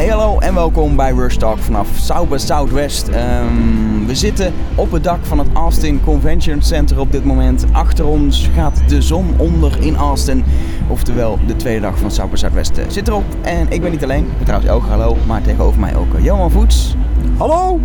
Hey 0.00 0.08
hallo 0.08 0.38
en 0.38 0.54
welkom 0.54 0.96
bij 0.96 1.12
Rush 1.12 1.36
Talk 1.36 1.58
vanaf 1.58 1.88
Sauber 1.94 2.40
Southwest. 2.40 3.08
Ehm, 3.08 4.06
we 4.06 4.14
zitten 4.14 4.52
op 4.74 4.92
het 4.92 5.04
dak 5.04 5.24
van 5.24 5.38
het 5.38 5.48
Austin 5.52 6.00
Convention 6.04 6.62
Center 6.62 7.00
op 7.00 7.12
dit 7.12 7.24
moment. 7.24 7.64
Achter 7.72 8.06
ons 8.06 8.50
gaat 8.54 8.88
de 8.88 9.02
zon 9.02 9.34
onder 9.36 9.84
in 9.84 9.96
Austin. 9.96 10.44
Oftewel, 10.88 11.38
de 11.46 11.56
tweede 11.56 11.80
dag 11.80 11.98
van 11.98 12.10
Sauber 12.10 12.38
Southwest 12.38 12.78
eh, 12.78 12.84
zit 12.88 13.08
erop. 13.08 13.24
En 13.40 13.66
ik 13.70 13.80
ben 13.80 13.90
niet 13.90 14.04
alleen, 14.04 14.24
ik 14.24 14.36
ben 14.36 14.44
trouwens 14.44 14.72
ook 14.72 14.84
hallo, 14.84 15.16
maar 15.26 15.42
tegenover 15.42 15.80
mij 15.80 15.96
ook 15.96 16.14
eh, 16.14 16.24
Johan 16.24 16.50
Voets 16.50 16.94
Hallo! 17.36 17.80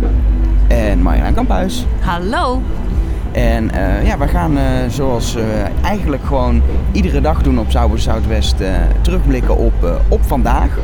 en 0.68 1.02
Marjolein 1.02 1.34
Kamphuis. 1.34 1.86
Hallo. 2.00 2.62
En 3.32 3.70
eh, 3.70 4.06
ja, 4.06 4.18
we 4.18 4.28
gaan 4.28 4.58
eh, 4.58 4.64
zoals 4.88 5.34
we 5.34 5.64
eigenlijk 5.82 6.24
gewoon 6.24 6.62
iedere 6.92 7.20
dag 7.20 7.42
doen 7.42 7.58
op 7.58 7.70
Sauber 7.70 7.98
Zuidwest 7.98 8.60
eh, 8.60 8.74
terugblikken 9.00 9.56
op, 9.56 9.84
eh, 9.84 9.94
op 10.08 10.24
vandaag. 10.24 10.78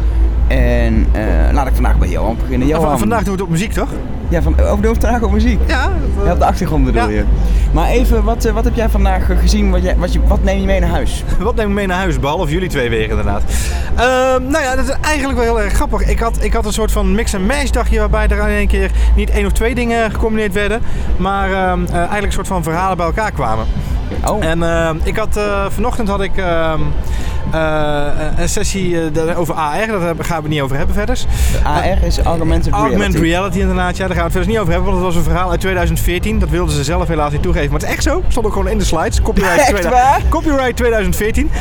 En 0.57 1.07
eh, 1.13 1.23
laat 1.53 1.67
ik 1.67 1.75
vandaag 1.75 1.99
bij 1.99 2.09
Johan 2.09 2.37
beginnen. 2.41 2.69
Ja, 2.69 2.75
Johan, 2.75 2.89
van- 2.91 2.99
vandaag 2.99 3.19
doen 3.19 3.27
we 3.27 3.33
het 3.33 3.43
op 3.43 3.49
muziek, 3.51 3.73
toch? 3.73 3.89
Ja, 4.29 4.43
van, 4.43 4.61
over 4.61 4.83
de 4.83 4.89
vandaag 4.89 5.23
op 5.23 5.33
muziek. 5.33 5.61
Ja. 5.67 5.91
Ja, 6.25 6.33
op 6.33 6.39
de 6.39 6.45
achtergrond 6.45 6.85
bedoel 6.85 7.03
Ja. 7.03 7.09
je. 7.09 7.25
Maar 7.73 7.89
even, 7.89 8.25
wat, 8.25 8.45
eh, 8.45 8.53
wat 8.53 8.65
heb 8.65 8.75
jij 8.75 8.89
vandaag 8.89 9.31
eh, 9.31 9.39
gezien? 9.39 9.71
Wat, 9.71 9.83
jij, 9.83 9.97
wat, 9.97 10.13
je, 10.13 10.21
wat 10.27 10.43
neem 10.43 10.59
je 10.61 10.67
mee 10.67 10.81
naar 10.81 10.89
huis? 10.91 11.25
Wat 11.39 11.55
neem 11.55 11.69
ik 11.69 11.75
mee 11.75 11.87
naar 11.87 11.97
huis, 11.99 12.19
behalve 12.21 12.53
jullie 12.53 12.69
twee 12.69 12.89
weer 12.91 13.09
inderdaad? 13.11 13.43
Ehm, 13.97 14.43
nou 14.51 14.65
ja, 14.65 14.77
dat 14.77 14.89
is 14.89 14.95
eigenlijk 15.05 15.39
wel 15.39 15.55
heel 15.55 15.61
erg 15.65 15.73
grappig. 15.73 16.03
Ik 16.09 16.19
had, 16.19 16.43
ik 16.43 16.53
had 16.53 16.67
een 16.67 16.73
soort 16.73 16.93
van 16.93 17.15
mix-and-match 17.15 17.71
dagje 17.71 17.99
waarbij 17.99 18.29
er 18.29 18.39
in 18.49 18.57
één 18.57 18.67
keer 18.69 18.91
niet 19.17 19.31
één 19.31 19.47
of 19.47 19.53
twee 19.53 19.75
dingen 19.75 20.11
gecombineerd 20.11 20.53
werden, 20.53 20.81
maar 21.17 21.53
ehm, 21.53 21.85
eh, 21.85 21.95
eigenlijk 21.95 22.27
een 22.27 22.33
soort 22.33 22.47
van 22.47 22.63
verhalen 22.63 22.97
bij 22.97 23.07
elkaar 23.07 23.33
kwamen. 23.33 23.67
Oh, 24.29 24.45
En 24.45 24.63
ehm, 24.63 24.97
ik 25.03 25.17
had, 25.17 25.37
eh, 25.37 25.67
vanochtend 25.69 26.09
had 26.09 26.21
ik 26.21 26.37
eh, 26.37 26.73
een 28.37 28.49
sessie 28.49 29.11
eh, 29.11 29.39
over 29.39 29.55
AR, 29.55 29.87
daar 29.87 30.01
gaan 30.01 30.37
we 30.37 30.43
het 30.43 30.49
niet 30.49 30.61
over 30.61 30.77
hebben 30.77 30.95
verder. 30.95 31.19
AR 31.65 32.03
is 32.03 32.19
Augmented 32.19 32.73
Reality. 32.73 32.91
Augmented 32.91 33.21
reality 33.21 33.59
inderdaad, 33.59 33.97
ja, 33.97 34.07
daar 34.07 34.17
gaan 34.17 34.17
we 34.17 34.23
het 34.23 34.33
verder 34.33 34.51
niet 34.51 34.59
over 34.59 34.73
hebben, 34.73 34.91
want 34.93 35.05
het 35.05 35.15
was 35.15 35.25
een 35.25 35.31
verhaal 35.31 35.51
uit 35.51 35.61
2014. 35.61 36.39
Dat 36.39 36.49
wilden 36.49 36.75
ze 36.75 36.85
zelf 36.85 37.09
helaas 37.09 37.33
niet 37.33 37.43
toegeven, 37.43 37.71
maar 37.71 37.81
het 37.81 37.89
is 37.89 37.95
echt 37.95 38.03
zo. 38.03 38.23
Stond 38.29 38.47
ook 38.47 38.53
gewoon 38.53 38.69
in 38.69 38.79
de 38.79 38.85
slides. 38.85 39.23
Copyright, 39.23 39.59
Echt 39.59 39.67
2000 39.69 39.95
waar? 39.95 40.21
copyright 40.29 40.77
2014. 40.77 41.51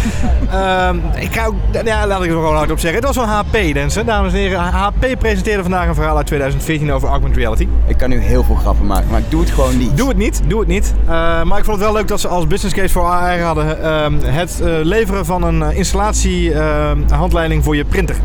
Ehm, 0.51 0.97
ik 1.15 1.33
ga 1.33 1.45
ook, 1.45 1.55
ja, 1.83 2.07
laat 2.07 2.23
ik 2.23 2.29
er 2.29 2.35
gewoon 2.35 2.55
hard 2.55 2.71
op 2.71 2.79
zeggen. 2.79 3.05
Het 3.05 3.15
was 3.15 3.25
een 3.25 3.31
HP, 3.31 3.73
mensen. 3.73 4.05
Dames 4.05 4.33
en 4.33 4.39
heren, 4.39 4.59
HP 4.59 5.19
presenteerde 5.19 5.61
vandaag 5.61 5.87
een 5.87 5.95
verhaal 5.95 6.17
uit 6.17 6.25
2014 6.25 6.91
over 6.91 7.09
augmented 7.09 7.37
reality. 7.39 7.67
Ik 7.87 7.97
kan 7.97 8.09
nu 8.09 8.19
heel 8.19 8.43
veel 8.43 8.55
grappen 8.55 8.85
maken, 8.85 9.09
maar 9.09 9.19
ik 9.19 9.29
doe 9.29 9.41
het 9.41 9.49
gewoon 9.49 9.77
niet. 9.77 9.97
Doe 9.97 10.07
het 10.07 10.17
niet, 10.17 10.41
doe 10.47 10.59
het 10.59 10.67
niet. 10.67 10.93
Eh, 11.05 11.43
maar 11.43 11.57
ik 11.57 11.65
vond 11.65 11.77
het 11.77 11.85
wel 11.85 11.93
leuk 11.93 12.07
dat 12.07 12.19
ze 12.19 12.27
als 12.27 12.47
business 12.47 12.75
case 12.75 12.89
voor 12.93 13.03
AR 13.03 13.41
hadden 13.41 13.83
ehm, 13.83 14.13
het 14.23 14.61
eh, 14.61 14.67
leveren 14.81 15.25
van 15.25 15.43
een 15.43 15.63
eh, 15.63 15.70
installatie 15.73 16.53
ehm, 16.53 17.09
handleiding 17.09 17.63
voor 17.63 17.75
je 17.75 17.85
printer. 17.85 18.15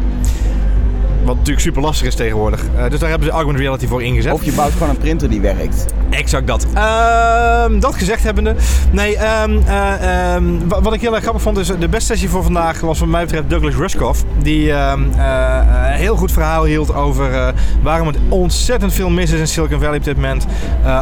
Wat 1.27 1.35
natuurlijk 1.35 1.61
super 1.65 1.83
lastig 1.83 2.07
is 2.07 2.15
tegenwoordig. 2.15 2.65
Eh, 2.77 2.91
dus 2.91 2.99
daar 3.01 3.09
hebben 3.09 3.29
ze 3.29 3.35
augmented 3.35 3.63
reality 3.65 3.87
voor 3.87 4.03
ingezet. 4.03 4.33
Of 4.33 4.45
je 4.45 4.53
bouwt 4.53 4.73
gewoon 4.73 4.89
een 4.89 4.97
printer 4.99 5.31
die 5.31 5.41
werkt. 5.41 5.87
Exact 6.11 6.47
dat. 6.47 6.67
Ehm, 6.75 7.79
dat 7.81 7.95
gezegd 7.95 8.23
hebbende. 8.23 8.55
Nee, 8.91 9.17
ehm, 9.17 9.59
eh, 9.67 10.35
ehm, 10.35 10.45
wa- 10.69 10.81
wat 10.83 10.93
ik 10.95 11.01
heel 11.01 11.13
erg 11.15 11.23
grappig 11.23 11.43
vond 11.43 11.59
is 11.59 11.67
de 11.67 11.89
beste 11.89 12.07
sessie 12.07 12.29
voor 12.29 12.43
vandaag 12.43 12.81
was 12.81 12.99
wat 12.99 13.09
mij 13.09 13.23
betreft 13.25 13.51
Douglas 13.51 13.75
Rushkoff. 13.75 14.25
Die 14.43 14.73
eh, 14.73 14.93
een 14.97 15.93
heel 15.93 16.17
goed 16.17 16.33
verhaal 16.33 16.65
hield 16.65 16.95
over 16.95 17.55
waarom 17.83 18.07
het 18.07 18.17
ontzettend 18.29 18.93
veel 18.93 19.09
mis 19.11 19.31
is 19.31 19.41
in 19.41 19.47
Silicon 19.49 19.81
Valley 19.81 19.97
op 19.99 20.05
dit 20.05 20.15
moment. 20.17 20.47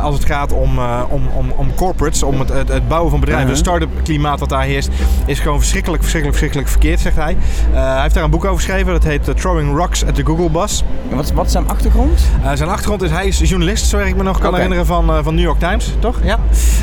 als 0.02 0.14
het 0.14 0.24
gaat 0.24 0.52
om, 0.52 0.78
om, 1.08 1.22
om, 1.34 1.50
om 1.56 1.74
corporates, 1.74 2.22
om 2.22 2.38
het, 2.40 2.48
het, 2.48 2.68
het 2.68 2.88
bouwen 2.88 3.10
van 3.10 3.20
bedrijven. 3.20 3.46
Mhm. 3.46 3.56
Het 3.56 3.66
start-up 3.66 3.90
klimaat 4.02 4.40
wat 4.40 4.48
daar 4.48 4.62
heerst 4.62 4.88
is 5.26 5.38
gewoon 5.40 5.58
verschrikkelijk, 5.58 6.02
verschrikkelijk, 6.02 6.38
verschrikkelijk 6.38 6.68
verkeerd, 6.68 7.00
zegt 7.00 7.16
hij. 7.16 7.36
Hij 7.72 8.02
heeft 8.02 8.14
daar 8.14 8.24
een 8.24 8.30
boek 8.30 8.44
over 8.44 8.56
geschreven. 8.56 8.92
Dat 8.92 9.04
heet 9.04 9.36
Throwing 9.36 9.76
Rocks 9.76 10.02
the 10.14 10.24
Google 10.24 10.50
Bus. 10.50 10.84
En 11.10 11.16
Wat, 11.16 11.32
wat 11.32 11.46
is 11.46 11.52
zijn 11.52 11.68
achtergrond? 11.68 12.20
Uh, 12.42 12.50
zijn 12.54 12.68
achtergrond 12.68 13.02
is, 13.02 13.10
hij 13.10 13.26
is 13.26 13.38
journalist, 13.38 13.86
zover 13.86 14.06
ik 14.06 14.16
me 14.16 14.22
nog 14.22 14.38
kan 14.38 14.54
herinneren, 14.54 14.86
van, 14.86 15.10
uh, 15.10 15.18
van 15.22 15.34
New 15.34 15.44
York 15.44 15.58
Times, 15.58 15.92
toch? 15.98 16.18
Ja. 16.22 16.38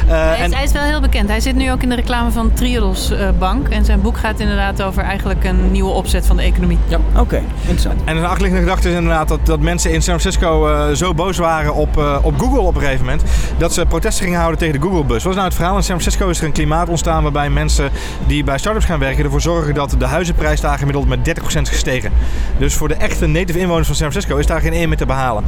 Uh, 0.05 0.11
Hij 0.11 0.45
is, 0.47 0.53
hij 0.53 0.63
is 0.63 0.71
wel 0.71 0.83
heel 0.83 1.01
bekend. 1.01 1.29
Hij 1.29 1.39
zit 1.39 1.55
nu 1.55 1.71
ook 1.71 1.81
in 1.81 1.89
de 1.89 1.95
reclame 1.95 2.31
van 2.31 2.53
Triodos 2.53 3.11
eh, 3.11 3.29
Bank. 3.39 3.67
En 3.67 3.85
zijn 3.85 4.01
boek 4.01 4.17
gaat 4.17 4.39
inderdaad 4.39 4.81
over 4.81 5.03
eigenlijk 5.03 5.43
een 5.43 5.71
nieuwe 5.71 5.91
opzet 5.91 6.25
van 6.25 6.35
de 6.37 6.43
economie. 6.43 6.77
Oké, 7.17 7.41
interessant. 7.61 8.01
En 8.05 8.17
een 8.17 8.25
achterliggende 8.25 8.63
gedachte 8.63 8.89
is 8.89 8.95
inderdaad 8.95 9.27
dat, 9.27 9.45
dat 9.45 9.59
mensen 9.59 9.91
in 9.91 10.01
San 10.01 10.19
Francisco 10.19 10.67
uh, 10.67 10.95
zo 10.95 11.13
boos 11.13 11.37
waren 11.37 11.73
op, 11.73 11.97
uh, 11.97 12.17
op 12.21 12.39
Google 12.39 12.59
op 12.59 12.75
een 12.75 12.81
gegeven 12.81 13.05
moment, 13.05 13.23
dat 13.57 13.73
ze 13.73 13.85
protesten 13.85 14.23
gingen 14.23 14.39
houden 14.39 14.59
tegen 14.59 14.79
de 14.79 14.87
Google-bus. 14.87 15.23
Wat 15.23 15.31
is 15.31 15.37
nou 15.37 15.47
het 15.47 15.55
verhaal? 15.55 15.75
In 15.75 15.83
San 15.83 15.99
Francisco 15.99 16.29
is 16.29 16.39
er 16.39 16.45
een 16.45 16.51
klimaat 16.51 16.89
ontstaan 16.89 17.23
waarbij 17.23 17.49
mensen 17.49 17.89
die 18.27 18.43
bij 18.43 18.57
startups 18.57 18.85
gaan 18.85 18.99
werken 18.99 19.23
ervoor 19.23 19.41
zorgen 19.41 19.73
dat 19.73 19.95
de 19.97 20.05
huizenprijs 20.05 20.61
daar 20.61 20.77
gemiddeld 20.77 21.07
met 21.07 21.19
30% 21.29 21.61
is 21.61 21.69
gestegen. 21.69 22.11
Dus 22.57 22.75
voor 22.75 22.87
de 22.87 22.95
echte 23.21 23.39
native 23.39 23.59
inwoners 23.59 23.87
van 23.87 23.95
San 23.95 24.11
Francisco 24.11 24.37
is 24.37 24.45
daar 24.45 24.61
geen 24.61 24.73
eer 24.73 24.87
meer 24.87 24.97
te 24.97 25.05
behalen. 25.05 25.43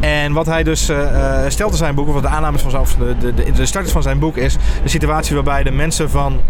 En 0.00 0.32
wat 0.32 0.46
hij 0.46 0.62
dus 0.62 0.90
uh, 0.90 0.98
stelt 1.48 1.70
in 1.70 1.76
zijn 1.76 1.94
boek, 1.94 2.08
of 2.08 2.14
wat 2.14 2.22
de 2.22 2.28
aannames 2.28 2.62
van 2.62 2.84
de, 2.98 3.16
de, 3.18 3.34
de, 3.34 3.52
de 3.52 3.66
starters 3.66 3.92
van 3.92 4.02
zijn 4.02 4.18
boek 4.18 4.36
is, 4.36 4.56
de 4.82 4.88
situatie 4.88 5.34
waarbij 5.34 5.62
de 5.62 5.70
mensen 5.70 6.10
van 6.10 6.40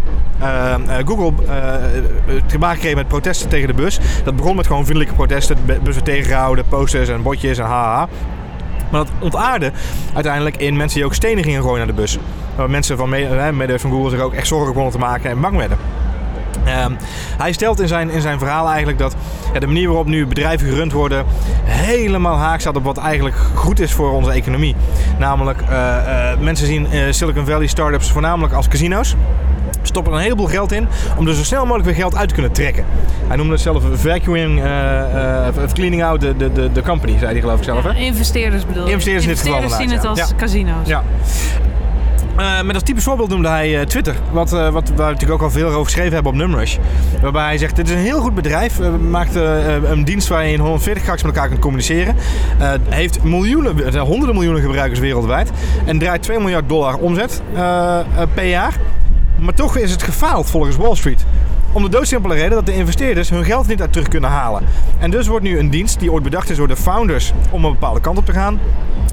uh, 0.41 0.75
Google 1.05 1.33
te 2.45 2.57
maken 2.57 2.79
kregen 2.79 2.97
met 2.97 3.07
protesten 3.07 3.49
tegen 3.49 3.67
de 3.67 3.73
bus. 3.73 3.99
Dat 4.23 4.35
begon 4.35 4.55
met 4.55 4.67
gewoon 4.67 4.83
vriendelijke 4.83 5.15
protesten, 5.15 5.57
bussen 5.83 6.03
tegengehouden, 6.03 6.65
posters 6.67 7.09
en 7.09 7.21
botjes 7.21 7.57
en 7.57 7.65
haha. 7.65 8.07
Maar 8.91 9.03
dat 9.03 9.09
ontaarde 9.19 9.71
uiteindelijk 10.13 10.57
in 10.57 10.77
mensen 10.77 10.97
die 10.97 11.05
ook 11.05 11.13
stenen 11.13 11.43
gingen 11.43 11.61
gooien 11.61 11.77
naar 11.77 11.95
de 11.95 12.01
bus. 12.01 12.17
Waar 12.55 12.69
mensen 12.69 12.97
van 12.97 13.09
medewerkers 13.09 13.81
van 13.81 13.91
Google 13.91 14.09
zich 14.09 14.19
ook 14.19 14.33
echt 14.33 14.47
zorgen 14.47 14.67
begonnen 14.67 14.91
te 14.91 14.99
maken 14.99 15.29
en 15.29 15.41
bang 15.41 15.57
werden. 15.57 15.77
Um, 16.67 16.97
hij 17.37 17.51
stelt 17.51 17.79
in 17.79 17.87
zijn, 17.87 18.09
in 18.09 18.21
zijn 18.21 18.39
verhaal 18.39 18.67
eigenlijk 18.67 18.97
dat 18.97 19.15
ja, 19.53 19.59
de 19.59 19.67
manier 19.67 19.87
waarop 19.87 20.07
nu 20.07 20.27
bedrijven 20.27 20.67
gerund 20.67 20.91
worden 20.91 21.25
helemaal 21.63 22.37
haak 22.37 22.59
staat 22.59 22.75
op 22.75 22.83
wat 22.83 22.97
eigenlijk 22.97 23.35
goed 23.53 23.79
is 23.79 23.93
voor 23.93 24.11
onze 24.11 24.31
economie. 24.31 24.75
Namelijk, 25.19 25.61
uh, 25.61 25.67
uh, 25.69 26.39
mensen 26.39 26.67
zien 26.67 26.87
uh, 26.93 27.11
Silicon 27.11 27.45
Valley 27.45 27.67
startups 27.67 28.11
voornamelijk 28.11 28.53
als 28.53 28.67
casino's 28.67 29.15
stoppen 29.87 30.11
er 30.11 30.17
een 30.17 30.23
heleboel 30.23 30.47
geld 30.47 30.71
in 30.71 30.87
om 31.17 31.27
er 31.27 31.35
zo 31.35 31.43
snel 31.43 31.61
mogelijk 31.61 31.85
weer 31.85 31.95
geld 31.95 32.15
uit 32.15 32.27
te 32.27 32.33
kunnen 32.33 32.51
trekken. 32.51 32.85
Hij 33.27 33.37
noemde 33.37 33.53
het 33.53 33.61
zelf 33.61 33.83
vacuuming, 33.93 34.59
uh, 34.59 34.65
uh, 34.65 35.47
cleaning 35.73 36.03
out 36.03 36.19
the, 36.19 36.35
the, 36.37 36.69
the 36.73 36.81
company, 36.81 37.17
zei 37.17 37.31
hij 37.31 37.41
geloof 37.41 37.57
ik 37.57 37.63
zelf. 37.63 37.83
Ja, 37.83 37.91
hè? 37.91 37.99
investeerders 37.99 38.65
bedoel 38.65 38.85
je? 38.85 38.89
Investeerders 38.89 39.25
in 39.25 39.31
dit 39.31 39.41
geval 39.41 39.69
zien 39.69 39.91
het 39.91 40.05
als 40.05 40.19
ja. 40.19 40.27
casino's. 40.37 40.87
Ja. 40.87 41.03
Uh, 42.39 42.61
met 42.61 42.75
als 42.75 42.83
typisch 42.83 43.03
voorbeeld 43.03 43.29
noemde 43.29 43.47
hij 43.47 43.79
uh, 43.79 43.81
Twitter, 43.81 44.15
wat, 44.31 44.53
uh, 44.53 44.69
wat, 44.69 44.89
we 44.89 44.95
natuurlijk 44.95 45.31
ook 45.31 45.41
al 45.41 45.51
veel 45.51 45.67
over 45.67 45.83
geschreven 45.83 46.13
hebben 46.13 46.31
op 46.31 46.37
Numrush. 46.37 46.77
Waarbij 47.21 47.43
hij 47.43 47.57
zegt, 47.57 47.75
dit 47.75 47.87
is 47.87 47.93
een 47.93 47.99
heel 47.99 48.19
goed 48.19 48.35
bedrijf, 48.35 48.79
maakt 49.09 49.35
een 49.35 50.03
dienst 50.03 50.27
waar 50.27 50.45
je 50.45 50.53
in 50.53 50.59
140 50.59 51.05
gaks 51.05 51.23
met 51.23 51.33
elkaar 51.33 51.49
kunt 51.49 51.61
communiceren. 51.61 52.15
heeft 52.89 53.23
miljoenen, 53.23 53.99
honderden 53.99 54.35
miljoenen 54.35 54.61
gebruikers 54.61 54.99
wereldwijd 54.99 55.51
en 55.85 55.99
draait 55.99 56.23
2 56.23 56.39
miljard 56.39 56.69
dollar 56.69 56.95
omzet 56.95 57.41
per 58.33 58.45
jaar. 58.45 58.73
Maar 59.39 59.53
toch 59.53 59.77
is 59.77 59.91
het 59.91 60.03
gefaald 60.03 60.49
volgens 60.49 60.75
Wall 60.75 60.95
Street. 60.95 61.25
Om 61.77 61.83
de 61.83 61.89
doodsimpele 61.89 62.33
reden 62.33 62.51
dat 62.51 62.65
de 62.65 62.73
investeerders 62.73 63.29
hun 63.29 63.43
geld 63.43 63.67
niet 63.67 63.81
uit 63.81 63.91
terug 63.91 64.07
kunnen 64.07 64.29
halen. 64.29 64.63
En 64.99 65.11
dus 65.11 65.27
wordt 65.27 65.45
nu 65.45 65.59
een 65.59 65.69
dienst 65.69 65.99
die 65.99 66.11
ooit 66.11 66.23
bedacht 66.23 66.49
is 66.49 66.57
door 66.57 66.67
de 66.67 66.75
founders 66.75 67.33
om 67.51 67.65
een 67.65 67.71
bepaalde 67.71 67.99
kant 67.99 68.17
op 68.17 68.25
te 68.25 68.31
gaan, 68.31 68.59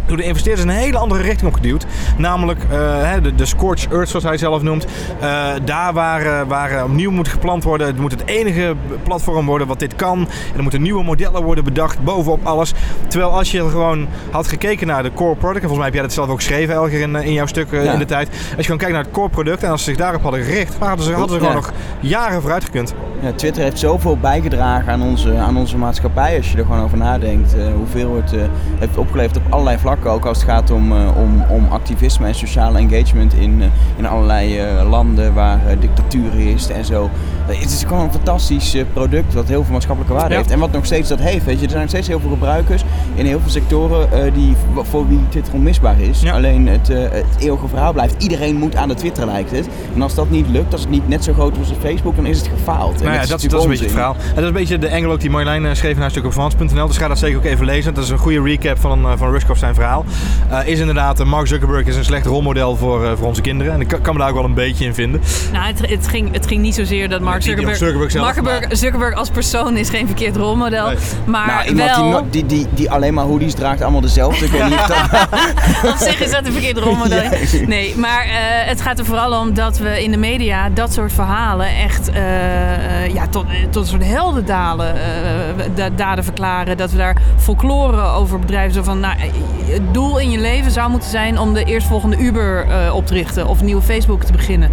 door 0.07 0.17
de 0.17 0.23
investeerders 0.23 0.69
een 0.69 0.75
hele 0.75 0.99
andere 0.99 1.23
richting 1.23 1.49
opgeduwd. 1.49 1.87
Namelijk 2.17 2.61
uh, 2.63 3.13
de, 3.23 3.35
de 3.35 3.45
scorched 3.45 3.93
earth, 3.93 4.09
zoals 4.09 4.25
hij 4.25 4.37
zelf 4.37 4.63
noemt. 4.63 4.87
Uh, 5.23 5.49
daar 5.65 5.93
waar, 5.93 6.27
uh, 6.27 6.41
waar 6.49 6.85
opnieuw 6.85 7.11
moet 7.11 7.29
geplant 7.29 7.65
worden. 7.65 7.87
Het 7.87 7.99
moet 7.99 8.11
het 8.11 8.27
enige 8.27 8.75
platform 9.03 9.47
worden 9.47 9.67
wat 9.67 9.79
dit 9.79 9.97
kan. 9.97 10.19
En 10.19 10.57
er 10.57 10.63
moeten 10.63 10.83
nieuwe 10.83 11.03
modellen 11.03 11.43
worden 11.43 11.65
bedacht 11.65 12.05
bovenop 12.05 12.47
alles. 12.47 12.73
Terwijl 13.09 13.31
als 13.31 13.51
je 13.51 13.69
gewoon 13.69 14.09
had 14.31 14.49
gekeken 14.49 14.87
naar 14.87 15.03
de 15.03 15.13
core 15.13 15.37
product. 15.37 15.63
En 15.63 15.69
volgens 15.69 15.79
mij 15.79 15.85
heb 15.85 15.95
jij 15.95 16.03
dat 16.03 16.13
zelf 16.13 16.29
ook 16.29 16.37
geschreven, 16.37 16.75
Elger, 16.75 17.01
in, 17.01 17.17
in 17.17 17.33
jouw 17.33 17.47
stuk 17.47 17.71
ja. 17.71 17.93
in 17.93 17.99
de 17.99 18.05
tijd. 18.05 18.29
Als 18.29 18.39
je 18.57 18.63
gewoon 18.63 18.79
kijkt 18.79 18.95
naar 18.95 19.05
het 19.05 19.13
core 19.13 19.29
product 19.29 19.63
en 19.63 19.71
als 19.71 19.85
ze 19.85 19.91
zich 19.91 19.99
daarop 19.99 20.23
hadden 20.23 20.43
gericht, 20.43 20.77
hadden 20.79 21.05
ze, 21.05 21.13
hadden 21.13 21.31
ze 21.31 21.39
gewoon 21.39 21.55
nog 21.55 21.73
jaren 22.01 22.41
vooruit 22.41 22.54
gekund. 22.63 22.95
Ja, 23.21 23.33
Twitter 23.33 23.63
heeft 23.63 23.79
zoveel 23.79 24.17
bijgedragen 24.17 24.93
aan 24.93 25.03
onze, 25.03 25.37
aan 25.37 25.57
onze 25.57 25.77
maatschappij. 25.77 26.37
Als 26.37 26.53
je 26.53 26.59
er 26.59 26.65
gewoon 26.65 26.81
over 26.81 26.99
nadenkt. 26.99 27.55
hoeveel 27.77 28.17
het 28.17 28.35
heeft 28.79 28.97
opgeleverd 28.97 29.37
op 29.37 29.43
allerlei 29.49 29.79
vlakken. 29.79 30.11
Ook 30.11 30.25
als 30.25 30.39
het 30.39 30.47
gaat 30.47 30.71
om, 30.71 30.93
uh, 30.93 31.17
om, 31.17 31.45
om 31.49 31.67
activisme 31.71 32.27
en 32.27 32.35
sociale 32.35 32.79
engagement 32.79 33.35
in, 33.35 33.63
in 33.97 34.07
allerlei 34.07 34.61
landen 34.89 35.35
waar 35.35 35.61
dictatuur 35.81 36.39
is 36.39 36.69
en 36.69 36.85
zo. 36.85 37.11
Het 37.47 37.71
is 37.71 37.85
gewoon 37.87 38.05
een 38.05 38.13
fantastisch 38.13 38.77
product 38.93 39.35
wat 39.35 39.49
heel 39.49 39.63
veel 39.63 39.73
maatschappelijke 39.73 40.17
waarde 40.17 40.35
ja. 40.35 40.41
heeft. 40.41 40.51
En 40.51 40.59
wat 40.59 40.73
nog 40.73 40.85
steeds 40.85 41.09
dat 41.09 41.19
heeft. 41.21 41.45
Weet 41.45 41.59
je, 41.59 41.65
er 41.65 41.71
zijn 41.71 41.81
nog 41.81 41.91
steeds 41.91 42.09
heel 42.09 42.21
veel 42.21 42.31
gebruikers 42.31 42.85
in 43.15 43.27
heel 43.27 43.41
veel 43.41 43.51
sectoren 43.51 44.33
die, 44.35 44.57
voor 44.75 45.09
wie 45.09 45.21
Twitter 45.29 45.55
onmisbaar 45.55 46.01
is. 46.01 46.21
Ja. 46.21 46.35
Alleen 46.35 46.69
het, 46.69 46.89
het 46.89 47.25
eeuwige 47.39 47.69
verhaal 47.69 47.93
blijft. 47.93 48.23
Iedereen 48.23 48.57
moet 48.57 48.77
aan 48.77 48.89
de 48.89 48.95
Twitter 48.95 49.27
lijkt 49.27 49.51
het. 49.51 49.69
En 49.95 50.03
als 50.03 50.15
dat 50.15 50.31
niet 50.31 50.49
lukt, 50.49 50.73
als 50.73 50.81
het 50.81 50.91
niet 50.91 51.09
net 51.09 51.25
zo 51.25 51.33
groot 51.33 51.57
is 51.57 51.69
als 51.69 51.79
Facebook, 51.81 52.17
dan 52.17 52.27
is 52.27 52.34
is 52.35 52.41
het 52.41 52.51
gefaald. 52.59 52.97
En 52.99 53.03
Nou 53.05 53.15
ja, 53.17 53.23
is 53.23 53.29
dat, 53.29 53.43
is- 53.43 53.49
dat 53.49 53.59
is 53.59 53.65
een 53.65 53.71
beetje 53.71 53.85
het 53.85 53.95
verhaal. 53.95 54.17
En 54.21 54.35
dat 54.35 54.39
is 54.43 54.49
een 54.49 54.53
beetje 54.53 54.79
de 54.79 54.91
angle 54.93 55.09
ook 55.09 55.21
die 55.21 55.31
Marjolein 55.31 55.67
eh, 55.67 55.75
schreef 55.75 55.95
in 55.95 56.01
haar 56.01 56.11
stuk 56.11 56.25
op 56.25 56.33
Frans.nl. 56.33 56.87
Dus 56.87 56.97
ga 56.97 57.09
dat 57.09 57.19
zeker 57.19 57.39
ook 57.39 57.45
even 57.45 57.65
lezen. 57.67 57.95
Dat 57.95 58.05
is 58.05 58.11
een 58.11 58.19
goede 58.19 58.43
recap 58.43 58.81
van, 58.81 59.05
eh, 59.05 59.13
van 59.17 59.31
Rushkoff 59.31 59.59
zijn 59.59 59.75
verhaal. 59.75 60.05
Eh, 60.51 60.67
is 60.67 60.79
inderdaad, 60.79 61.25
Mark 61.25 61.47
Zuckerberg 61.47 61.87
is 61.87 61.97
een 61.97 62.05
slecht 62.05 62.27
rolmodel 62.27 62.77
voor, 62.77 63.05
eh, 63.05 63.11
voor 63.17 63.27
onze 63.27 63.41
kinderen. 63.41 63.73
En 63.73 63.81
ik 63.81 63.89
kan, 63.89 64.01
kan 64.01 64.13
me 64.15 64.21
daar 64.21 64.29
ook 64.29 64.35
wel 64.35 64.45
een 64.45 64.55
beetje 64.55 64.85
in 64.85 64.95
vinden. 64.95 65.21
Nou, 65.53 65.67
het, 65.67 65.89
het, 65.91 66.09
ging, 66.09 66.33
het 66.33 66.47
ging 66.47 66.61
niet 66.61 66.75
zozeer 66.75 67.09
dat 67.09 67.21
Mark 67.21 67.43
Zuckerberg... 67.43 67.77
Zuckerberg 67.77 68.11
zelf, 68.11 68.27
Zuckerberg, 68.27 68.61
maar- 68.69 68.77
Zuckerberg 68.77 69.15
als 69.15 69.31
persoon 69.31 69.77
is 69.77 69.89
geen 69.91 70.07
verkeerd 70.07 70.37
rolmodel. 70.37 70.87
Nee. 70.87 70.97
Maar 71.25 71.47
Nou, 71.47 71.69
iemand 71.69 71.91
wel... 71.91 72.03
die, 72.03 72.13
no- 72.13 72.27
die, 72.31 72.47
die, 72.47 72.67
die 72.71 72.91
alleen 72.91 73.15
maar 73.15 73.25
hoodies 73.25 73.55
draagt, 73.55 73.83
allemaal 73.83 74.01
dezelfde. 74.01 74.45
Ik 74.45 74.51
weet 74.51 74.65
niet 74.65 74.75
of 74.75 74.87
dat... 74.87 75.29
Op 75.93 75.97
zich 75.99 76.21
is 76.21 76.31
dat 76.31 76.47
een 76.47 76.53
verkeerde 76.53 76.81
rolmodel. 76.81 77.23
Nee, 77.67 77.95
maar 77.97 78.25
eh, 78.25 78.31
het 78.69 78.81
gaat 78.81 78.99
er 78.99 79.05
vooral 79.05 79.41
om 79.41 79.55
dat 79.55 79.79
we 79.79 80.03
in 80.03 80.11
de 80.11 80.17
media 80.17 80.69
dat 80.69 80.93
soort 80.93 81.13
verhalen 81.13 81.67
echt 81.77 82.11
ja, 83.15 83.27
tot, 83.31 83.45
eh, 83.49 83.63
tot 83.71 83.83
een 83.83 83.89
soort 83.89 84.05
heldendalen 84.05 84.95
eh, 84.95 85.01
da- 85.75 85.91
daden 85.91 86.25
verklaren. 86.25 86.77
Dat 86.77 86.91
we 86.91 86.97
daar 86.97 87.17
folklore 87.37 88.03
over 88.03 88.39
bedrijven. 88.39 88.75
Zo 88.75 88.83
van, 88.83 89.01
nou, 89.01 89.17
eh, 89.19 89.25
het 89.73 89.95
doel 89.95 90.19
in 90.19 90.31
je 90.31 90.39
leven 90.41 90.71
zou 90.71 90.91
moeten 90.91 91.11
zijn 91.11 91.39
om 91.39 91.55
de 91.55 91.65
eerstvolgende 91.65 92.17
Uber 92.17 92.67
eh, 92.69 92.95
op 92.95 93.07
te 93.07 93.15
richten 93.15 93.47
of 93.47 93.59
een 93.59 93.65
nieuwe 93.67 93.83
Facebook 93.83 94.23
te 94.25 94.33
beginnen. 94.33 94.71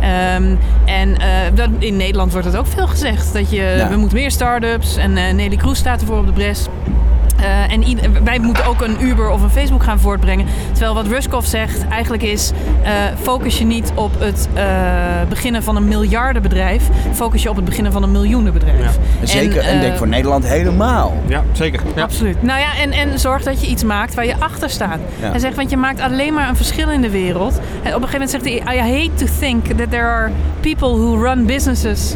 Ehm, 0.00 0.54
en 0.84 1.18
eh, 1.18 1.26
dat, 1.54 1.68
in 1.78 1.96
Nederland 1.96 2.32
wordt 2.32 2.46
het 2.46 2.56
ook 2.56 2.66
veel 2.66 2.86
gezegd. 2.86 3.32
Dat 3.32 3.50
je, 3.50 3.74
Ja. 3.76 3.88
we 3.88 3.96
moeten 3.96 4.18
meer 4.18 4.30
start-ups 4.30 4.96
en 4.96 5.16
eh, 5.16 5.34
Nelly 5.34 5.56
Kroes 5.56 5.78
staat 5.78 6.00
ervoor 6.00 6.18
op 6.18 6.26
de 6.26 6.32
bres. 6.32 6.66
Eh, 7.42 7.72
en 7.72 7.82
ieder- 7.82 8.22
wij 8.24 8.38
moeten 8.38 8.66
ook 8.66 8.80
een 8.82 8.96
Uber 9.02 9.30
of 9.30 9.42
een 9.42 9.50
Facebook 9.50 9.82
gaan 9.82 10.00
voortbrengen. 10.00 10.46
Terwijl 10.72 10.94
wat 10.94 11.06
Ruskov 11.06 11.44
zegt 11.46 11.88
eigenlijk 11.88 12.22
is... 12.22 12.52
eh, 12.82 12.90
focus 13.22 13.58
je 13.58 13.64
niet 13.64 13.92
op 13.94 14.10
het 14.20 14.48
eh, 14.54 14.64
beginnen 15.28 15.62
van 15.62 15.76
een 15.76 15.88
miljardenbedrijf. 15.88 16.88
Focus 17.12 17.42
je 17.42 17.50
op 17.50 17.56
het 17.56 17.64
beginnen 17.64 17.92
van 17.92 18.02
een 18.02 18.12
miljoenenbedrijf. 18.12 18.98
Zeker, 19.22 19.62
en, 19.62 19.80
denk 19.80 19.96
voor 19.96 20.08
Nederland 20.08 20.46
helemaal. 20.48 21.12
Ja, 21.26 21.42
zeker. 21.52 21.80
Ja. 21.96 22.02
Absoluut. 22.02 22.42
Nou 22.42 22.60
ja, 22.60 22.76
en, 22.82 22.90
en 22.92 23.18
zorg 23.18 23.42
dat 23.42 23.60
je 23.60 23.66
iets 23.66 23.84
maakt 23.84 24.14
waar 24.14 24.26
je 24.26 24.34
achter 24.38 24.70
staat. 24.70 24.98
Ja. 25.20 25.30
Hij 25.30 25.38
zegt, 25.38 25.56
want 25.56 25.70
je 25.70 25.76
maakt 25.76 26.00
alleen 26.00 26.34
maar 26.34 26.48
een 26.48 26.56
verschil 26.56 26.90
in 26.90 27.00
de 27.02 27.10
wereld. 27.10 27.52
En 27.82 27.94
op 27.94 28.02
een 28.02 28.08
gegeven 28.08 28.12
moment 28.12 28.30
zegt 28.30 28.44
hij, 28.44 28.76
I 28.76 28.80
hate 28.80 29.14
to 29.24 29.26
think 29.40 29.66
that 29.66 29.90
there 29.90 30.04
are 30.04 30.30
people 30.60 30.88
who 30.88 31.22
run 31.22 31.46
businesses 31.46 32.14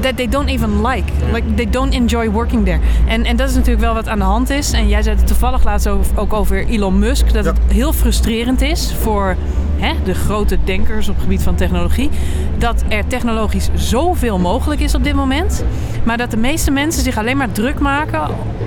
that 0.00 0.16
they 0.16 0.28
don't 0.28 0.48
even 0.48 0.82
like. 0.86 1.12
Like 1.32 1.54
they 1.54 1.70
don't 1.70 1.94
enjoy 1.94 2.30
working 2.30 2.64
there. 2.64 2.80
En, 3.06 3.24
en 3.24 3.36
dat 3.36 3.48
is 3.48 3.54
natuurlijk 3.54 3.84
wel 3.84 3.94
wat 3.94 4.08
aan 4.08 4.18
de 4.18 4.24
hand 4.24 4.50
is. 4.50 4.72
En 4.72 4.88
jij 4.88 5.02
zei 5.02 5.16
het 5.16 5.26
toevallig 5.26 5.64
laatst 5.64 5.88
ook, 5.88 6.02
ook 6.14 6.32
over 6.32 6.66
Elon 6.66 6.98
Musk. 6.98 7.32
Dat 7.32 7.44
Ja. 7.44 7.50
het 7.52 7.60
heel 7.72 7.92
frustrerend 7.92 8.60
is 8.62 8.94
voor 9.00 9.36
hè, 9.78 9.92
de 10.04 10.14
grote 10.14 10.58
denkers 10.64 11.08
op 11.08 11.14
het 11.14 11.22
gebied 11.22 11.42
van 11.42 11.54
technologie. 11.54 12.10
Dat 12.58 12.82
er 12.88 13.06
technologisch 13.06 13.68
zoveel 13.74 14.38
mogelijk 14.38 14.80
is 14.80 14.94
op 14.94 15.04
dit 15.04 15.14
moment. 15.14 15.64
Maar 16.04 16.16
dat 16.16 16.30
de 16.30 16.36
meeste 16.36 16.70
mensen 16.70 17.02
zich 17.02 17.18
alleen 17.18 17.36
maar 17.36 17.52
druk 17.52 17.78
maken 17.78 18.20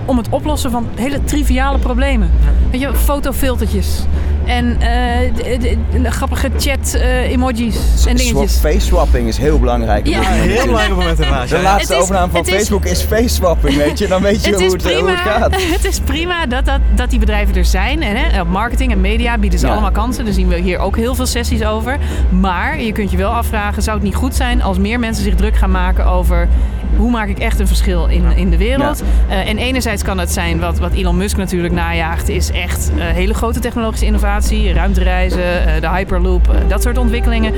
om 0.06 0.18
het 0.18 0.30
oplossen 0.30 0.72
van 0.72 0.88
hele 0.96 1.24
triviale 1.24 1.78
problemen. 1.78 2.30
Weet 2.72 2.82
je, 2.82 2.96
fotofiltertjes. 2.96 4.00
En 4.46 4.78
eh, 4.82 5.36
de, 5.36 5.58
de- 5.92 6.02
de 6.02 6.12
grappige 6.12 6.50
chat-emojis 6.58 8.06
en 8.08 8.16
dingetjes. 8.16 8.52
Swap, 8.60 8.72
face 8.72 8.86
swapping 8.86 9.28
is 9.28 9.38
heel 9.38 9.60
belangrijk. 9.60 10.08
Ja. 10.08 10.18
moment 10.22 10.36
heel 10.42 10.66
belangrijk 10.66 10.96
moment 10.96 11.20
inderdaad. 11.20 11.50
De 11.50 11.56
ja. 11.56 11.62
laatste 11.62 11.94
is- 11.96 12.02
overname 12.02 12.32
van 12.32 12.42
is- 12.42 12.50
Facebook 12.54 12.86
is 12.86 13.02
face 13.02 13.28
swapping, 13.30 13.76
weet 13.78 13.98
je. 14.00 14.08
Dan 14.08 14.22
weet 14.22 14.44
je 14.46 14.50
Het 14.52 14.60
hoe 14.62 14.72
het, 14.72 14.84
hoe 14.84 14.92
prima, 14.94 15.10
het 15.12 15.20
gaat. 15.20 15.56
het 15.76 15.86
is 15.86 16.00
prima 16.00 16.46
dat, 16.46 16.66
dat, 16.66 16.80
dat 16.96 17.10
die 17.10 17.20
bedrijven 17.20 17.56
er 17.56 17.66
zijn. 17.66 18.02
En 18.02 18.16
hè, 18.16 18.44
marketing 18.46 18.92
en 18.92 19.02
media 19.02 19.38
bieden 19.38 19.60
ze 19.60 19.66
Ja. 19.66 19.72
allemaal 19.72 19.92
kansen. 19.92 20.26
Daar 20.26 20.34
zien 20.34 20.48
we 20.48 20.58
hier 20.60 20.78
ook 20.80 20.96
heel 21.00 21.16
veel 21.16 21.25
sessies 21.25 21.63
over. 21.63 21.98
Maar 22.30 22.81
je 22.81 22.92
kunt 22.92 23.12
je 23.12 23.18
wel 23.18 23.31
afvragen, 23.31 23.84
zou 23.84 23.98
het 23.98 24.06
niet 24.06 24.16
goed 24.16 24.36
zijn 24.36 24.62
als 24.62 24.78
meer 24.78 25.00
mensen 25.00 25.24
zich 25.24 25.36
druk 25.36 25.56
gaan 25.56 25.72
maken 25.72 26.06
over 26.06 26.48
hoe 26.97 27.12
maak 27.12 27.27
ik 27.27 27.39
echt 27.39 27.59
een 27.59 27.68
verschil 27.68 28.07
in, 28.07 28.25
in 28.36 28.50
de 28.50 28.57
wereld? 28.57 29.03
Eh, 29.30 29.50
en 29.50 29.57
enerzijds 29.57 30.03
kan 30.03 30.18
het 30.18 30.31
zijn 30.31 30.59
wat, 30.59 30.80
wat 30.80 30.94
Elon 30.94 31.18
Musk 31.18 31.38
natuurlijk 31.38 31.74
najaagt, 31.74 32.30
is 32.30 32.51
echt 32.51 32.91
eh, 32.97 33.06
hele 33.06 33.33
grote 33.33 33.59
technologische 33.59 34.06
innovatie, 34.06 34.74
ruimtereizen, 34.74 35.68
eh, 35.68 35.81
de 35.81 35.89
Hyperloop, 35.89 36.56
dat 36.68 36.81
soort 36.81 36.97
ontwikkelingen. 36.97 37.53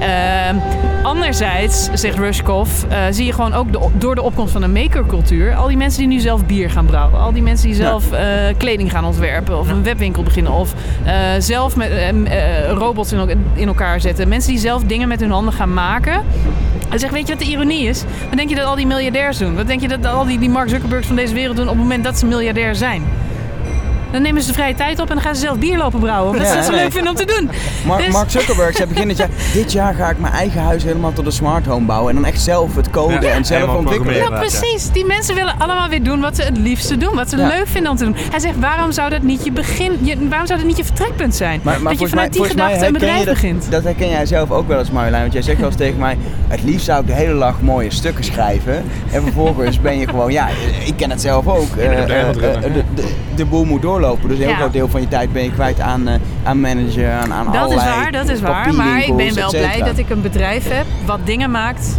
Ehm, 0.00 0.56
anderzijds, 1.02 1.88
zegt 1.92 2.18
Rushkoff, 2.18 2.86
zie 3.10 3.26
je 3.26 3.32
gewoon 3.32 3.52
ook 3.52 3.72
de, 3.72 3.88
door 3.98 4.14
de 4.14 4.22
opkomst 4.22 4.52
van 4.52 4.62
een 4.62 4.72
makercultuur, 4.72 5.54
al 5.54 5.68
die 5.68 5.76
mensen 5.76 5.98
die 5.98 6.08
nu 6.08 6.18
zelf 6.18 6.46
bier 6.46 6.70
gaan 6.70 6.86
brouwen, 6.86 7.20
al 7.20 7.32
die 7.32 7.42
mensen 7.42 7.66
die 7.66 7.76
zelf 7.76 8.04
kleding 8.56 8.90
gaan 8.90 9.04
ontwerpen 9.04 9.58
of 9.58 9.68
een 9.68 9.82
webwinkel 9.82 10.22
beginnen 10.22 10.52
of 10.52 10.74
zelf 11.38 11.76
met 11.76 11.90
robots 12.68 13.12
in 13.54 13.66
elkaar 13.66 14.00
zetten, 14.00 14.28
mensen 14.28 14.50
die 14.50 14.60
zelf 14.60 14.82
dingen 14.82 15.08
met 15.08 15.20
hun 15.20 15.30
handen 15.30 15.52
gaan 15.52 15.74
maken. 15.74 16.22
Hij 16.92 17.00
zegt, 17.00 17.12
weet 17.12 17.26
je 17.26 17.34
wat 17.34 17.42
de 17.42 17.50
ironie 17.50 17.86
is? 17.86 18.04
Wat 18.28 18.36
denk 18.36 18.48
je 18.48 18.54
dat 18.54 18.64
al 18.64 18.74
die 18.74 18.86
miljardairs 18.86 19.38
doen? 19.38 19.54
Wat 19.54 19.66
denk 19.66 19.80
je 19.80 19.88
dat 19.88 20.06
al 20.06 20.24
die, 20.24 20.38
die 20.38 20.50
Mark 20.50 20.68
Zuckerbergs 20.68 21.06
van 21.06 21.16
deze 21.16 21.34
wereld 21.34 21.56
doen 21.56 21.68
op 21.68 21.72
het 21.72 21.82
moment 21.82 22.04
dat 22.04 22.18
ze 22.18 22.26
miljardair 22.26 22.74
zijn? 22.74 23.04
Dan 24.12 24.22
nemen 24.22 24.42
ze 24.42 24.48
de 24.48 24.54
vrije 24.54 24.74
tijd 24.74 25.00
op 25.00 25.08
en 25.08 25.14
dan 25.14 25.24
gaan 25.24 25.34
ze 25.34 25.40
zelf 25.40 25.58
bier 25.58 25.76
lopen 25.78 26.00
brouwen. 26.00 26.32
Omdat 26.32 26.48
ze 26.48 26.54
dat 26.54 26.64
zo 26.64 26.70
nee. 26.70 26.80
leuk 26.82 26.92
vinden 26.92 27.10
om 27.10 27.16
te 27.16 27.24
doen. 27.24 27.50
Mark, 27.86 28.04
Dus- 28.04 28.12
Mark 28.12 28.30
Zuckerberg 28.30 28.76
zei 28.76 28.88
begin 28.88 29.08
dit 29.08 29.16
jaar, 29.16 29.28
dit 29.54 29.72
jaar 29.72 29.94
ga 29.94 30.10
ik 30.10 30.18
mijn 30.18 30.32
eigen 30.32 30.60
huis 30.62 30.82
helemaal 30.82 31.12
tot 31.12 31.26
een 31.26 31.32
smart 31.32 31.66
home 31.66 31.86
bouwen. 31.86 32.08
En 32.16 32.22
dan 32.22 32.30
echt 32.30 32.40
zelf 32.40 32.74
het 32.76 32.90
coden 32.90 33.20
Ja, 33.22 33.28
en 33.30 33.44
zelf 33.44 33.74
ontwikkelen. 33.74 34.18
Nou, 34.18 34.32
ja. 34.32 34.38
precies. 34.38 34.90
Die 34.90 35.04
mensen 35.06 35.34
willen 35.34 35.54
allemaal 35.58 35.88
weer 35.88 36.02
doen 36.02 36.20
wat 36.20 36.36
ze 36.36 36.42
het 36.42 36.56
liefste 36.58 36.96
doen. 36.96 37.14
Wat 37.14 37.28
ze 37.30 37.36
Ja. 37.36 37.46
leuk 37.48 37.66
vinden 37.66 37.90
om 37.90 37.96
te 37.96 38.04
doen. 38.04 38.16
Hij 38.30 38.40
zegt, 38.40 38.58
waarom 38.60 38.92
zou 38.92 39.10
dat 39.10 39.22
niet 39.22 39.44
je 39.44 39.52
begin... 39.52 39.98
Je, 40.02 40.28
waarom 40.28 40.46
zou 40.46 40.58
dat 40.58 40.68
niet 40.68 40.76
je 40.76 40.84
vertrekpunt 40.84 41.34
zijn? 41.34 41.60
Maar, 41.62 41.80
maar 41.82 41.92
dat 41.92 41.92
je 41.92 41.98
mij, 41.98 42.08
vanuit 42.08 42.32
die 42.32 42.44
gedachte 42.44 42.86
een 42.86 42.92
bedrijf 42.92 43.24
dat, 43.24 43.34
begint. 43.34 43.70
dat 43.70 43.82
herken 43.84 44.08
jij 44.08 44.26
zelf 44.26 44.50
ook 44.50 44.68
wel 44.68 44.78
eens 44.78 44.90
Marjolein. 44.90 45.20
Want 45.22 45.32
jij 45.32 45.42
zegt 45.42 45.58
wel 45.58 45.66
eens 45.68 45.76
tegen 45.76 45.98
mij, 45.98 46.16
het 46.48 46.62
liefst 46.62 46.84
zou 46.84 47.00
ik 47.00 47.06
de 47.06 47.12
hele 47.12 47.38
dag 47.38 47.60
mooie 47.60 47.90
stukken 47.90 48.24
schrijven. 48.24 48.84
En 49.12 49.22
vervolgens 49.22 49.80
ben 49.80 49.98
je 49.98 50.08
gewoon, 50.08 50.32
ja, 50.32 50.48
ik 50.84 50.96
ken 50.96 51.10
het 51.10 51.20
zelf 51.20 51.46
ook. 51.46 51.76
eh, 51.76 51.92
eh, 51.92 52.28
eh, 52.28 52.34
de, 52.62 52.82
de, 52.94 53.04
de 53.34 53.44
boel 53.44 53.64
moet 53.64 53.82
doorlopen. 53.82 54.00
Dus 54.02 54.30
een 54.30 54.36
heel 54.36 54.48
Ja. 54.48 54.56
groot 54.56 54.72
deel 54.72 54.88
van 54.88 55.00
je 55.00 55.08
tijd 55.08 55.32
ben 55.32 55.42
je 55.42 55.52
kwijt 55.52 55.80
aan, 55.80 56.08
eh, 56.08 56.14
aan 56.44 56.60
manager, 56.60 57.10
aan, 57.12 57.32
aan 57.32 57.44
Dat 57.44 57.54
is 57.54 57.60
allerlei 57.60 58.00
waar, 58.00 58.12
dat 58.12 58.28
is 58.28 58.40
waar. 58.40 58.74
Maar 58.74 59.02
ik 59.04 59.16
ben 59.16 59.34
wel 59.34 59.50
blij 59.50 59.82
dat 59.82 59.98
ik 59.98 60.10
een 60.10 60.22
bedrijf 60.22 60.68
heb 60.68 60.86
wat 61.06 61.18
dingen 61.24 61.50
maakt 61.50 61.98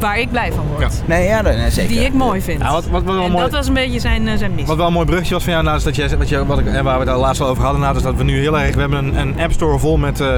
waar 0.00 0.18
ik 0.18 0.30
blij 0.30 0.52
van 0.52 0.64
word. 0.66 0.80
Ja. 0.82 0.88
Nee, 1.04 1.26
ja, 1.26 1.40
nee, 1.42 1.70
zeker. 1.70 1.90
Die 1.90 2.04
ik 2.04 2.12
mooi 2.14 2.40
vind. 2.40 2.60
Ja, 2.62 2.72
wat, 2.72 2.86
wat, 2.86 3.02
wat 3.02 3.14
wel 3.14 3.24
en 3.24 3.30
mooi, 3.30 3.42
dat 3.44 3.52
was 3.52 3.68
een 3.68 3.74
beetje 3.74 4.00
zijn, 4.00 4.28
eh, 4.28 4.36
zijn 4.36 4.50
missie. 4.50 4.66
Wat 4.68 4.76
wel 4.76 4.86
een 4.86 4.92
mooi 4.92 5.06
bruggetje 5.06 5.34
was 5.34 5.42
van 5.42 5.52
jou, 5.52 5.64
nou, 5.64 5.76
is 5.76 5.82
dat 5.82 5.96
jij, 5.96 6.16
wat 6.18 6.28
je, 6.28 6.46
wat 6.46 6.58
ik, 6.58 6.66
en 6.66 6.84
waar 6.84 6.92
we 6.92 6.98
het 7.00 7.08
daar 7.08 7.18
laatst 7.18 7.40
al 7.42 7.48
over 7.48 7.62
hadden, 7.62 7.80
nou, 7.80 7.96
is 7.96 8.02
dat 8.02 8.14
we 8.14 8.24
nu 8.24 8.40
heel 8.40 8.58
erg, 8.58 8.74
we 8.74 8.80
hebben 8.80 8.98
een, 9.04 9.16
een 9.18 9.40
app 9.40 9.52
store 9.52 9.78
vol 9.78 9.96
met 9.96 10.20
eh, 10.20 10.28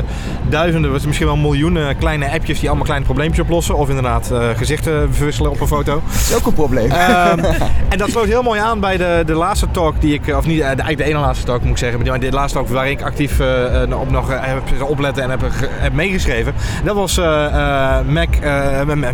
duizenden, 0.49 0.93
misschien 0.93 1.26
wel 1.26 1.37
miljoenen 1.37 1.97
kleine 1.97 2.31
appjes 2.31 2.58
die 2.58 2.67
allemaal 2.69 2.85
kleine 2.87 3.05
probleempjes 3.06 3.44
oplossen. 3.44 3.76
Of 3.76 3.88
inderdaad 3.88 4.31
eh, 4.31 4.49
gezichten 4.56 5.14
verwisselen 5.14 5.50
op 5.50 5.61
een 5.61 5.67
foto. 5.67 6.03
Dat 6.06 6.14
is 6.14 6.35
ook 6.37 6.47
een 6.47 6.53
probleem. 6.53 6.91
Ehm, 6.91 7.38
en 7.88 7.99
dat 7.99 8.11
sloot 8.11 8.26
heel 8.26 8.43
mooi 8.43 8.61
aan 8.61 8.81
bij 8.81 8.97
de, 8.97 9.23
de 9.26 9.35
laatste 9.35 9.67
talk 9.70 10.00
die 10.00 10.14
ik, 10.14 10.37
of 10.37 10.47
niet, 10.47 10.61
eh, 10.61 10.62
de, 10.62 10.82
eigenlijk 10.82 10.99
de 10.99 11.05
ene 11.05 11.19
laatste 11.19 11.44
talk 11.47 11.61
moet 11.61 11.70
ik 11.70 11.79
zeggen, 11.79 12.06
maar 12.06 12.20
de 12.20 12.31
laatste 12.32 12.58
talk 12.58 12.69
waar 12.69 12.88
ik 12.91 13.03
actief 13.03 13.41
eh, 13.41 13.82
eh, 13.82 14.00
op 14.00 14.11
nog 14.11 14.31
eh, 14.31 14.38
heb 14.41 14.62
opletten 14.82 15.23
en 15.23 15.31
heb, 15.31 15.41
heb 15.61 15.93
meegeschreven. 15.93 16.55
Dat 16.85 16.94
was 16.94 17.19
eh, 17.19 17.44
eh, 17.44 17.99
eh, 17.99 18.06
Mac, 18.06 18.29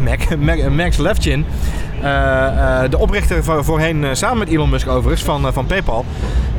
Mac- 0.00 0.36
Max 0.70 0.96
Levchin, 0.96 1.44
eh, 2.02 2.46
eh, 2.84 2.90
de 2.90 2.98
oprichter 2.98 3.44
voorheen 3.44 4.04
eh, 4.04 4.10
samen 4.12 4.38
met 4.38 4.48
Elon 4.48 4.70
Musk 4.70 4.88
overigens 4.88 5.22
van, 5.22 5.46
eh, 5.46 5.52
van 5.52 5.66
PayPal. 5.66 6.04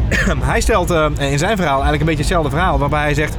hij 0.39 0.61
stelt 0.61 0.91
eh, 0.91 1.05
in 1.31 1.37
zijn 1.37 1.57
verhaal 1.57 1.81
eigenlijk 1.81 1.99
een 1.99 2.05
beetje 2.05 2.21
hetzelfde 2.23 2.49
verhaal, 2.49 2.79
waarbij 2.79 3.01
hij 3.01 3.13
zegt... 3.13 3.37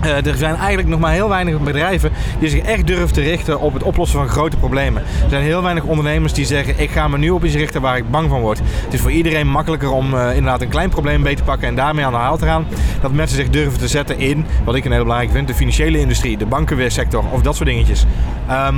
eh, 0.00 0.26
er 0.26 0.36
zijn 0.36 0.54
eigenlijk 0.56 0.88
nog 0.88 1.00
maar 1.00 1.12
heel 1.12 1.28
weinig 1.28 1.60
bedrijven 1.60 2.10
die 2.38 2.48
zich 2.48 2.60
echt 2.62 2.86
durven 2.86 3.12
te 3.12 3.20
richten 3.20 3.60
op 3.60 3.72
het 3.72 3.82
oplossen 3.82 4.18
van 4.18 4.28
grote 4.28 4.56
problemen. 4.56 5.02
Er 5.02 5.28
zijn 5.30 5.42
heel 5.42 5.62
weinig 5.62 5.84
ondernemers 5.84 6.32
die 6.32 6.44
zeggen: 6.46 6.74
Ik 6.80 6.90
ga 6.90 7.08
me 7.08 7.18
nu 7.18 7.30
op 7.30 7.44
iets 7.44 7.54
richten 7.54 7.80
waar 7.80 7.96
ik 7.96 8.10
bang 8.10 8.28
van 8.28 8.40
word. 8.40 8.58
Het 8.84 8.94
is 8.94 9.00
voor 9.00 9.10
iedereen 9.10 9.48
makkelijker 9.48 9.90
om 9.90 10.14
eh, 10.14 10.28
inderdaad 10.28 10.60
een 10.60 10.68
klein 10.68 10.90
probleem 10.90 11.22
beter 11.22 11.38
te 11.38 11.44
pakken 11.44 11.68
en 11.68 11.74
daarmee 11.74 12.04
aan 12.04 12.12
de 12.12 12.18
haal 12.18 12.36
te 12.36 12.46
gaan. 12.46 12.66
Dat 13.00 13.12
mensen 13.12 13.36
zich 13.36 13.50
durven 13.50 13.78
te 13.78 13.88
zetten 13.88 14.18
in, 14.18 14.46
wat 14.64 14.74
ik 14.74 14.84
een 14.84 14.92
heel 14.92 15.02
belangrijk 15.02 15.32
vind, 15.32 15.48
de 15.48 15.54
financiële 15.54 15.98
industrie, 15.98 16.36
de 16.36 16.46
bankenweersector 16.46 17.24
of 17.30 17.42
dat 17.42 17.56
soort 17.56 17.68
dingetjes. 17.68 18.04
Ehm, 18.48 18.74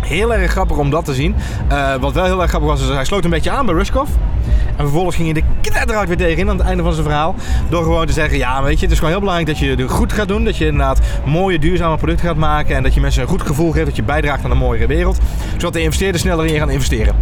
Heel 0.00 0.34
erg 0.34 0.50
grappig 0.50 0.76
om 0.76 0.90
dat 0.90 1.04
te 1.04 1.14
zien. 1.14 1.34
Eh, 1.68 1.94
wat 1.94 2.12
wel 2.12 2.24
heel 2.24 2.40
erg 2.40 2.48
grappig 2.48 2.68
was, 2.68 2.80
is 2.80 2.88
hij 2.88 3.04
sloot 3.04 3.24
een 3.24 3.30
beetje 3.30 3.50
aan 3.50 3.66
bij 3.66 3.74
Rushkoff. 3.74 4.10
En 4.76 4.86
vervolgens 4.86 5.16
ging 5.16 5.32
hij 5.32 5.42
de 5.42 5.70
knetteruit 5.70 6.08
weer 6.08 6.16
tegenin 6.16 6.50
aan 6.50 6.58
het 6.58 6.66
einde 6.66 6.82
van 6.82 6.92
zijn 6.92 7.04
verhaal. 7.04 7.34
Door 7.68 7.82
gewoon 7.82 8.06
te 8.06 8.12
zeggen, 8.12 8.38
ja 8.38 8.62
weet 8.62 8.78
je, 8.78 8.82
het 8.82 8.90
is 8.90 8.98
gewoon 8.98 9.12
heel 9.12 9.20
belangrijk 9.20 9.50
dat 9.50 9.58
je 9.58 9.76
het 9.76 9.90
goed 9.90 10.12
gaat 10.12 10.28
doen. 10.28 10.44
Dat 10.44 10.56
je 10.56 10.66
inderdaad 10.66 11.00
mooie, 11.24 11.58
duurzame 11.58 11.96
producten 11.96 12.26
gaat 12.26 12.36
maken. 12.36 12.76
En 12.76 12.82
dat 12.82 12.94
je 12.94 13.00
mensen 13.00 13.22
een 13.22 13.28
goed 13.28 13.42
gevoel 13.42 13.72
geeft, 13.72 13.86
dat 13.86 13.96
je 13.96 14.02
bijdraagt 14.02 14.44
aan 14.44 14.50
een 14.50 14.56
mooiere 14.56 14.86
wereld. 14.86 15.18
Zodat 15.52 15.72
de 15.72 15.82
investeerders 15.82 16.22
sneller 16.22 16.46
in 16.46 16.52
je 16.52 16.58
gaan 16.58 16.70
investeren. 16.70 17.14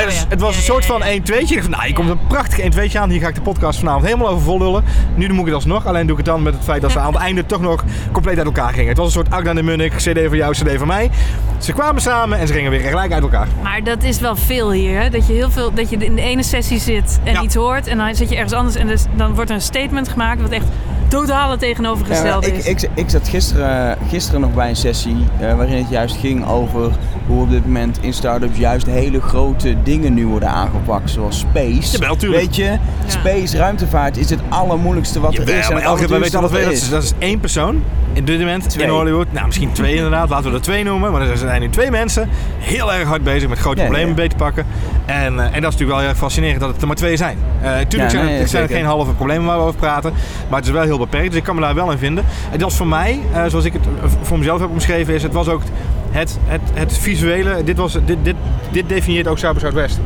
En 0.00 0.06
dus 0.06 0.18
ja. 0.20 0.24
Het 0.28 0.40
was 0.40 0.56
een 0.56 0.62
soort 0.62 0.84
van 0.86 0.98
ja. 0.98 1.04
1 1.06 1.22
2 1.22 1.40
Ik 1.40 1.54
dacht, 1.54 1.68
nou, 1.68 1.84
hier 1.84 1.94
komt 1.94 2.10
een 2.10 2.26
prachtig 2.28 2.58
1 2.58 2.70
2 2.70 2.98
aan. 3.00 3.10
Hier 3.10 3.20
ga 3.20 3.28
ik 3.28 3.34
de 3.34 3.40
podcast 3.40 3.78
vanavond 3.78 4.04
helemaal 4.04 4.28
over 4.28 4.42
vollullen. 4.44 4.84
Nu 5.14 5.26
doe 5.26 5.38
ik 5.38 5.44
het 5.44 5.54
alsnog. 5.54 5.86
Alleen 5.86 6.06
doe 6.06 6.18
ik 6.18 6.24
het 6.24 6.34
dan 6.34 6.42
met 6.42 6.54
het 6.54 6.64
feit 6.64 6.82
dat 6.82 6.92
ze 6.92 6.98
aan 6.98 7.12
het 7.12 7.22
einde 7.22 7.46
toch 7.46 7.60
nog 7.60 7.84
compleet 8.12 8.36
uit 8.36 8.46
elkaar 8.46 8.72
gingen. 8.72 8.88
Het 8.88 8.96
was 8.96 9.06
een 9.06 9.12
soort 9.12 9.30
Agda 9.30 9.54
de 9.54 9.62
Munnik, 9.62 9.92
CD 9.92 10.20
van 10.26 10.36
jou, 10.36 10.52
CD 10.52 10.78
van 10.78 10.86
mij. 10.86 11.10
Ze 11.58 11.72
kwamen 11.72 12.02
samen 12.02 12.38
en 12.38 12.46
ze 12.46 12.52
gingen 12.52 12.70
weer 12.70 12.80
gelijk 12.80 13.12
uit 13.12 13.22
elkaar. 13.22 13.48
Maar 13.62 13.82
dat 13.84 14.02
is 14.02 14.20
wel 14.20 14.36
veel 14.36 14.72
hier. 14.72 15.00
Hè? 15.00 15.10
Dat 15.10 15.26
je 15.26 15.32
heel 15.32 15.50
veel, 15.50 15.74
dat 15.74 15.90
je 15.90 15.96
in 15.96 16.14
de 16.14 16.22
ene 16.22 16.42
sessie 16.42 16.78
zit 16.78 17.18
en 17.24 17.32
Ja. 17.32 17.42
iets 17.42 17.54
hoort. 17.54 17.86
En 17.86 17.96
dan 17.98 18.14
zit 18.14 18.28
je 18.28 18.34
ergens 18.34 18.52
anders 18.52 18.76
en 18.76 18.86
dus, 18.86 19.04
dan 19.16 19.34
wordt 19.34 19.50
er 19.50 19.56
een 19.56 19.62
statement 19.62 20.08
gemaakt 20.08 20.40
wat 20.40 20.50
echt 20.50 20.64
totale 21.08 21.56
tegenovergestelde 21.56 22.46
Ja, 22.46 22.52
is. 22.52 22.66
ik, 22.66 22.82
ik, 22.82 22.90
ik 22.94 23.10
zat 23.10 23.28
gisteren, 23.28 23.98
gisteren 24.08 24.40
nog 24.40 24.54
bij 24.54 24.68
een 24.68 24.76
sessie 24.76 25.16
eh, 25.40 25.54
waarin 25.54 25.76
het 25.76 25.88
juist 25.88 26.16
ging 26.16 26.46
over 26.46 26.90
hoe 27.26 27.42
op 27.42 27.50
dit 27.50 27.66
moment 27.66 27.98
in 28.00 28.12
start-ups 28.12 28.58
juist 28.58 28.86
hele 28.86 29.20
grote 29.20 29.76
dingen 29.82 30.14
nu 30.14 30.26
worden 30.26 30.48
aangepakt, 30.48 31.10
zoals 31.10 31.38
space. 31.38 31.92
Jawel, 31.92 32.16
tuurlijk. 32.16 32.42
Weet 32.42 32.56
je, 32.56 32.76
space, 33.06 33.56
ruimtevaart 33.56 34.16
is 34.16 34.30
het 34.30 34.40
allermoeilijkste 34.48 35.20
wat 35.20 35.34
er 35.34 35.48
is. 35.48 35.68
maar 35.68 35.82
elke, 35.82 36.08
wij 36.08 36.20
weten 36.20 36.38
alle 36.38 36.48
twee 36.48 36.64
wat 36.64 36.72
dat 36.72 36.72
er 36.72 36.72
is, 36.72 36.88
dat 36.90 37.02
is 37.02 37.12
één 37.18 37.40
persoon 37.40 37.82
in 38.16 38.24
dit 38.24 38.38
moment 38.38 38.68
Twee. 38.68 38.86
in 38.86 38.92
Hollywood. 38.92 39.32
Nou, 39.32 39.46
misschien 39.46 39.72
twee 39.72 39.94
inderdaad. 40.02 40.28
Laten 40.28 40.50
we 40.50 40.56
er 40.56 40.62
twee 40.62 40.84
noemen. 40.84 41.12
Maar 41.12 41.20
er 41.20 41.36
zijn 41.36 41.60
nu 41.60 41.68
twee 41.68 41.90
mensen 41.90 42.28
heel 42.58 42.92
erg 42.92 43.08
hard 43.08 43.22
bezig 43.24 43.48
met 43.48 43.58
grote 43.58 43.76
Ja, 43.80 43.84
problemen 43.84 44.08
ja. 44.08 44.14
beter 44.14 44.38
pakken. 44.38 44.66
En, 45.06 45.16
eh, 45.16 45.44
en 45.44 45.52
dat 45.52 45.54
is 45.54 45.60
natuurlijk 45.60 45.90
wel 45.90 45.98
heel 45.98 46.08
erg 46.08 46.18
fascinerend 46.18 46.60
dat 46.60 46.68
het 46.72 46.80
er 46.80 46.86
maar 46.86 46.96
twee 46.96 47.16
zijn. 47.16 47.38
Eh 47.62 47.70
tuurlijk 47.70 47.92
Ja, 47.92 48.08
zijn, 48.08 48.24
nee, 48.24 48.38
het, 48.38 48.50
zijn 48.50 48.68
geen 48.68 48.84
halve 48.84 49.12
problemen 49.12 49.46
waar 49.46 49.56
we 49.56 49.62
over 49.62 49.78
praten. 49.78 50.12
Maar 50.48 50.58
het 50.58 50.68
is 50.68 50.74
wel 50.74 50.82
heel 50.82 50.95
beperkt. 50.98 51.28
Dus 51.28 51.38
ik 51.38 51.44
kan 51.44 51.54
me 51.54 51.60
daar 51.60 51.74
wel 51.74 51.90
in 51.90 51.98
vinden. 51.98 52.24
En 52.52 52.58
dat 52.58 52.70
is 52.70 52.76
voor 52.76 52.86
mij, 52.86 53.20
eh, 53.32 53.44
zoals 53.46 53.64
ik 53.64 53.72
het 53.72 53.82
eh, 53.82 54.10
voor 54.22 54.38
mezelf 54.38 54.60
heb 54.60 54.70
omschreven, 54.70 55.14
is 55.14 55.22
het 55.22 55.32
was 55.32 55.48
ook 55.48 55.62
het, 56.10 56.38
het, 56.44 56.60
het 56.72 56.98
visuele. 56.98 57.64
Dit, 57.64 57.76
was, 57.76 57.92
dit, 57.92 58.16
dit, 58.22 58.36
dit 58.70 58.88
definieert 58.88 59.28
ook 59.28 59.38
Cyber 59.38 59.60
Zuidwest. 59.60 60.00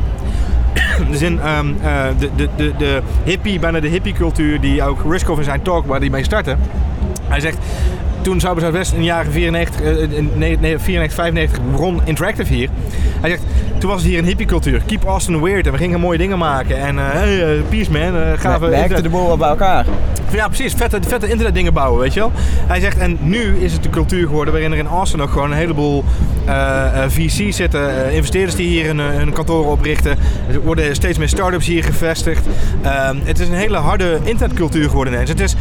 Dus 1.11 1.21
in 1.21 1.39
ehm, 1.39 1.67
eh, 1.81 2.03
de, 2.19 2.29
de, 2.35 2.49
de, 2.55 2.71
de 2.77 3.01
hippie, 3.23 3.59
bijna 3.59 3.79
de 3.79 3.87
hippie-cultuur 3.87 4.61
die 4.61 4.83
ook 4.83 5.03
Riskoff 5.09 5.39
in 5.39 5.45
zijn 5.45 5.61
talk 5.61 5.85
waar 5.85 5.99
hij 5.99 6.09
mee 6.09 6.23
startte. 6.23 6.55
Hij 7.27 7.39
zegt, 7.39 7.57
toen 8.21 8.39
Cyber 8.39 8.59
Zuidwest 8.59 8.91
in 8.91 8.97
de 8.97 9.05
jaren 9.05 9.31
94, 9.31 9.81
eh, 9.81 10.01
in 10.01 10.31
nee, 10.35 10.57
nee, 10.59 10.79
94, 10.79 11.13
95 11.13 11.59
begon 11.71 12.01
Interactive 12.03 12.53
hier. 12.53 12.69
Hij 13.19 13.29
zegt, 13.29 13.43
toen 13.77 13.89
was 13.89 14.01
het 14.01 14.09
hier 14.09 14.19
een 14.19 14.25
hippie-cultuur. 14.25 14.81
Keep 14.85 15.03
Austin 15.03 15.41
weird 15.41 15.65
en 15.65 15.71
we 15.71 15.77
gingen 15.77 15.99
mooie 15.99 16.17
dingen 16.17 16.37
maken. 16.37 16.77
En 16.77 16.97
hey, 16.97 17.61
peace 17.69 17.91
man, 17.91 18.15
is. 18.15 18.39
gaven 18.39 18.69
We, 18.69 18.87
we 18.87 19.01
de 19.01 19.09
boel 19.09 19.27
wel 19.27 19.37
bij 19.37 19.49
elkaar. 19.49 19.85
Ja, 20.39 20.47
precies. 20.47 20.73
Vette, 20.73 20.99
vette 21.07 21.29
internetdingen 21.29 21.73
bouwen, 21.73 22.01
weet 22.01 22.13
je 22.13 22.19
wel. 22.19 22.31
Hij 22.67 22.79
zegt, 22.79 22.97
en 22.97 23.17
nu 23.21 23.57
is 23.57 23.73
het 23.73 23.83
de 23.83 23.89
cultuur 23.89 24.27
geworden 24.27 24.53
waarin 24.53 24.71
er 24.71 24.77
in 24.77 24.87
Austin 24.87 25.21
ook 25.21 25.31
gewoon 25.31 25.51
een 25.51 25.57
heleboel 25.57 26.03
eh, 26.45 27.03
eh, 27.03 27.09
VC's 27.09 27.55
zitten. 27.55 28.05
eh, 28.05 28.15
investeerders 28.15 28.55
die 28.55 28.67
hier 28.67 28.85
hun, 28.85 28.99
hun 28.99 29.33
kantoren 29.33 29.71
oprichten. 29.71 30.17
Er 30.51 30.61
worden 30.61 30.95
steeds 30.95 31.17
meer 31.17 31.29
start-ups 31.29 31.67
hier 31.67 31.83
gevestigd. 31.83 32.45
Ehm, 32.81 33.17
het 33.23 33.39
is 33.39 33.47
een 33.47 33.53
hele 33.53 33.77
harde 33.77 34.19
internetcultuur 34.23 34.89
geworden 34.89 35.13
ineens. 35.13 35.29
Het 35.29 35.39
is, 35.39 35.55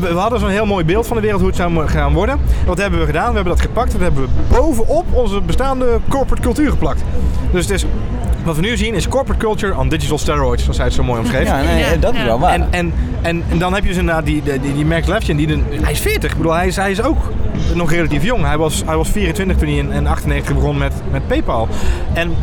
we 0.00 0.06
hadden 0.06 0.40
zo'n 0.40 0.48
heel 0.48 0.66
mooi 0.66 0.84
beeld 0.84 1.06
van 1.06 1.16
de 1.16 1.22
wereld 1.22 1.40
hoe 1.40 1.50
het 1.50 1.58
zou 1.58 1.88
gaan 1.88 2.12
worden. 2.12 2.40
Wat 2.66 2.78
hebben 2.78 3.00
we 3.00 3.06
gedaan? 3.06 3.28
We 3.28 3.34
hebben 3.34 3.54
dat 3.56 3.62
gepakt 3.62 3.92
dat 3.92 4.00
hebben 4.00 4.22
we 4.22 4.28
bovenop 4.48 5.04
onze 5.12 5.40
bestaande 5.40 6.00
corporate 6.08 6.42
cultuur 6.42 6.70
geplakt. 6.70 7.04
Dus 7.52 7.66
het 7.66 7.74
is... 7.74 7.86
Wat 8.44 8.54
we 8.56 8.60
nu 8.62 8.76
zien 8.76 8.94
is 8.94 9.08
corporate 9.08 9.40
culture 9.44 9.76
on 9.78 9.88
digital 9.88 10.18
steroids, 10.18 10.62
zoals 10.62 10.76
hij 10.76 10.86
het 10.86 10.94
zo 10.94 11.02
mooi 11.02 11.20
omschreef. 11.20 11.46
Ja, 11.46 11.62
nee, 11.62 11.78
Ja, 11.78 11.96
dat 11.96 12.14
is 12.14 12.22
wel 12.22 12.38
waar. 12.38 12.52
En, 12.52 12.66
en, 12.70 12.92
en, 13.22 13.42
en 13.50 13.58
dan 13.58 13.72
heb 13.74 13.82
je 13.82 13.88
dus 13.88 13.98
inderdaad 13.98 14.24
die, 14.26 14.42
die, 14.42 14.60
die, 14.60 14.74
die 14.74 14.86
Max 14.86 15.06
Levchin, 15.06 15.36
die 15.36 15.46
de- 15.46 15.62
hij 15.82 15.92
is 15.92 16.00
40. 16.00 16.30
Ik 16.30 16.36
bedoel, 16.36 16.52
hij 16.52 16.66
is, 16.66 16.76
hij 16.76 16.90
is 16.90 17.02
ook 17.02 17.18
nog 17.74 17.90
relatief 17.90 18.24
jong. 18.24 18.44
Hij 18.46 18.56
was, 18.58 18.82
hij 18.86 18.96
was 18.96 19.08
24 19.08 19.56
toen 19.56 19.68
hij 19.68 19.76
in, 19.76 19.90
in 19.92 20.06
98 20.06 20.54
begon 20.54 20.78
met, 20.78 20.92
met 21.10 21.26
PayPal. 21.26 21.68
En 22.12 22.34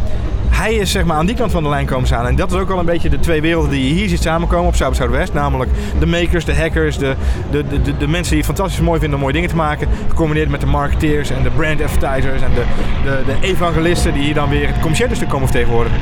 hij 0.60 0.74
is 0.74 0.92
zeg 0.92 1.04
maar 1.04 1.18
aan 1.18 1.26
die 1.26 1.36
kant 1.36 1.52
van 1.52 1.64
de 1.64 1.70
lijn 1.70 1.86
komen 1.86 2.08
staan. 2.08 2.28
En 2.28 2.36
dat 2.36 2.52
is 2.52 2.58
ook 2.58 2.68
wel 2.68 2.80
een 2.80 2.86
beetje 2.86 3.10
de 3.10 3.20
twee 3.20 3.42
werelden 3.42 3.70
die 3.70 3.88
je 3.88 3.94
hier 3.94 4.10
ziet 4.10 4.22
samenkomen 4.22 4.68
op 4.68 4.76
Zuid 4.76 4.96
Zuidwest. 4.96 5.34
Namelijk 5.34 5.72
de 6.00 6.06
makers, 6.06 6.46
de 6.46 6.56
hackers, 6.56 6.98
de, 6.98 7.16
de, 7.52 7.68
de, 7.68 7.98
de, 7.98 8.08
mensen 8.08 8.36
die 8.36 8.44
het 8.44 8.56
fantastisch 8.56 8.80
mooi 8.80 9.00
vinden 9.00 9.18
om 9.18 9.22
mooie 9.22 9.34
dingen 9.34 9.50
te 9.50 9.56
maken. 9.56 9.88
Gecombineerd 10.08 10.50
met 10.50 10.60
de 10.60 10.66
marketeers 10.66 11.30
en 11.30 11.44
de 11.44 11.50
brand 11.50 11.82
advertisers 11.82 12.42
en 12.42 12.52
de, 12.54 12.64
de, 13.04 13.22
de 13.26 13.48
evangelisten 13.48 14.14
die 14.14 14.24
hier 14.24 14.34
dan 14.34 14.50
weer 14.50 14.68
het 14.68 14.80
commerciële 14.80 15.16
stuk 15.16 15.30
komen 15.30 15.48
vertegenwoordigen. 15.48 16.00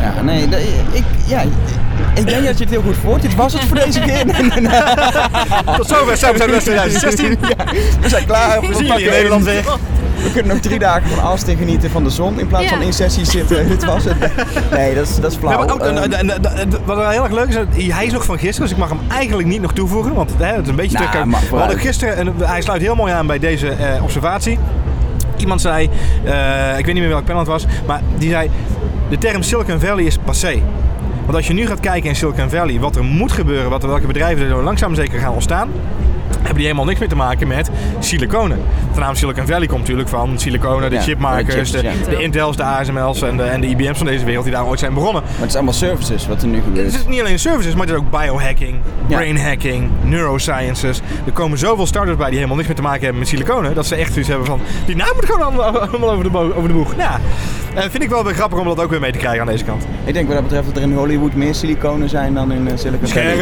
Ja, 0.00 0.22
nee, 0.22 0.48
ik, 0.92 1.04
ja, 1.26 1.40
ik 2.14 2.26
denk 2.26 2.44
dat 2.44 2.58
je 2.58 2.64
het 2.64 2.70
heel 2.70 2.82
goed 2.82 2.96
voort. 2.96 3.22
Dit 3.22 3.34
was 3.34 3.52
het 3.52 3.62
voor 3.62 3.76
deze 3.76 4.00
keer. 4.00 4.24
Tot 5.76 5.86
zover 5.88 6.16
Zuid 6.16 6.36
Zuidwest 6.36 6.64
2016. 6.64 7.38
We 8.00 8.08
zijn 8.08 8.26
klaar. 8.26 8.60
We 8.60 8.84
pakken 8.86 9.10
Nederland 9.10 9.46
in. 9.46 9.62
We 10.22 10.30
kunnen 10.32 10.52
nog 10.52 10.62
drie 10.62 10.78
dagen 10.78 11.08
van 11.10 11.18
Austin 11.24 11.56
genieten 11.56 11.90
van 11.90 12.04
de 12.04 12.10
zon 12.10 12.38
in 12.40 12.46
plaats 12.46 12.64
Ja. 12.64 12.70
van 12.70 12.82
in 12.82 12.92
sessies 12.92 13.30
zitten. 13.30 13.68
Dit 13.68 13.84
was 13.84 14.04
het. 14.04 14.16
Nee, 14.70 14.94
dat 14.94 15.04
is, 15.08 15.16
dat 15.20 15.30
is 15.32 15.36
flauw. 15.38 15.68
ook, 15.68 15.80
Ehm, 15.80 15.96
en- 15.96 16.12
en- 16.12 16.30
en- 16.30 16.56
en- 16.58 16.70
wat 16.84 16.96
wel 16.96 17.08
heel 17.08 17.22
erg 17.24 17.32
leuk 17.32 17.48
is, 17.48 17.92
hij 17.92 18.06
is 18.06 18.12
nog 18.12 18.24
van 18.24 18.38
gisteren, 18.38 18.62
dus 18.62 18.70
ik 18.70 18.76
mag 18.76 18.88
hem 18.88 18.98
eigenlijk 19.08 19.48
niet 19.48 19.60
nog 19.60 19.72
toevoegen, 19.72 20.14
want 20.14 20.30
hè, 20.38 20.46
het 20.46 20.62
is 20.62 20.68
een 20.68 20.76
beetje 20.76 20.98
Nou, 20.98 21.10
terug. 21.10 21.26
maar 21.26 21.40
We 21.50 21.56
hadden 21.56 21.78
gisteren, 21.78 22.16
en 22.16 22.34
hij 22.38 22.60
sluit 22.60 22.82
heel 22.82 22.94
mooi 22.94 23.12
aan 23.12 23.26
bij 23.26 23.38
deze 23.38 23.68
eh, 23.68 24.02
observatie. 24.02 24.58
Iemand 25.36 25.60
zei, 25.60 25.88
eh, 26.24 26.78
ik 26.78 26.84
weet 26.84 26.94
niet 26.94 27.02
meer 27.02 27.12
welk 27.12 27.24
panel 27.24 27.40
het 27.40 27.48
was, 27.50 27.66
maar 27.86 28.00
die 28.18 28.30
zei, 28.30 28.50
de 29.10 29.18
term 29.18 29.42
Silicon 29.42 29.80
Valley 29.80 30.04
is 30.04 30.18
passé. 30.24 30.62
Want 31.24 31.36
als 31.36 31.46
je 31.46 31.52
nu 31.52 31.66
gaat 31.66 31.80
kijken 31.80 32.08
in 32.08 32.16
Silicon 32.16 32.50
Valley, 32.50 32.80
wat 32.80 32.96
er 32.96 33.04
moet 33.04 33.32
gebeuren, 33.32 33.70
wat, 33.70 33.82
welke 33.82 34.06
bedrijven 34.06 34.50
er 34.50 34.62
langzaam 34.62 34.94
zeker 34.94 35.20
gaan 35.20 35.32
ontstaan, 35.32 35.68
hebben 36.36 36.54
die 36.54 36.62
helemaal 36.64 36.84
niks 36.84 36.98
meer 36.98 37.08
te 37.08 37.16
maken 37.16 37.48
met 37.48 37.70
siliconen. 37.98 38.58
De 38.94 39.00
naam 39.00 39.14
Silicon 39.14 39.46
Valley 39.46 39.66
komt 39.66 39.80
natuurlijk 39.80 40.08
van 40.08 40.38
siliconen, 40.38 40.90
de 40.90 40.96
Ja, 40.96 41.02
chipmakers, 41.02 41.70
de 41.70 41.82
de, 41.82 41.88
chips, 41.88 42.04
de, 42.04 42.10
ja. 42.10 42.18
Intels, 42.18 42.56
de 42.56 42.62
ASML's 42.62 43.22
en 43.22 43.36
de, 43.36 43.42
en 43.42 43.60
de 43.60 43.66
IBM's 43.66 43.96
van 43.98 44.06
deze 44.06 44.24
wereld 44.24 44.44
die 44.44 44.52
daar 44.54 44.66
ooit 44.66 44.78
zijn 44.78 44.94
begonnen. 44.94 45.22
maar 45.22 45.32
het 45.40 45.48
is 45.48 45.54
allemaal 45.54 45.72
services 45.74 46.26
wat 46.26 46.42
er 46.42 46.48
nu 46.48 46.54
Het 46.56 46.64
gebeurt. 46.64 46.94
is 46.94 47.06
niet 47.06 47.20
alleen 47.20 47.38
services, 47.38 47.72
maar 47.74 47.86
het 47.86 47.94
is 47.94 48.00
ook 48.00 48.10
biohacking, 48.10 48.74
Ja. 49.06 49.16
brain 49.16 49.38
hacking, 49.40 49.90
neurosciences. 50.02 51.00
Er 51.26 51.32
komen 51.32 51.58
zoveel 51.58 51.86
startups 51.86 52.16
bij 52.16 52.26
die 52.26 52.34
helemaal 52.34 52.56
niks 52.56 52.68
meer 52.68 52.76
te 52.76 52.82
maken 52.82 53.00
hebben 53.02 53.18
met 53.18 53.28
siliconen. 53.28 53.74
Dat 53.74 53.86
ze 53.86 53.94
echt 53.94 54.10
zoiets 54.12 54.28
hebben 54.28 54.46
van, 54.46 54.60
die 54.86 54.96
naam 54.96 55.10
moet 55.14 55.24
gewoon 55.24 55.42
allemaal, 55.42 56.10
over, 56.10 56.32
de 56.32 56.38
over 56.38 56.68
de 56.68 56.74
boeg. 56.74 56.96
Nou, 56.96 57.18
eh, 57.74 57.82
vind 57.90 58.02
ik 58.02 58.08
wel 58.08 58.24
weer 58.24 58.34
grappig 58.34 58.58
om 58.58 58.64
dat 58.64 58.80
ook 58.80 58.90
weer 58.90 59.00
mee 59.00 59.12
te 59.12 59.18
krijgen 59.18 59.40
aan 59.40 59.46
deze 59.46 59.64
kant. 59.64 59.84
Ik 60.04 60.14
denk 60.14 60.26
wat 60.26 60.34
dat 60.36 60.44
betreft 60.44 60.66
dat 60.66 60.76
er 60.76 60.82
in 60.82 60.92
Hollywood 60.94 61.34
meer 61.34 61.54
siliconen 61.54 62.08
zijn 62.08 62.34
dan 62.34 62.52
in 62.52 62.68
eh, 62.68 62.76
Silicon 62.76 63.08
Valley. 63.08 63.36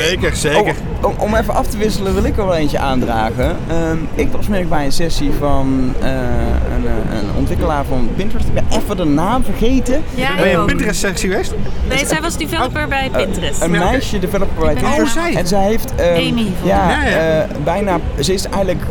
zeker, 0.00 0.36
zeker. 0.36 0.74
Oh, 1.02 1.08
om, 1.08 1.14
om 1.18 1.34
even 1.34 1.54
af 1.54 1.66
te 1.66 1.76
wisselen 1.76 2.14
wil 2.14 2.24
ik 2.24 2.38
er 2.38 2.46
wel 2.46 2.54
eentje 2.54 2.78
aandragen. 2.78 3.56
Ehm, 3.68 3.96
ik 4.14 4.32
was 4.32 4.48
mee 4.48 4.64
bij 4.64 4.84
een 4.84 4.92
sessie 4.92 5.30
van 5.38 5.94
eh, 6.00 6.10
een, 6.10 6.86
een 7.16 7.26
ontwikkelaar 7.36 7.84
van 7.84 8.08
Pinterest. 8.16 8.48
Ik 8.48 8.54
ben 8.54 8.64
even 8.70 8.96
de 8.96 9.04
naam 9.04 9.44
vergeten. 9.44 10.02
Ja, 10.14 10.34
Ben 10.36 10.46
je 10.48 10.52
een 10.54 10.60
ook. 10.60 10.66
Pinterest-sectie 10.66 11.30
geweest? 11.30 11.54
Nee, 11.88 12.06
zij 12.06 12.20
was 12.20 12.36
developer 12.36 12.88
bij 12.88 13.10
Pinterest. 13.12 13.62
Een 13.62 13.70
meisje 13.70 14.18
developer 14.18 14.64
bij 14.64 14.74
Pinterest. 14.74 15.16
Oh, 15.16 15.22
zij. 15.22 15.34
En 15.34 15.46
zij 15.46 15.64
heeft... 15.64 15.94
ehm, 15.94 16.14
Amy, 16.14 16.46
ja. 16.62 16.90
Ja, 16.90 17.04
ja. 17.08 17.40
eh, 17.42 17.48
bijna... 17.64 17.98
Ze 18.20 18.32
is 18.32 18.44
eigenlijk 18.44 18.82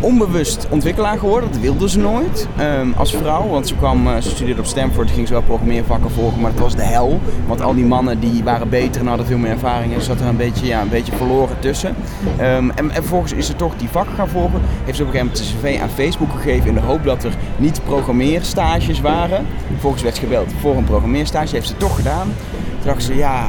onbewust 0.00 0.66
ontwikkelaar 0.70 1.18
geworden. 1.18 1.50
Dat 1.52 1.60
wilde 1.60 1.88
ze 1.90 1.98
nooit. 1.98 2.48
ehm, 2.56 2.88
als 2.96 3.16
vrouw. 3.16 3.48
Want 3.48 3.68
ze 3.68 3.76
kwam... 3.76 4.06
eh, 4.06 4.14
ze 4.20 4.30
studeerde 4.30 4.60
op 4.60 4.66
Stanford. 4.66 5.10
Ging 5.10 5.26
ze 5.26 5.32
wel 5.32 5.42
programmeervakken 5.42 6.10
volgen. 6.10 6.40
Maar 6.40 6.50
het 6.50 6.60
was 6.60 6.76
de 6.76 6.82
hel. 6.82 7.20
Want 7.46 7.60
al 7.60 7.74
die 7.74 7.84
mannen 7.84 8.20
die 8.20 8.44
waren 8.44 8.68
beter 8.68 9.00
en 9.00 9.06
hadden 9.06 9.26
veel 9.26 9.38
meer 9.38 9.50
ervaring. 9.50 9.94
En 9.94 10.00
zat 10.02 10.20
er 10.20 10.26
een 10.26 10.36
beetje, 10.36 10.66
ja, 10.66 10.80
een 10.80 10.88
beetje 10.88 11.12
verloren 11.16 11.58
tussen. 11.58 11.94
Ehm, 12.36 12.70
en, 12.70 12.90
en 12.90 12.92
vervolgens 12.92 13.32
is 13.32 13.46
ze 13.46 13.56
toch 13.56 13.76
die 13.76 13.88
vakken 13.88 14.14
gaan 14.14 14.28
volgen. 14.28 14.60
Heeft 14.84 14.96
ze 14.96 15.02
op 15.02 15.08
een 15.08 15.14
gegeven 15.14 15.26
moment 15.26 15.38
een 15.64 15.70
cv 15.70 15.82
aan 15.82 15.88
Facebook 16.04 16.30
gegeven. 16.30 16.68
In 16.68 16.74
de 16.74 16.80
hoop 16.80 17.04
dat 17.04 17.24
er 17.24 17.32
niet 17.56 17.80
programmeerstages 17.84 19.00
waren. 19.00 19.46
Vervolgens 19.70 20.02
werd 20.02 20.14
ze 20.14 20.20
gebeld 20.20 20.52
voor 20.60 20.76
een 20.76 20.84
programmeerstage. 20.84 21.54
Heeft 21.54 21.68
ze 21.68 21.76
toch 21.76 21.96
gedaan. 21.96 22.32
Toen 22.78 22.88
dacht 22.88 23.02
ze, 23.02 23.14
ja, 23.16 23.46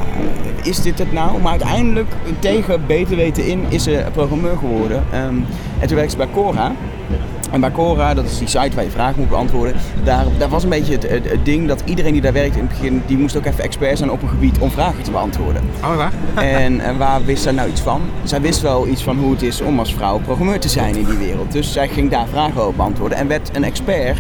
is 0.64 0.82
dit 0.82 1.00
het 1.00 1.12
nou? 1.14 1.42
Maar 1.42 1.52
uiteindelijk, 1.52 2.08
tegen 2.40 2.86
beter 2.88 3.16
weten 3.16 3.46
in, 3.46 3.66
is 3.70 3.84
ze 3.84 4.06
programmeur 4.14 4.58
geworden. 4.58 5.04
Ehm, 5.12 5.36
en 5.80 5.88
toen 5.88 5.96
werkte 5.96 6.12
ze 6.12 6.18
bij 6.18 6.28
Cora. 6.34 6.72
En 7.51 7.60
bij 7.60 7.72
Cora, 7.72 8.13
dat 8.13 8.25
is 8.25 8.38
die 8.38 8.48
site 8.48 8.75
waar 8.75 8.84
je 8.84 8.89
vragen 8.89 9.20
moet 9.20 9.29
beantwoorden, 9.29 9.75
daar, 10.03 10.25
daar 10.38 10.50
was 10.50 10.63
een 10.63 10.70
beetje 10.70 10.93
het, 10.93 11.10
het, 11.10 11.29
het 11.29 11.46
ding 11.46 11.67
dat 11.67 11.84
iedereen 11.86 12.12
die 12.12 12.22
daar 12.22 12.34
werkte 12.34 12.60
in 12.60 12.65
het 12.65 12.77
begin, 12.77 13.03
die 13.05 13.17
moest 13.17 13.38
ook 13.38 13.46
even 13.46 13.63
expert 13.63 13.98
zijn 13.98 14.12
op 14.12 14.22
een 14.22 14.29
gebied 14.29 14.60
om 14.60 14.72
vragen 14.72 15.03
te 15.03 15.12
beantwoorden. 15.12 15.63
Oh, 15.84 15.96
waar? 15.96 16.12
En, 16.36 16.79
en 16.79 16.98
waar 16.98 17.25
wist 17.25 17.43
zij 17.43 17.51
nou 17.51 17.70
iets 17.70 17.81
van? 17.81 18.01
Zij 18.24 18.41
wist 18.41 18.62
wel 18.62 18.88
iets 18.88 19.03
van 19.03 19.17
hoe 19.17 19.31
het 19.31 19.41
is 19.41 19.62
om 19.62 19.79
als 19.79 19.93
vrouw 19.93 20.20
programmeur 20.20 20.60
te 20.60 20.70
zijn 20.70 20.96
in 20.96 21.05
die 21.05 21.17
wereld. 21.17 21.51
Dus 21.51 21.74
zij 21.74 21.88
ging 21.88 22.10
daar 22.10 22.27
vragen 22.27 22.62
over 22.62 22.75
beantwoorden 22.75 23.17
en 23.17 23.27
werd 23.27 23.50
een 23.55 23.63
expert 23.63 24.17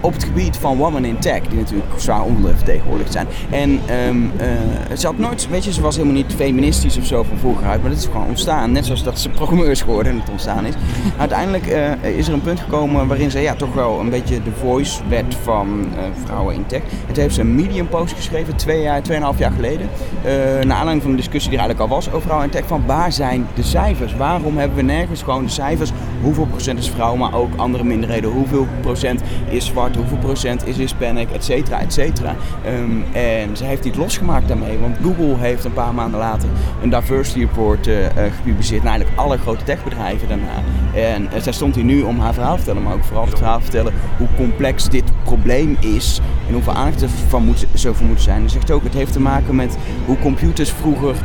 op 0.00 0.12
het 0.12 0.24
gebied 0.24 0.56
van 0.56 0.76
women 0.76 1.04
in 1.04 1.18
tech, 1.18 1.40
die 1.40 1.58
natuurlijk 1.58 1.88
zwaar 1.96 2.22
ondervertegenwoordigd 2.22 3.12
zijn. 3.12 3.26
En 3.50 3.80
ehm, 3.86 4.16
eh, 4.36 4.96
ze 4.96 5.06
had 5.06 5.18
nooit, 5.18 5.48
weet 5.48 5.64
je, 5.64 5.72
ze 5.72 5.80
was 5.80 5.96
helemaal 5.96 6.16
niet 6.16 6.34
feministisch 6.34 6.98
of 6.98 7.04
zo 7.06 7.22
van 7.22 7.38
vroeger 7.38 7.66
uit, 7.66 7.80
maar 7.80 7.90
dat 7.90 7.98
is 7.98 8.06
gewoon 8.06 8.26
ontstaan. 8.26 8.72
Net 8.72 8.86
zoals 8.86 9.02
dat 9.02 9.18
ze 9.18 9.28
programmeur 9.28 9.70
is 9.70 9.82
geworden 9.82 10.12
en 10.12 10.18
het 10.18 10.30
ontstaan 10.30 10.64
is. 10.64 10.74
Uiteindelijk 11.18 11.66
eh, 11.66 12.18
is 12.18 12.26
er 12.28 12.34
een 12.34 12.40
punt 12.40 12.60
gekomen 12.60 13.06
waarin 13.06 13.30
ze 13.30 13.40
ja, 13.40 13.54
toch 13.54 13.74
wel 13.74 14.00
een 14.00 14.10
beetje 14.10 14.42
de 14.42 14.52
voice 14.52 15.00
werd 15.08 15.34
van 15.42 15.86
eh, 15.96 16.02
vrouwen 16.24 16.54
in 16.54 16.66
tech. 16.66 16.82
En 16.82 17.12
toen 17.12 17.22
heeft 17.22 17.34
ze 17.34 17.40
een 17.40 17.54
medium 17.54 17.88
post 17.88 18.14
geschreven, 18.14 18.56
twee 18.56 18.82
jaar, 18.82 19.02
tweeënhalf 19.02 19.38
jaar 19.38 19.52
geleden. 19.52 19.88
naar 20.22 20.76
aanleiding 20.76 21.02
van 21.02 21.10
een 21.10 21.16
discussie 21.16 21.50
die 21.50 21.58
er 21.58 21.64
eigenlijk 21.64 21.90
al 21.90 21.96
was 21.96 22.08
over 22.08 22.20
vrouwen 22.20 22.46
in 22.46 22.52
tech. 22.52 22.66
Van 22.66 22.82
waar 22.86 23.12
zijn 23.12 23.46
de 23.54 23.62
cijfers? 23.62 24.14
Waarom 24.14 24.58
hebben 24.58 24.76
we 24.76 24.82
nergens 24.82 25.22
gewoon 25.22 25.44
de 25.44 25.50
cijfers? 25.50 25.90
Hoeveel 26.22 26.46
procent 26.46 26.78
is 26.78 26.90
vrouw, 26.90 27.16
maar 27.16 27.34
ook 27.34 27.50
andere 27.56 27.84
minderheden? 27.84 28.30
Hoeveel 28.30 28.66
procent 28.80 29.22
is 29.48 29.66
zwart? 29.66 29.89
Hoeveel 29.96 30.18
procent 30.18 30.66
is 30.66 30.76
Hispanic, 30.76 31.30
et 31.30 31.44
cetera, 31.44 31.80
et 31.80 31.92
cetera. 31.92 32.34
Ehm, 32.64 33.14
en 33.16 33.56
ze 33.56 33.64
heeft 33.64 33.84
niet 33.84 33.96
losgemaakt 33.96 34.48
daarmee, 34.48 34.78
want 34.78 34.96
Google 35.02 35.36
heeft 35.38 35.64
een 35.64 35.72
paar 35.72 35.94
maanden 35.94 36.20
later 36.20 36.48
een 36.82 36.90
diversity 36.90 37.38
report 37.38 37.86
uh, 37.86 37.94
gepubliceerd 38.36 38.82
naar 38.82 38.92
eigenlijk 38.92 39.20
alle 39.20 39.38
grote 39.38 39.64
techbedrijven 39.64 40.28
daarna. 40.28 40.62
En 40.94 41.22
uh, 41.22 41.42
zij 41.42 41.52
stond 41.52 41.74
hier 41.74 41.84
nu 41.84 42.02
om 42.02 42.18
haar 42.18 42.34
verhaal 42.34 42.56
te 42.56 42.62
vertellen, 42.62 42.82
maar 42.82 42.94
ook 42.94 43.04
vooral 43.04 43.24
het 43.24 43.36
verhaal 43.36 43.58
te 43.58 43.62
vertellen 43.62 43.92
hoe 44.18 44.28
complex 44.36 44.88
dit 44.88 45.04
probleem 45.24 45.76
is 45.80 46.20
en 46.46 46.52
hoeveel 46.52 46.72
aandacht 46.72 47.02
er 47.02 47.08
van 47.28 47.44
moet, 47.44 47.66
zoveel 47.74 48.06
moet 48.06 48.20
zijn. 48.20 48.42
Ze 48.42 48.48
zegt 48.48 48.70
ook, 48.70 48.82
het 48.82 48.94
heeft 48.94 49.12
te 49.12 49.20
maken 49.20 49.54
met 49.54 49.76
hoe 50.06 50.18
computers 50.18 50.70
vroeger 50.70 51.16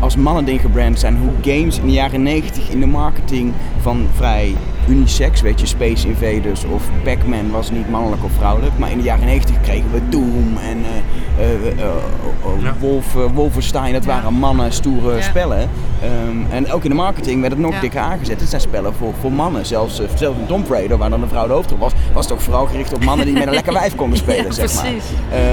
als 0.00 0.16
mannending 0.16 0.60
gebrand 0.60 0.98
zijn. 0.98 1.16
Hoe 1.16 1.54
games 1.54 1.78
in 1.78 1.86
de 1.86 1.92
jaren 1.92 2.22
90 2.22 2.70
in 2.70 2.80
de 2.80 2.86
marketing 2.86 3.52
van 3.80 4.06
vrij 4.14 4.54
unisex, 4.88 5.40
weet 5.40 5.60
je, 5.60 5.66
Space 5.66 6.08
Invaders 6.08 6.64
of 6.64 6.82
Pac-Man 7.04 7.50
was 7.50 7.70
niet 7.70 7.90
mannelijk 7.90 8.24
of 8.24 8.32
vrouwelijk. 8.32 8.78
Maar 8.78 8.90
in 8.90 8.96
de 8.96 9.04
jaren 9.04 9.24
90 9.24 9.60
kregen 9.60 9.92
we 9.92 10.08
Doom 10.08 10.56
en 10.56 10.78
uh, 10.78 11.66
uh, 11.76 12.62
ja. 12.62 12.74
Wolf, 12.80 13.12
Wolfenstein, 13.34 13.92
dat 13.92 14.04
waren 14.04 14.32
mannen, 14.32 14.72
stoere 14.72 15.16
ja. 15.16 15.22
spellen. 15.22 15.68
Um, 16.28 16.46
en 16.50 16.72
ook 16.72 16.84
in 16.84 16.90
de 16.90 16.96
marketing 16.96 17.40
werd 17.40 17.52
het 17.52 17.62
nog 17.62 17.72
ja. 17.72 17.80
dikker 17.80 18.00
aangezet. 18.00 18.40
Het 18.40 18.48
zijn 18.48 18.60
spellen 18.60 18.94
voor, 18.94 19.12
voor 19.20 19.32
mannen. 19.32 19.66
Zelfs, 19.66 20.00
zelfs 20.14 20.38
een 20.38 20.46
Tomb 20.46 20.70
Raider, 20.70 20.98
waar 20.98 21.10
dan 21.10 21.22
een 21.22 21.28
vrouw 21.28 21.46
de 21.46 21.52
hoofdrol 21.52 21.78
was, 21.78 21.92
was 22.12 22.26
toch 22.26 22.42
vooral 22.42 22.66
gericht 22.66 22.92
op 22.92 23.04
mannen 23.04 23.26
die 23.26 23.34
met 23.34 23.46
een 23.46 23.54
lekker 23.54 23.72
wijf 23.72 23.94
konden 23.94 24.18
spelen, 24.24 24.52
zeg 24.52 24.74
maar. 24.74 24.86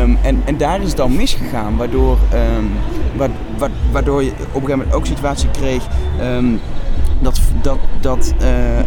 Um, 0.02 0.18
en, 0.22 0.42
en 0.46 0.58
daar 0.58 0.82
is 0.82 0.88
het 0.88 0.98
dan 0.98 1.16
misgegaan, 1.16 1.78
waardoor, 1.78 2.18
um, 2.58 2.72
waardoor 3.92 4.24
je 4.24 4.30
op 4.30 4.38
een 4.38 4.46
gegeven 4.46 4.78
moment 4.78 4.94
ook 4.94 5.06
situatie 5.06 5.50
kreeg 5.52 5.84
dat, 7.20 7.42
dat, 7.62 7.78
dat 8.00 8.34
uh, 8.42 8.48
uh, 8.80 8.86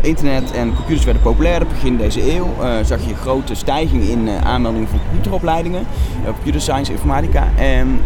internet 0.00 0.52
en 0.52 0.74
computers 0.74 1.04
werden 1.04 1.22
populairder 1.22 1.68
begin 1.68 1.96
deze 1.96 2.34
eeuw. 2.34 2.46
Uh, 2.60 2.68
zag 2.84 3.04
je 3.04 3.10
een 3.10 3.16
grote 3.16 3.54
stijging 3.54 4.02
in 4.02 4.28
aanmeldingen 4.44 4.88
voor 4.88 4.98
computeropleidingen, 5.08 5.86
computer 6.24 6.60
science, 6.60 6.92
informatica. 6.92 7.48
En 7.56 8.00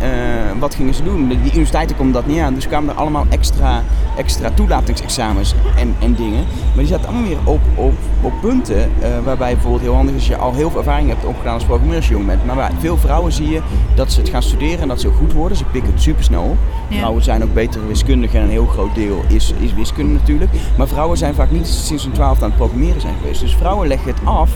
wat 0.59 0.75
gingen 0.75 0.95
ze 0.95 1.03
doen? 1.03 1.29
Die 1.29 1.39
universiteiten 1.39 1.97
konden 1.97 2.15
dat 2.15 2.27
niet 2.27 2.39
aan, 2.39 2.55
dus 2.55 2.67
kwamen 2.67 2.95
er 2.95 3.01
allemaal 3.01 3.27
extra, 3.29 3.83
extra 4.17 4.51
toelatingsexamens 4.55 5.55
en, 5.77 5.95
en 6.01 6.15
dingen. 6.15 6.45
Maar 6.75 6.85
die 6.85 6.87
zaten 6.87 7.07
allemaal 7.07 7.29
weer 7.29 7.39
op, 7.45 7.61
op, 7.75 7.95
op 8.21 8.33
punten 8.41 8.91
waarbij 9.25 9.53
bijvoorbeeld 9.53 9.83
heel 9.83 9.95
handig 9.95 10.15
is 10.15 10.21
als 10.21 10.29
je 10.29 10.37
al 10.37 10.55
heel 10.55 10.71
veel 10.71 10.79
ervaring 10.79 11.09
hebt 11.09 11.25
opgedaan 11.25 11.55
als 11.55 11.65
programmeur 11.65 11.97
als 11.97 12.09
jong 12.09 12.27
bent. 12.27 12.45
Maar 12.45 12.57
bij 12.57 12.71
veel 12.79 12.97
vrouwen 12.97 13.33
zie 13.33 13.49
je 13.49 13.61
dat 13.95 14.13
ze 14.13 14.21
het 14.21 14.29
gaan 14.29 14.43
studeren 14.43 14.81
en 14.81 14.89
dat 14.89 15.01
ze 15.01 15.09
heel 15.09 15.17
goed 15.17 15.33
worden. 15.33 15.57
Ze 15.59 15.65
pikken 15.65 15.93
het 15.93 16.03
super 16.03 16.25
snel 16.25 16.43
op. 16.43 16.57
Ja. 16.89 16.97
Vrouwen 16.97 17.23
zijn 17.23 17.43
ook 17.43 17.55
betere 17.55 17.87
wiskundigen 17.87 18.39
en 18.39 18.45
een 18.45 18.51
heel 18.51 18.67
groot 18.67 18.95
deel 18.95 19.25
is 19.29 19.55
is 19.61 19.75
wiskunde 19.75 20.13
natuurlijk. 20.13 20.51
Maar 20.77 20.89
vrouwen 20.89 21.19
zijn 21.19 21.35
vaak 21.35 21.51
niet 21.51 21.67
sinds 21.67 22.05
hun 22.05 22.13
twaalfde 22.13 22.45
aan 22.45 22.51
het 22.51 22.59
programmeren 22.59 23.01
zijn 23.01 23.15
geweest. 23.21 23.41
Dus 23.41 23.55
vrouwen 23.55 23.89
leggen 23.89 24.13
het 24.13 24.21
af 24.25 24.51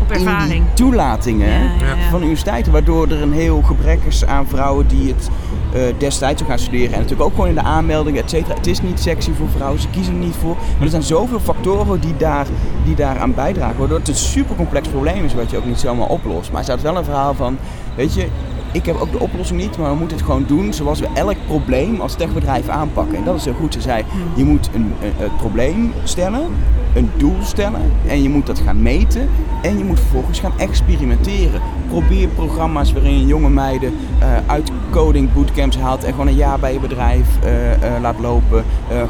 op 0.00 0.10
ervaring. 0.10 0.52
in 0.52 0.62
die 0.62 0.74
toelatingen 0.74 1.62
ja, 1.62 1.94
ja, 1.96 2.10
van 2.10 2.20
universiteiten. 2.20 2.72
Waardoor 2.72 3.08
er 3.08 3.22
een 3.22 3.32
heel 3.32 3.62
gebrek 3.62 4.00
is 4.06 4.26
aan 4.26 4.46
vrouwen 4.46 4.86
die 4.86 5.08
het 5.08 5.30
uh, 5.74 5.80
destijds 5.98 6.42
gaan 6.42 6.58
studeren. 6.58 6.92
En 6.92 7.00
natuurlijk 7.00 7.28
ook 7.28 7.34
gewoon 7.34 7.48
in 7.48 7.54
de 7.54 7.62
aanmeldingen, 7.62 8.22
et 8.22 8.30
cetera. 8.30 8.54
Het 8.54 8.66
is 8.66 8.82
niet 8.82 9.00
sexy 9.00 9.32
voor 9.32 9.48
vrouwen, 9.48 9.80
ze 9.80 9.88
kiezen 9.88 10.14
er 10.14 10.20
niet 10.20 10.36
voor. 10.40 10.56
Maar 10.56 10.82
er 10.82 10.90
zijn 10.90 11.02
zoveel 11.02 11.40
factoren 11.40 12.00
die, 12.00 12.16
daar, 12.16 12.46
die 12.84 12.94
daaraan 12.94 13.34
bijdragen. 13.34 13.78
Waardoor 13.78 13.98
het 13.98 14.08
een 14.08 14.14
super 14.14 14.56
complex 14.56 14.88
probleem 14.88 15.24
is 15.24 15.34
wat 15.34 15.50
je 15.50 15.56
ook 15.56 15.64
niet 15.64 15.78
zomaar 15.78 16.08
oplost. 16.08 16.50
Maar 16.50 16.58
er 16.58 16.64
staat 16.64 16.82
wel 16.82 16.96
een 16.96 17.04
verhaal 17.04 17.34
van, 17.34 17.58
weet 17.96 18.14
je, 18.14 18.26
ik 18.72 18.86
heb 18.86 18.96
ook 18.96 19.12
de 19.12 19.20
oplossing 19.20 19.60
niet, 19.60 19.78
maar 19.78 19.90
we 19.90 19.96
moeten 19.96 20.16
het 20.16 20.26
gewoon 20.26 20.44
doen 20.46 20.72
zoals 20.72 21.00
we 21.00 21.08
elk 21.14 21.36
probleem 21.46 22.00
als 22.00 22.14
techbedrijf 22.14 22.68
aanpakken. 22.68 23.16
En 23.16 23.24
dat 23.24 23.36
is 23.36 23.44
heel 23.44 23.54
goed. 23.54 23.72
Ze 23.72 23.80
zei, 23.80 24.04
je 24.34 24.44
moet 24.44 24.70
een, 24.74 24.92
een, 25.02 25.24
een 25.24 25.36
probleem 25.36 25.92
stellen, 26.04 26.46
een 26.94 27.10
doel 27.16 27.36
stellen 27.42 27.92
en 28.06 28.22
je 28.22 28.28
moet 28.28 28.46
dat 28.46 28.58
gaan 28.58 28.82
meten 28.82 29.28
en 29.62 29.78
je 29.78 29.84
moet 29.84 30.00
vervolgens 30.00 30.40
gaan 30.40 30.58
experimenteren. 30.58 31.60
Probeer 31.88 32.28
programma's 32.28 32.92
waarin 32.92 33.18
je 33.18 33.26
jonge 33.26 33.50
meiden 33.50 33.92
uh, 34.20 34.26
uit 34.46 34.70
coding 34.90 35.32
bootcamps 35.32 35.78
haalt 35.78 36.04
en 36.04 36.10
gewoon 36.10 36.26
een 36.26 36.34
jaar 36.34 36.58
bij 36.58 36.72
je 36.72 36.80
bedrijf 36.80 37.28
uh, 37.44 37.70
uh, 37.70 38.00
laat 38.00 38.18
lopen. 38.18 38.64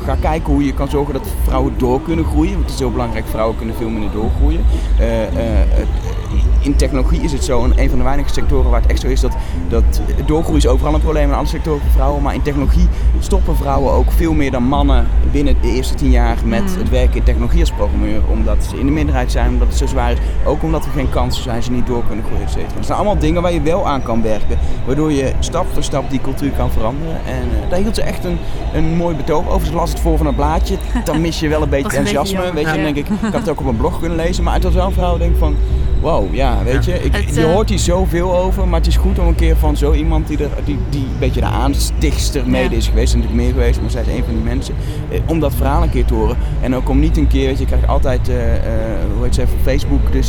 ga 0.05 0.15
kijken 0.21 0.53
hoe 0.53 0.65
je 0.65 0.75
kan 0.75 0.89
zorgen 0.89 1.15
dat 1.15 1.29
vrouwen 1.45 1.75
door 1.77 2.01
kunnen 2.03 2.25
groeien, 2.25 2.53
want 2.53 2.65
het 2.65 2.75
is 2.75 2.79
heel 2.79 2.91
belangrijk, 2.91 3.27
vrouwen 3.27 3.57
kunnen 3.57 3.75
veel 3.75 3.89
minder 3.89 4.11
doorgroeien 4.11 4.65
in 6.61 6.77
technologie 6.77 7.21
is 7.21 7.33
het 7.33 7.45
zo, 7.45 7.65
en 7.65 7.73
een 7.77 7.89
van 7.89 7.99
de 7.99 8.05
weinige 8.05 8.33
sectoren 8.33 8.71
waar 8.71 8.81
het 8.81 8.91
echt 8.91 9.01
zo 9.01 9.07
is, 9.07 9.21
dat, 9.21 9.33
dat 9.69 10.01
doorgroei 10.27 10.57
is 10.57 10.67
overal 10.67 10.95
een 10.95 11.01
probleem 11.01 11.29
in 11.29 11.35
andere 11.35 11.49
sectoren 11.49 11.81
voor 11.81 11.91
vrouwen. 11.91 12.23
Maar 12.23 12.35
in 12.35 12.43
technologie 12.43 12.89
stoppen 13.19 13.57
vrouwen 13.57 13.93
ook 13.93 14.13
veel 14.13 14.33
meer 14.33 14.51
dan 14.51 14.63
mannen 14.63 15.07
binnen 15.33 15.57
de 15.61 15.69
eerste 15.69 15.95
tien 15.95 16.11
jaar 16.11 16.37
met 16.45 16.63
mm. 16.63 16.79
het 16.79 16.89
werken 16.89 17.17
in 17.17 17.23
technologie 17.23 17.61
als 17.61 17.71
programmeur. 17.71 18.21
Omdat 18.29 18.65
ze 18.71 18.79
in 18.79 18.87
de 18.87 18.93
minderheid 18.93 19.33
zijn, 19.33 19.49
omdat 19.49 19.69
het 19.69 19.77
zo 19.77 19.87
zwaar 19.87 20.13
is. 20.13 20.19
Ook 20.45 20.63
omdat 20.63 20.85
er 20.85 20.91
geen 20.91 21.11
kansen 21.11 21.43
zijn, 21.43 21.63
ze 21.63 21.71
niet 21.71 21.87
door 21.87 22.03
kunnen 22.07 22.25
groeien, 22.25 22.45
et 22.45 22.51
cetera. 22.51 22.75
Dat 22.75 22.87
zijn 22.87 22.99
allemaal 22.99 23.19
dingen 23.19 23.43
waar 23.43 23.53
je 23.53 23.63
wel 23.63 23.89
aan 23.89 24.03
kan 24.03 24.23
werken. 24.23 24.59
Waardoor 24.87 25.13
je 25.13 25.33
stap 25.39 25.67
voor 25.73 25.83
stap 25.83 26.11
die 26.11 26.21
cultuur 26.21 26.51
kan 26.51 26.71
veranderen. 26.71 27.17
En 27.27 27.49
uh, 27.49 27.71
daar 27.71 27.79
hield 27.79 27.95
ze 27.95 28.03
echt 28.03 28.25
een, 28.25 28.39
een 28.73 28.97
mooi 28.97 29.17
betoog 29.17 29.49
over. 29.49 29.67
Ze 29.67 29.75
las 29.75 29.91
het 29.91 30.01
voor 30.01 30.17
van 30.17 30.27
het 30.27 30.37
blaadje. 30.37 30.77
Dan 31.05 31.21
mis 31.21 31.41
je 31.41 31.49
wel 31.49 31.63
een 31.63 31.69
beetje 31.77 31.97
enthousiasme. 31.97 32.53
Weet 32.53 32.71
je, 32.75 32.83
denk 32.83 32.97
ik, 32.97 33.09
ik 33.09 33.21
had 33.23 33.33
het 33.33 33.49
ook 33.49 33.61
op 33.61 33.67
een 33.67 33.77
blog 33.77 33.99
kunnen 33.99 34.17
lezen. 34.17 34.45
Maar 34.45 34.55
het 34.55 34.63
was 34.63 34.75
wel 34.75 34.87
een 34.87 34.93
vrouw 34.93 35.19
denk 35.19 35.37
van 35.37 35.57
wow, 36.01 36.35
ja, 36.35 36.63
weet 36.65 36.85
je, 36.85 37.03
ik, 37.03 37.31
je 37.31 37.43
hoort 37.43 37.69
hier 37.69 37.79
zoveel 37.79 38.37
over, 38.37 38.69
maar 38.69 38.79
het 38.79 38.89
is 38.89 38.97
goed 38.97 39.19
om 39.19 39.27
een 39.27 39.35
keer 39.35 39.57
van 39.57 39.77
zo 39.77 39.93
iemand 39.93 40.29
die, 40.29 40.39
er, 40.39 40.51
die, 40.65 40.79
die 40.89 41.01
een 41.01 41.19
beetje 41.19 41.41
de 41.41 41.47
aanstichtster 41.47 42.47
mede 42.47 42.77
is 42.77 42.89
geweest, 42.89 43.15
natuurlijk 43.15 43.43
meer 43.43 43.53
geweest, 43.53 43.81
maar 43.81 43.91
zij 43.91 44.01
is 44.01 44.09
een 44.09 44.25
van 44.25 44.35
die 44.35 44.43
mensen, 44.43 44.75
eh, 45.11 45.21
om 45.27 45.41
dat 45.41 45.55
verhaal 45.55 45.83
een 45.83 45.91
keer 45.91 46.05
te 46.05 46.15
horen. 46.15 46.37
En 46.61 46.75
ook 46.75 46.89
om 46.89 47.01
niet 47.01 47.17
een 47.17 47.27
keer, 47.27 47.47
weet 47.47 47.55
je, 47.55 47.61
je 47.61 47.67
krijgt 47.67 47.87
altijd, 47.87 48.29
uh, 48.29 48.37
uh, 48.37 48.61
hoe 49.15 49.25
heet 49.25 49.35
ze 49.35 49.47
van 49.47 49.59
Facebook, 49.63 50.13
de 50.13 50.21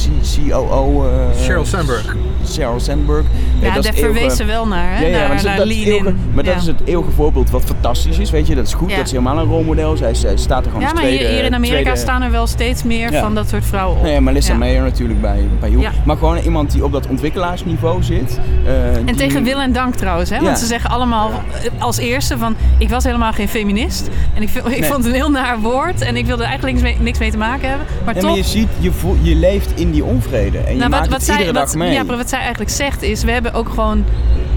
COO. 0.49 1.05
Uh, 1.05 1.11
Sheryl 1.41 1.65
Sandberg. 1.65 2.15
Sheryl 2.47 2.79
Sandberg. 2.79 3.25
Ja, 3.59 3.79
daar 3.79 3.93
verwees 3.93 4.35
ze 4.35 4.45
wel 4.45 4.67
naar, 4.67 4.97
hè? 4.97 5.05
Ja, 5.05 5.07
ja, 5.07 5.27
naar, 5.27 5.43
naar 5.43 5.57
dat, 5.57 5.67
eeuwige, 5.67 6.13
maar 6.33 6.43
dat 6.43 6.55
is 6.55 6.67
het 6.67 6.81
eeuwige 6.85 7.11
voorbeeld 7.11 7.49
wat 7.49 7.63
fantastisch 7.63 8.17
is, 8.17 8.31
weet 8.31 8.47
je, 8.47 8.55
dat 8.55 8.67
is 8.67 8.73
goed, 8.73 8.89
dat 8.89 9.05
is 9.05 9.11
helemaal 9.11 9.37
een 9.37 9.45
rolmodel, 9.45 9.97
zij, 9.97 10.13
zij 10.13 10.37
staat 10.37 10.65
er 10.65 10.71
gewoon 10.71 10.87
Ja, 10.87 10.93
maar 10.93 11.03
tweede, 11.03 11.27
hier, 11.27 11.43
in 11.43 11.53
Amerika 11.53 11.95
staan 11.95 12.21
er 12.21 12.31
wel 12.31 12.47
steeds 12.47 12.83
meer 12.83 13.13
van 13.13 13.35
dat 13.35 13.49
soort 13.49 13.65
vrouwen 13.65 13.97
op. 13.97 14.03
Nee, 14.03 14.21
Melissa 14.21 14.53
Mayer 14.53 14.81
natuurlijk 14.81 15.21
bij 15.21 15.47
ja. 15.69 15.91
Maar 16.05 16.17
gewoon 16.17 16.37
iemand 16.37 16.71
die 16.71 16.83
op 16.83 16.91
dat 16.91 17.07
ontwikkelaarsniveau 17.07 18.03
zit. 18.03 18.39
Uh, 18.65 18.95
en 18.95 19.15
tegen 19.15 19.43
wil 19.43 19.59
en 19.59 19.73
dank 19.73 19.95
trouwens. 19.95 20.29
Hè? 20.29 20.39
Want 20.39 20.59
ze 20.59 20.65
zeggen 20.65 20.89
allemaal 20.89 21.31
eh, 21.31 21.83
als 21.83 21.97
eerste 21.97 22.37
van... 22.37 22.55
ik 22.77 22.89
was 22.89 23.03
helemaal 23.03 23.33
geen 23.33 23.47
feminist. 23.47 24.09
En 24.33 24.41
ik, 24.41 24.49
ik 24.49 24.63
nee. 24.63 24.83
vond 24.83 24.97
het 24.97 25.05
een 25.05 25.13
heel 25.13 25.31
naar 25.31 25.59
woord. 25.59 26.01
En 26.01 26.15
ik 26.15 26.25
wilde 26.25 26.43
er 26.43 26.49
eigenlijk 26.49 26.81
niks 26.81 26.93
mee, 26.93 27.03
niks 27.03 27.19
mee 27.19 27.31
te 27.31 27.37
maken 27.37 27.69
hebben. 27.69 27.87
Maar 28.05 28.13
nee, 28.13 28.23
toch... 28.23 28.31
Maar 28.31 28.39
je 28.39 28.45
ziet, 28.45 28.69
je, 28.79 28.91
je 29.21 29.35
leeft 29.35 29.79
in 29.79 29.91
die 29.91 30.03
onvrede. 30.03 30.57
En 30.57 30.73
je 30.73 30.77
nou, 30.79 30.89
maakt 30.89 31.01
wat, 31.01 31.11
wat 31.11 31.19
het 31.19 31.29
zij, 31.29 31.37
iedere 31.37 31.59
wat, 31.59 31.67
dag 31.67 31.75
mee. 31.75 31.93
Ja, 31.93 32.03
maar 32.03 32.17
wat 32.17 32.29
zij 32.29 32.39
eigenlijk 32.39 32.71
zegt 32.71 33.01
is... 33.01 33.23
we 33.23 33.31
hebben 33.31 33.53
ook 33.53 33.69
gewoon 33.69 34.03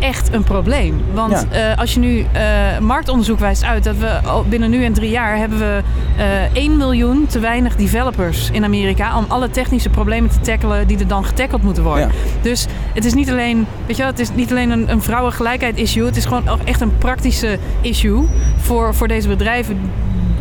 echt 0.04 0.32
een 0.32 0.44
probleem. 0.44 1.00
Want 1.12 1.46
ja. 1.50 1.70
uh, 1.72 1.78
als 1.78 1.94
je 1.94 2.00
nu 2.00 2.18
uh, 2.18 2.78
marktonderzoek 2.78 3.38
wijst 3.38 3.64
uit 3.64 3.84
dat 3.84 3.96
we 3.96 4.20
binnen 4.48 4.70
nu 4.70 4.84
en 4.84 4.92
drie 4.92 5.10
jaar 5.10 5.36
hebben 5.36 5.58
we 5.58 5.82
uh, 6.18 6.54
1 6.62 6.76
miljoen 6.76 7.26
te 7.26 7.38
weinig 7.38 7.76
developers 7.76 8.50
in 8.50 8.64
Amerika 8.64 9.18
om 9.18 9.24
alle 9.28 9.50
technische 9.50 9.88
problemen 9.88 10.30
te 10.30 10.40
tackelen 10.40 10.86
die 10.86 10.98
er 10.98 11.06
dan 11.06 11.24
getackeld 11.24 11.62
moeten 11.62 11.82
worden. 11.82 12.06
Ja. 12.06 12.12
Dus 12.42 12.66
het 12.94 13.04
is 13.04 13.14
niet 13.14 13.30
alleen, 13.30 13.66
weet 13.86 13.96
je 13.96 14.02
wel, 14.02 14.10
het 14.10 14.20
is 14.20 14.34
niet 14.34 14.50
alleen 14.50 14.70
een, 14.70 14.90
een 14.90 15.02
vrouwengelijkheid 15.02 15.76
issue, 15.76 16.06
het 16.06 16.16
is 16.16 16.24
gewoon 16.24 16.48
ook 16.48 16.60
echt 16.64 16.80
een 16.80 16.98
praktische 16.98 17.58
issue 17.80 18.24
voor, 18.56 18.94
voor 18.94 19.08
deze 19.08 19.28
bedrijven 19.28 19.78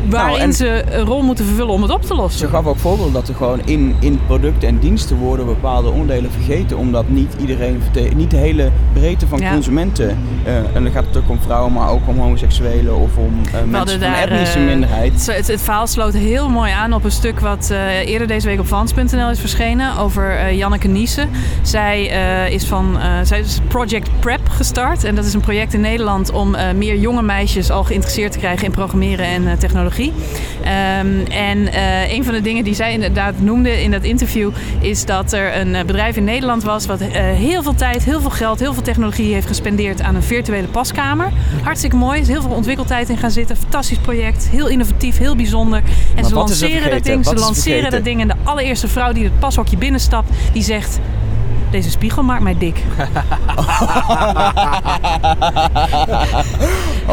waarin 0.10 0.38
nou, 0.40 0.52
ze 0.52 0.84
een 0.90 1.06
rol 1.06 1.22
moeten 1.22 1.46
vervullen 1.46 1.74
om 1.74 1.82
het 1.82 1.92
op 1.92 2.02
te 2.02 2.16
lossen. 2.16 2.40
Ze 2.40 2.48
gaf 2.48 2.66
ook 2.66 2.78
voorbeeld 2.78 3.14
dat 3.14 3.28
er 3.28 3.36
gewoon 3.36 3.62
in, 3.66 3.96
in 4.00 4.20
producten 4.28 4.68
en 4.68 4.80
diensten 4.80 5.18
worden 5.18 5.46
bepaalde 5.46 5.90
onderdelen 5.90 6.32
vergeten. 6.32 6.78
Omdat 6.78 7.10
niet 7.10 7.34
iedereen, 7.40 7.82
niet 8.16 8.32
de 8.32 8.38
hele 8.38 8.72
breedte 8.94 9.28
van 9.28 9.40
ja. 9.40 9.52
consumenten, 9.52 10.18
uh, 10.46 10.56
en 10.56 10.84
dan 10.84 10.92
gaat 10.92 11.06
het 11.06 11.18
ook 11.18 11.30
om 11.30 11.40
vrouwen, 11.42 11.74
maar 11.74 11.90
ook 11.90 12.02
om 12.06 12.20
homoseksuelen 12.20 12.96
of 12.96 13.18
om 13.18 13.34
uh, 13.46 13.52
mensen 13.72 14.00
van 14.00 14.10
daar, 14.10 14.28
etnische 14.28 14.60
uh, 14.60 14.66
minderheid. 14.66 15.26
Het, 15.26 15.48
het, 15.48 15.62
verhaal 15.62 15.88
sloot 15.88 16.14
heel 16.14 16.50
mooi 16.50 16.72
aan 16.72 16.94
op 16.94 17.04
een 17.04 17.12
stuk 17.12 17.40
wat 17.40 17.74
eerder 18.06 18.28
deze 18.28 18.48
week 18.48 18.60
op 18.60 18.68
Vans.nl 18.68 19.30
is 19.30 19.40
verschenen 19.40 19.98
over 19.98 20.54
Janneke 20.54 20.88
Niesen. 20.88 21.30
Zij 21.62 22.04
is 22.52 22.66
van 22.66 22.98
zij 23.24 23.40
is 23.40 23.60
Project 23.68 24.10
Prep 24.20 24.50
gestart 24.50 25.04
en 25.04 25.16
dat 25.16 25.26
is 25.26 25.34
een 25.34 25.42
project 25.42 25.74
in 25.74 25.82
Nederland 25.82 26.32
om 26.32 26.56
meer 26.76 26.98
jonge 26.98 27.22
meisjes 27.22 27.72
al 27.72 27.84
geïnteresseerd 27.84 28.32
te 28.32 28.38
krijgen 28.38 28.66
in 28.66 28.72
programmeren 28.72 29.26
en 29.26 29.60
technologie. 29.60 29.93
Um, 30.00 31.26
en 31.28 31.58
uh, 31.58 32.14
een 32.14 32.24
van 32.24 32.34
de 32.34 32.42
dingen 32.42 32.64
die 32.64 32.74
zij 32.74 32.94
inderdaad 32.94 33.40
noemde 33.40 33.84
in 33.84 33.92
dat 33.92 34.04
interview 34.04 34.52
is 34.80 35.06
dat 35.06 35.34
er 35.34 35.58
een 35.58 35.86
bedrijf 35.86 36.16
in 36.16 36.24
Nederland 36.24 36.64
was 36.64 36.86
wat 36.86 37.02
uh, 37.02 37.08
heel 37.12 37.64
veel 37.64 37.76
tijd, 37.76 38.04
heel 38.04 38.22
veel 38.22 38.30
geld, 38.30 38.60
heel 38.60 38.74
veel 38.74 38.84
technologie 38.84 39.34
heeft 39.34 39.48
gespendeerd 39.48 40.02
aan 40.02 40.16
een 40.16 40.24
virtuele 40.24 40.68
paskamer. 40.68 41.32
Hartstikke 41.64 41.96
mooi, 41.96 42.16
er 42.16 42.22
is 42.22 42.28
heel 42.28 42.42
veel 42.42 42.52
ontwikkeltijd 42.52 43.10
in 43.10 43.18
gaan 43.18 43.32
zitten. 43.32 43.58
Fantastisch 43.58 43.98
project, 43.98 44.50
heel 44.50 44.68
innovatief, 44.68 45.18
heel 45.18 45.36
bijzonder. 45.36 45.78
En 45.78 45.84
maar 46.16 46.24
ze 46.24 46.34
lanceren 46.34 46.92
dat 46.92 47.04
ding, 47.04 47.24
wat 47.24 47.38
ze 47.38 47.46
lanceren 47.46 47.92
dat 47.92 48.04
ding 48.04 48.22
en 48.22 48.28
de 48.28 48.36
allereerste 48.44 48.88
vrouw 48.88 49.12
die 49.12 49.24
het 49.24 49.40
pashokje 49.40 49.78
binnenstapt, 49.78 50.30
die 50.54 50.64
zegt 50.64 51.00
deze 51.74 51.90
spiegel 51.90 52.24
maakt 52.24 52.44
mij 52.44 52.58
dik. 52.58 52.78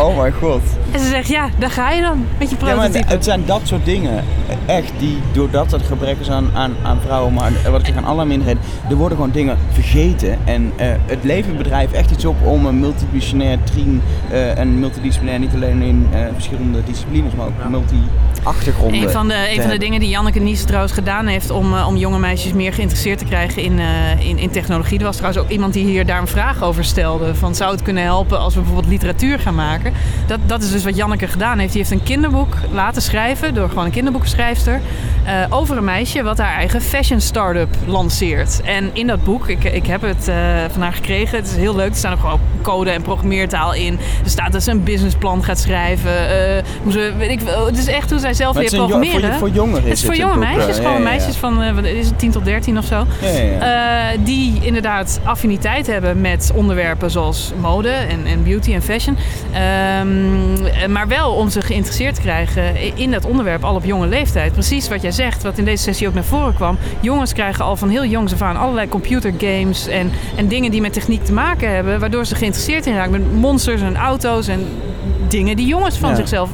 oh 0.02 0.16
mijn 0.16 0.32
god. 0.32 0.62
En 0.92 1.00
ze 1.00 1.08
zegt, 1.08 1.28
ja, 1.28 1.48
daar 1.58 1.70
ga 1.70 1.90
je 1.90 2.02
dan 2.02 2.26
met 2.38 2.50
je 2.50 2.56
Ja, 2.58 2.64
maar 2.64 2.74
prototype. 2.74 3.12
het 3.12 3.24
zijn 3.24 3.42
dat 3.46 3.60
soort 3.64 3.84
dingen, 3.84 4.24
echt, 4.66 4.92
die 4.98 5.18
doordat 5.32 5.70
het 5.70 5.82
gebrek 5.82 6.16
is 6.20 6.30
aan, 6.30 6.50
aan, 6.54 6.74
aan 6.82 7.00
vrouwen, 7.00 7.32
maar 7.32 7.52
eh, 7.64 7.70
wat 7.70 7.80
ik 7.80 7.86
zeg 7.86 7.96
aan 7.96 8.04
alle 8.04 8.24
minderheden, 8.24 8.62
er 8.88 8.96
worden 8.96 9.16
gewoon 9.16 9.32
dingen 9.32 9.58
vergeten. 9.72 10.38
En 10.44 10.72
eh, 10.76 10.88
het 11.06 11.24
levert 11.24 11.56
bedrijf 11.56 11.92
echt 11.92 12.10
iets 12.10 12.24
op 12.24 12.36
om 12.44 12.66
een 12.66 12.80
multidisciplinair 12.80 13.58
team, 13.74 14.02
eh 14.30 14.58
en 14.58 14.78
multidisciplinair 14.78 15.38
niet 15.38 15.54
alleen 15.54 15.82
in 15.82 16.08
eh, 16.12 16.20
verschillende 16.32 16.84
disciplines, 16.84 17.34
maar 17.34 17.46
ook 17.46 17.68
multi-achtergronden. 17.68 19.02
Een 19.02 19.10
van 19.10 19.28
de, 19.28 19.46
een 19.50 19.60
van 19.60 19.70
de 19.70 19.78
dingen 19.78 20.00
die 20.00 20.08
Janneke 20.08 20.38
Nies 20.40 20.64
trouwens 20.64 20.92
gedaan 20.92 21.26
heeft 21.26 21.50
om, 21.50 21.74
om 21.74 21.96
jonge 21.96 22.18
meisjes 22.18 22.52
meer 22.52 22.72
geïnteresseerd 22.72 23.18
te 23.18 23.24
krijgen 23.24 23.62
in, 23.62 23.78
eh, 23.78 24.28
in, 24.28 24.38
in 24.38 24.50
technologie. 24.50 24.98
Er 24.98 25.04
was 25.04 25.16
trouwens 25.16 25.44
ook 25.44 25.50
iemand 25.50 25.72
die 25.72 25.84
hier 25.84 26.06
daar 26.06 26.20
een 26.20 26.26
vraag 26.26 26.62
over 26.62 26.84
stelde. 26.84 27.34
Van 27.34 27.54
zou 27.54 27.70
het 27.72 27.82
kunnen 27.82 28.02
helpen 28.02 28.38
als 28.40 28.54
we 28.54 28.60
bijvoorbeeld 28.60 28.92
literatuur 28.92 29.38
gaan 29.38 29.54
maken? 29.54 29.92
Dat, 30.26 30.38
dat 30.46 30.62
is 30.62 30.70
dus 30.70 30.79
wat 30.84 30.96
Janneke 30.96 31.26
gedaan 31.26 31.58
heeft. 31.58 31.72
Die 31.72 31.80
heeft 31.80 31.92
een 31.94 32.02
kinderboek 32.02 32.54
laten 32.72 33.02
schrijven 33.02 33.54
door 33.54 33.68
gewoon 33.68 33.84
een 33.84 33.90
kinderboekschrijfster. 33.90 34.80
eh, 35.24 35.32
over 35.50 35.76
een 35.76 35.84
meisje 35.84 36.22
wat 36.22 36.38
haar 36.38 36.54
eigen 36.56 36.80
fashion 36.82 37.20
start-up 37.20 37.68
lanceert. 37.86 38.60
En 38.64 38.90
in 38.92 39.06
dat 39.06 39.24
boek, 39.24 39.48
ik, 39.48 39.64
ik 39.64 39.86
heb 39.86 40.02
het 40.02 40.28
eh 40.28 40.36
vandaag 40.70 40.94
gekregen. 40.96 41.38
Het 41.38 41.46
is 41.46 41.56
heel 41.56 41.76
leuk. 41.76 41.88
Er 41.90 41.94
staan 41.96 42.12
ook 42.12 42.20
gewoon 42.20 42.40
code 42.62 42.90
en 42.90 43.02
programmeertaal 43.02 43.74
in. 43.74 43.98
Er 44.24 44.30
staat 44.30 44.52
dat 44.52 44.62
ze 44.62 44.70
een 44.70 44.82
businessplan 44.84 45.44
gaat 45.44 45.58
schrijven. 45.58 46.28
eh, 46.28 46.62
hoe 46.82 46.92
ze, 46.92 47.12
weet 47.18 47.30
ik, 47.30 47.40
het 47.66 47.78
is 47.78 47.86
echt 47.86 48.10
hoe 48.10 48.18
zij 48.18 48.34
zelf 48.34 48.58
is 48.60 48.72
een 48.72 48.78
jo- 48.78 48.86
programmeren. 48.86 49.30
voor, 49.30 49.38
voor 49.38 49.48
jongeren 49.50 49.82
Het 49.84 49.92
is 49.92 50.04
voor 50.04 50.16
jonge 50.16 50.36
meisjes, 50.36 50.76
gewoon 50.76 50.90
ja, 50.92 50.98
ja. 50.98 51.04
meisjes 51.04 51.36
van 51.36 51.74
wat 51.74 51.84
is 51.84 52.06
het, 52.06 52.18
10 52.18 52.30
tot 52.30 52.44
13 52.44 52.78
of 52.78 52.84
zo. 52.84 53.06
Ja, 53.22 54.12
die 54.24 54.58
inderdaad 54.62 55.20
affiniteit 55.24 55.86
hebben 55.86 56.20
met 56.20 56.50
onderwerpen 56.54 57.10
zoals 57.10 57.52
mode 57.60 57.88
en, 57.90 58.26
en 58.26 58.42
beauty 58.42 58.74
en 58.74 58.82
fashion. 58.82 59.16
Ehm, 59.52 60.66
maar 60.88 61.08
wel 61.08 61.32
om 61.32 61.48
ze 61.48 61.60
geïnteresseerd 61.62 62.14
te 62.14 62.20
krijgen 62.20 62.96
in 62.96 63.10
dat 63.10 63.24
onderwerp 63.24 63.64
al 63.64 63.74
op 63.74 63.84
jonge 63.84 64.06
leeftijd. 64.06 64.52
Precies 64.52 64.88
wat 64.88 65.02
jij 65.02 65.10
zegt, 65.10 65.42
wat 65.42 65.58
in 65.58 65.64
deze 65.64 65.82
sessie 65.82 66.08
ook 66.08 66.14
naar 66.14 66.24
voren 66.24 66.54
kwam. 66.54 66.78
Jongens 67.00 67.32
krijgen 67.32 67.64
al 67.64 67.76
van 67.76 67.88
heel 67.88 68.04
jongs 68.04 68.32
af 68.32 68.42
aan 68.42 68.56
allerlei 68.56 68.88
computergames 68.88 69.86
en, 69.86 70.10
en 70.36 70.48
dingen 70.48 70.70
die 70.70 70.80
met 70.80 70.92
techniek 70.92 71.24
te 71.24 71.32
maken 71.32 71.74
hebben. 71.74 72.00
Waardoor 72.00 72.24
ze 72.24 72.34
geïnteresseerd 72.34 72.86
in 72.86 72.94
raken 72.94 73.10
met 73.10 73.32
monsters 73.34 73.80
en 73.80 73.96
auto's 73.96 74.48
en 74.48 74.66
dingen 75.28 75.56
die 75.56 75.66
jongens 75.66 75.98
van 75.98 76.10
Ja. 76.10 76.16
zichzelf 76.16 76.50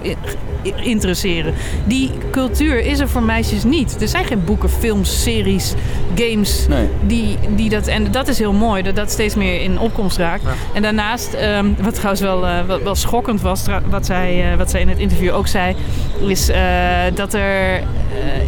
interesseren. 0.74 1.54
Die 1.84 2.10
cultuur 2.30 2.78
is 2.78 2.98
er 2.98 3.08
voor 3.08 3.22
meisjes 3.22 3.64
niet. 3.64 3.96
Er 4.00 4.08
zijn 4.08 4.24
geen 4.24 4.44
boeken, 4.44 4.70
films, 4.70 5.22
series, 5.22 5.74
games 6.14 6.66
Nee. 6.68 6.88
die, 7.06 7.36
die 7.56 7.68
dat, 7.68 7.86
en 7.86 8.10
dat 8.10 8.28
is 8.28 8.38
heel 8.38 8.52
mooi, 8.52 8.82
dat 8.82 8.96
dat 8.96 9.10
steeds 9.10 9.34
meer 9.34 9.60
in 9.60 9.78
opkomst 9.78 10.16
raakt. 10.16 10.42
En 10.74 10.82
daarnaast, 10.82 11.32
ehm, 11.34 11.66
wat 11.80 11.94
trouwens 11.94 12.20
wel, 12.20 12.46
eh, 12.46 12.60
wel, 12.66 12.82
wel 12.82 12.94
schokkend 12.94 13.40
was, 13.40 13.64
wat 13.90 14.06
zij, 14.06 14.50
eh, 14.52 14.58
wat 14.58 14.70
zij 14.70 14.80
in 14.80 14.88
het 14.88 14.98
interview 14.98 15.34
ook 15.34 15.46
zei, 15.46 15.74
is 16.26 16.48
eh, 16.48 16.60
dat 17.14 17.34
er 17.34 17.82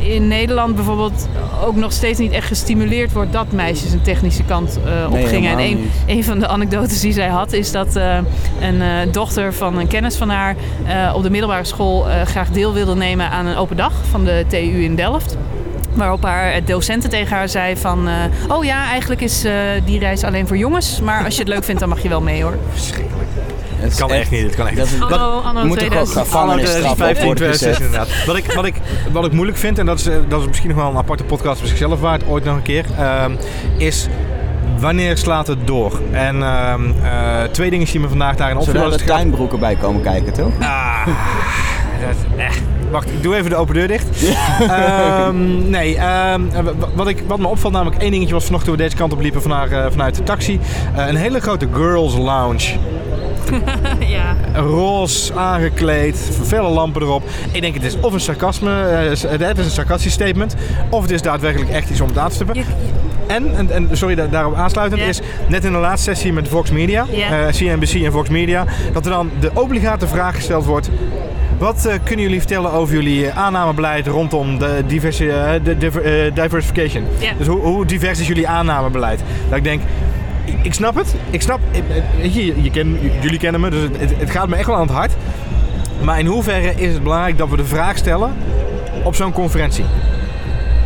in 0.00 0.28
Nederland 0.28 0.74
bijvoorbeeld 0.74 1.28
ook 1.64 1.76
nog 1.76 1.92
steeds 1.92 2.18
niet 2.18 2.32
echt 2.32 2.46
gestimuleerd 2.46 3.12
wordt 3.12 3.32
dat 3.32 3.52
meisjes 3.52 3.92
een 3.92 4.02
technische 4.02 4.42
kant 4.42 4.78
eh 4.84 5.04
op 5.06 5.12
Nee, 5.12 5.26
gingen. 5.26 5.50
En 5.50 5.58
helemaal 5.58 5.80
een, 5.82 5.90
niet. 6.06 6.16
een 6.16 6.24
van 6.24 6.38
de 6.38 6.48
anekdotes 6.48 7.00
die 7.00 7.12
zij 7.12 7.28
had, 7.28 7.52
is 7.52 7.70
dat 7.72 7.96
eh, 7.96 8.18
een 8.60 8.82
eh, 8.82 8.88
dochter 9.12 9.54
van 9.54 9.78
een 9.78 9.86
kennis 9.86 10.16
van 10.16 10.28
haar 10.30 10.56
eh, 10.86 11.12
op 11.16 11.22
de 11.22 11.30
middelbare 11.30 11.64
school 11.64 12.08
eh, 12.10 12.22
graag 12.22 12.50
deel 12.50 12.72
wilde 12.72 12.94
nemen 12.94 13.30
aan 13.30 13.46
een 13.46 13.56
open 13.56 13.76
dag 13.76 13.92
van 14.10 14.24
de 14.24 14.44
TU 14.48 14.82
in 14.84 14.94
Delft. 14.96 15.36
Waarop 15.94 16.22
haar 16.22 16.64
docenten 16.64 17.10
tegen 17.10 17.36
haar 17.36 17.48
zei 17.48 17.76
van... 17.76 18.08
eh, 18.08 18.14
oh 18.56 18.64
ja, 18.64 18.88
eigenlijk 18.90 19.20
is 19.20 19.44
eh, 19.44 19.52
die 19.84 19.98
reis 19.98 20.24
alleen 20.24 20.46
voor 20.46 20.56
jongens. 20.56 21.00
Maar 21.00 21.24
als 21.24 21.34
je 21.34 21.40
het 21.40 21.48
leuk 21.48 21.64
vindt, 21.64 21.80
dan 21.80 21.88
mag 21.88 22.02
je 22.02 22.08
wel 22.08 22.20
mee 22.20 22.42
hoor. 22.42 22.54
Het 23.80 23.94
kan 23.96 24.10
echt 24.10 24.30
niet, 24.30 24.42
het 24.42 24.54
kan 24.54 24.66
echt 24.66 24.76
dat 24.76 24.86
is- 24.86 24.92
niet. 24.92 25.02
Anno, 25.02 25.38
anno 25.40 25.64
moet 25.64 25.78
toch 25.78 25.86
ook 25.98 26.04
2000. 26.06 26.18
gevangenisstraf 26.18 26.90
op 26.90 26.96
15, 26.96 27.24
worden 27.24 27.44
2016 27.44 27.74
gezet. 27.74 28.06
inderdaad. 28.08 28.26
Wat 28.26 28.36
ik, 28.36 28.52
wat, 28.52 28.64
ik, 28.64 28.74
wat 29.12 29.24
ik 29.26 29.32
moeilijk 29.32 29.58
vind, 29.58 29.78
en 29.78 29.86
dat 29.86 29.98
is, 29.98 30.06
eh, 30.06 30.14
dat 30.28 30.40
is 30.40 30.46
misschien 30.46 30.68
nog 30.68 30.76
wel 30.78 30.90
een 30.90 30.96
aparte 30.96 31.24
podcast 31.24 31.58
voor 31.58 31.68
zichzelf 31.68 32.00
waard, 32.00 32.26
ooit 32.26 32.44
nog 32.44 32.56
een 32.56 32.62
keer, 32.62 32.84
ehm, 32.98 33.32
is 33.76 34.06
wanneer 34.80 35.16
slaat 35.16 35.46
het 35.46 35.66
door? 35.66 36.00
En 36.12 36.42
ehm, 36.42 36.82
eh, 37.02 37.42
twee 37.50 37.70
dingen 37.70 37.86
die 37.86 38.00
me 38.00 38.08
vandaag 38.08 38.36
daarin. 38.36 38.62
Zodat 38.62 38.82
als 38.84 38.94
er 38.94 39.04
tuinbroeken 39.04 39.58
bij 39.58 39.74
komen 39.74 40.02
kijken, 40.02 40.32
toch? 40.32 40.52
Ah, 40.60 41.06
dat- 41.06 42.16
eh, 42.36 42.46
wacht, 42.90 43.08
ik 43.10 43.22
doe 43.22 43.36
even 43.36 43.50
de 43.50 43.56
open 43.56 43.74
deur 43.74 43.88
dicht. 43.88 44.06
Ehm, 44.68 45.70
nee, 45.70 45.96
ehm, 45.96 46.40
w- 46.64 46.84
wat, 46.94 47.08
ik, 47.08 47.22
wat 47.26 47.38
me 47.38 47.46
opvalt, 47.46 47.72
namelijk 47.72 48.02
één 48.02 48.10
dingetje 48.10 48.34
was 48.34 48.44
vanochtend 48.44 48.70
toen 48.70 48.78
we 48.80 48.84
deze 48.90 48.96
kant 49.00 49.12
op 49.12 49.20
liepen 49.20 49.42
vanuit, 49.42 49.72
eh, 49.72 49.84
vanuit 49.90 50.14
de 50.14 50.22
taxi. 50.22 50.60
Eh, 50.96 51.06
een 51.06 51.16
hele 51.16 51.40
grote 51.40 51.68
girls 51.74 52.14
lounge. 52.16 52.68
ja. 54.16 54.36
roze 54.54 55.34
aangekleed, 55.34 56.30
felle 56.44 56.68
lampen 56.68 57.02
erop. 57.02 57.22
Ik 57.52 57.60
denk 57.60 57.74
het 57.74 57.84
is 57.84 58.00
of 58.00 58.12
een 58.12 58.20
sarcasme, 58.20 58.82
eh, 58.84 59.38
het 59.48 59.58
is 59.58 59.64
een 59.64 59.70
sarcastisch 59.70 60.12
statement, 60.12 60.54
of 60.90 61.02
het 61.02 61.10
is 61.10 61.22
daadwerkelijk 61.22 61.70
echt 61.70 61.90
iets 61.90 62.00
om 62.00 62.08
het 62.08 62.18
aan 62.18 62.28
te 62.28 62.34
stippen. 62.34 62.56
Je- 62.56 62.64
En, 63.26 63.56
en, 63.56 63.70
en 63.70 63.88
sorry 63.92 64.14
da- 64.14 64.26
daarop 64.26 64.54
aansluitend, 64.54 65.02
is 65.02 65.20
net 65.48 65.64
in 65.64 65.72
de 65.72 65.78
laatste 65.78 66.10
sessie 66.14 66.32
met 66.32 66.48
Vox 66.48 66.70
Media, 66.70 67.06
Ja. 67.10 67.46
eh, 67.46 67.52
CNBC 67.52 67.92
en 68.04 68.12
Vox 68.12 68.28
Media, 68.28 68.64
dat 68.92 69.04
er 69.04 69.10
dan 69.10 69.30
de 69.40 69.50
obligate 69.54 70.06
vraag 70.06 70.34
gesteld 70.34 70.64
wordt. 70.64 70.90
Wat 71.58 71.86
eh, 71.86 71.94
kunnen 72.04 72.24
jullie 72.24 72.38
vertellen 72.38 72.72
over 72.72 72.94
jullie 72.94 73.30
aannamebeleid 73.30 74.06
rondom 74.06 74.58
de, 74.58 74.82
diversi- 74.86 75.28
eh, 75.28 75.50
de, 75.62 75.78
diver- 75.78 76.34
diversification? 76.34 77.04
Dus 77.38 77.46
hoe, 77.46 77.58
hoe 77.60 77.86
divers 77.86 78.20
is 78.20 78.26
jullie 78.26 78.48
aannamebeleid? 78.48 79.20
Dat 79.48 79.58
ik 79.58 79.64
denk, 79.64 79.82
ik, 80.62 80.74
snap 80.74 80.94
het. 80.94 81.14
Ik 81.30 81.42
snap, 81.42 81.60
weet 82.20 82.34
je, 82.34 82.46
je, 82.46 82.62
je 82.62 82.70
ken, 82.70 82.98
j- 83.02 83.12
jullie 83.22 83.38
kennen 83.38 83.60
me, 83.60 83.70
dus 83.70 83.82
het, 83.82 84.18
het, 84.18 84.30
gaat 84.30 84.48
me 84.48 84.56
echt 84.56 84.66
wel 84.66 84.76
aan 84.76 84.82
het 84.86 84.90
hart. 84.90 85.12
Maar 86.02 86.18
in 86.18 86.26
hoeverre 86.26 86.74
is 86.76 86.92
het 86.92 87.02
belangrijk 87.02 87.38
dat 87.38 87.48
we 87.48 87.56
de 87.56 87.64
vraag 87.64 87.96
stellen 87.96 88.34
op 89.04 89.14
zo'n 89.14 89.32
conferentie? 89.32 89.84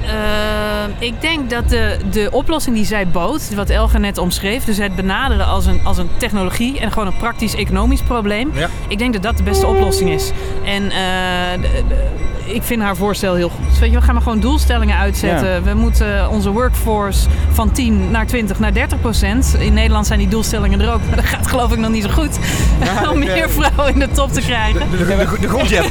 Eh, 0.07 1.09
ik 1.09 1.21
denk 1.21 1.51
dat 1.51 1.69
de, 1.69 1.97
de 2.11 2.29
oplossing 2.31 2.77
die 2.77 2.85
zij 2.85 3.09
bood, 3.09 3.55
wat 3.55 3.71
Elga 3.71 3.99
net 3.99 4.19
omschreef, 4.19 4.65
dus 4.65 4.77
het 4.77 4.97
benaderen 4.97 5.47
als 5.47 5.67
een, 5.67 5.81
als 5.85 5.99
een 5.99 6.09
technologie 6.19 6.81
en 6.81 6.93
gewoon 6.93 7.07
een 7.09 7.17
praktisch 7.17 7.55
economisch 7.55 8.03
probleem, 8.03 8.51
Ja. 8.55 8.69
ik 8.89 8.99
denk 8.99 9.13
dat 9.13 9.23
dat 9.23 9.37
de 9.37 9.43
beste 9.43 9.67
oplossing 9.67 10.11
is. 10.11 10.33
En 10.65 10.89
de- 10.89 11.83
de- 11.89 12.09
ik 12.55 12.63
vind 12.63 12.83
haar 12.83 12.97
voorstel 12.97 13.35
heel 13.35 13.49
goed. 13.49 13.79
Weet 13.79 13.91
je, 13.91 13.97
we 13.99 14.03
gaan 14.03 14.15
maar 14.15 14.23
gewoon 14.23 14.41
doelstellingen 14.41 14.97
uitzetten. 14.97 15.49
Ja. 15.49 15.63
We 15.63 15.75
moeten 15.75 16.31
onze 16.31 16.51
workforce 16.51 17.29
van 17.53 17.73
10 17.73 18.11
naar 18.11 18.27
20 18.27 18.59
naar 18.59 18.73
30 18.75 19.01
procent. 19.01 19.57
In 19.59 19.73
Nederland 19.73 20.07
zijn 20.07 20.19
die 20.19 20.29
doelstellingen 20.29 20.81
er 20.81 20.93
ook, 20.93 21.01
maar 21.07 21.17
dat 21.17 21.25
gaat 21.25 21.47
geloof 21.47 21.73
ik 21.73 21.79
nog 21.79 21.91
niet 21.91 22.03
zo 22.05 22.11
goed. 22.11 22.39
om 23.13 23.23
ik, 23.23 23.29
eh, 23.29 23.35
meer 23.35 23.51
vrouwen 23.51 23.93
in 23.93 23.99
de 23.99 24.09
top 24.11 24.33
te 24.33 24.41
krijgen. 24.51 24.91
De, 24.91 24.97
de, 24.97 25.05
de, 25.07 25.37
de 25.41 25.49
grondjet. 25.49 25.85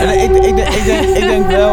En 0.00 0.20
ik, 0.22 0.30
ik, 0.44 0.56
denk- 0.56 0.68
ik, 0.68 0.84
denk, 0.84 1.04
ik 1.08 1.20
denk 1.20 1.46
wel, 1.46 1.72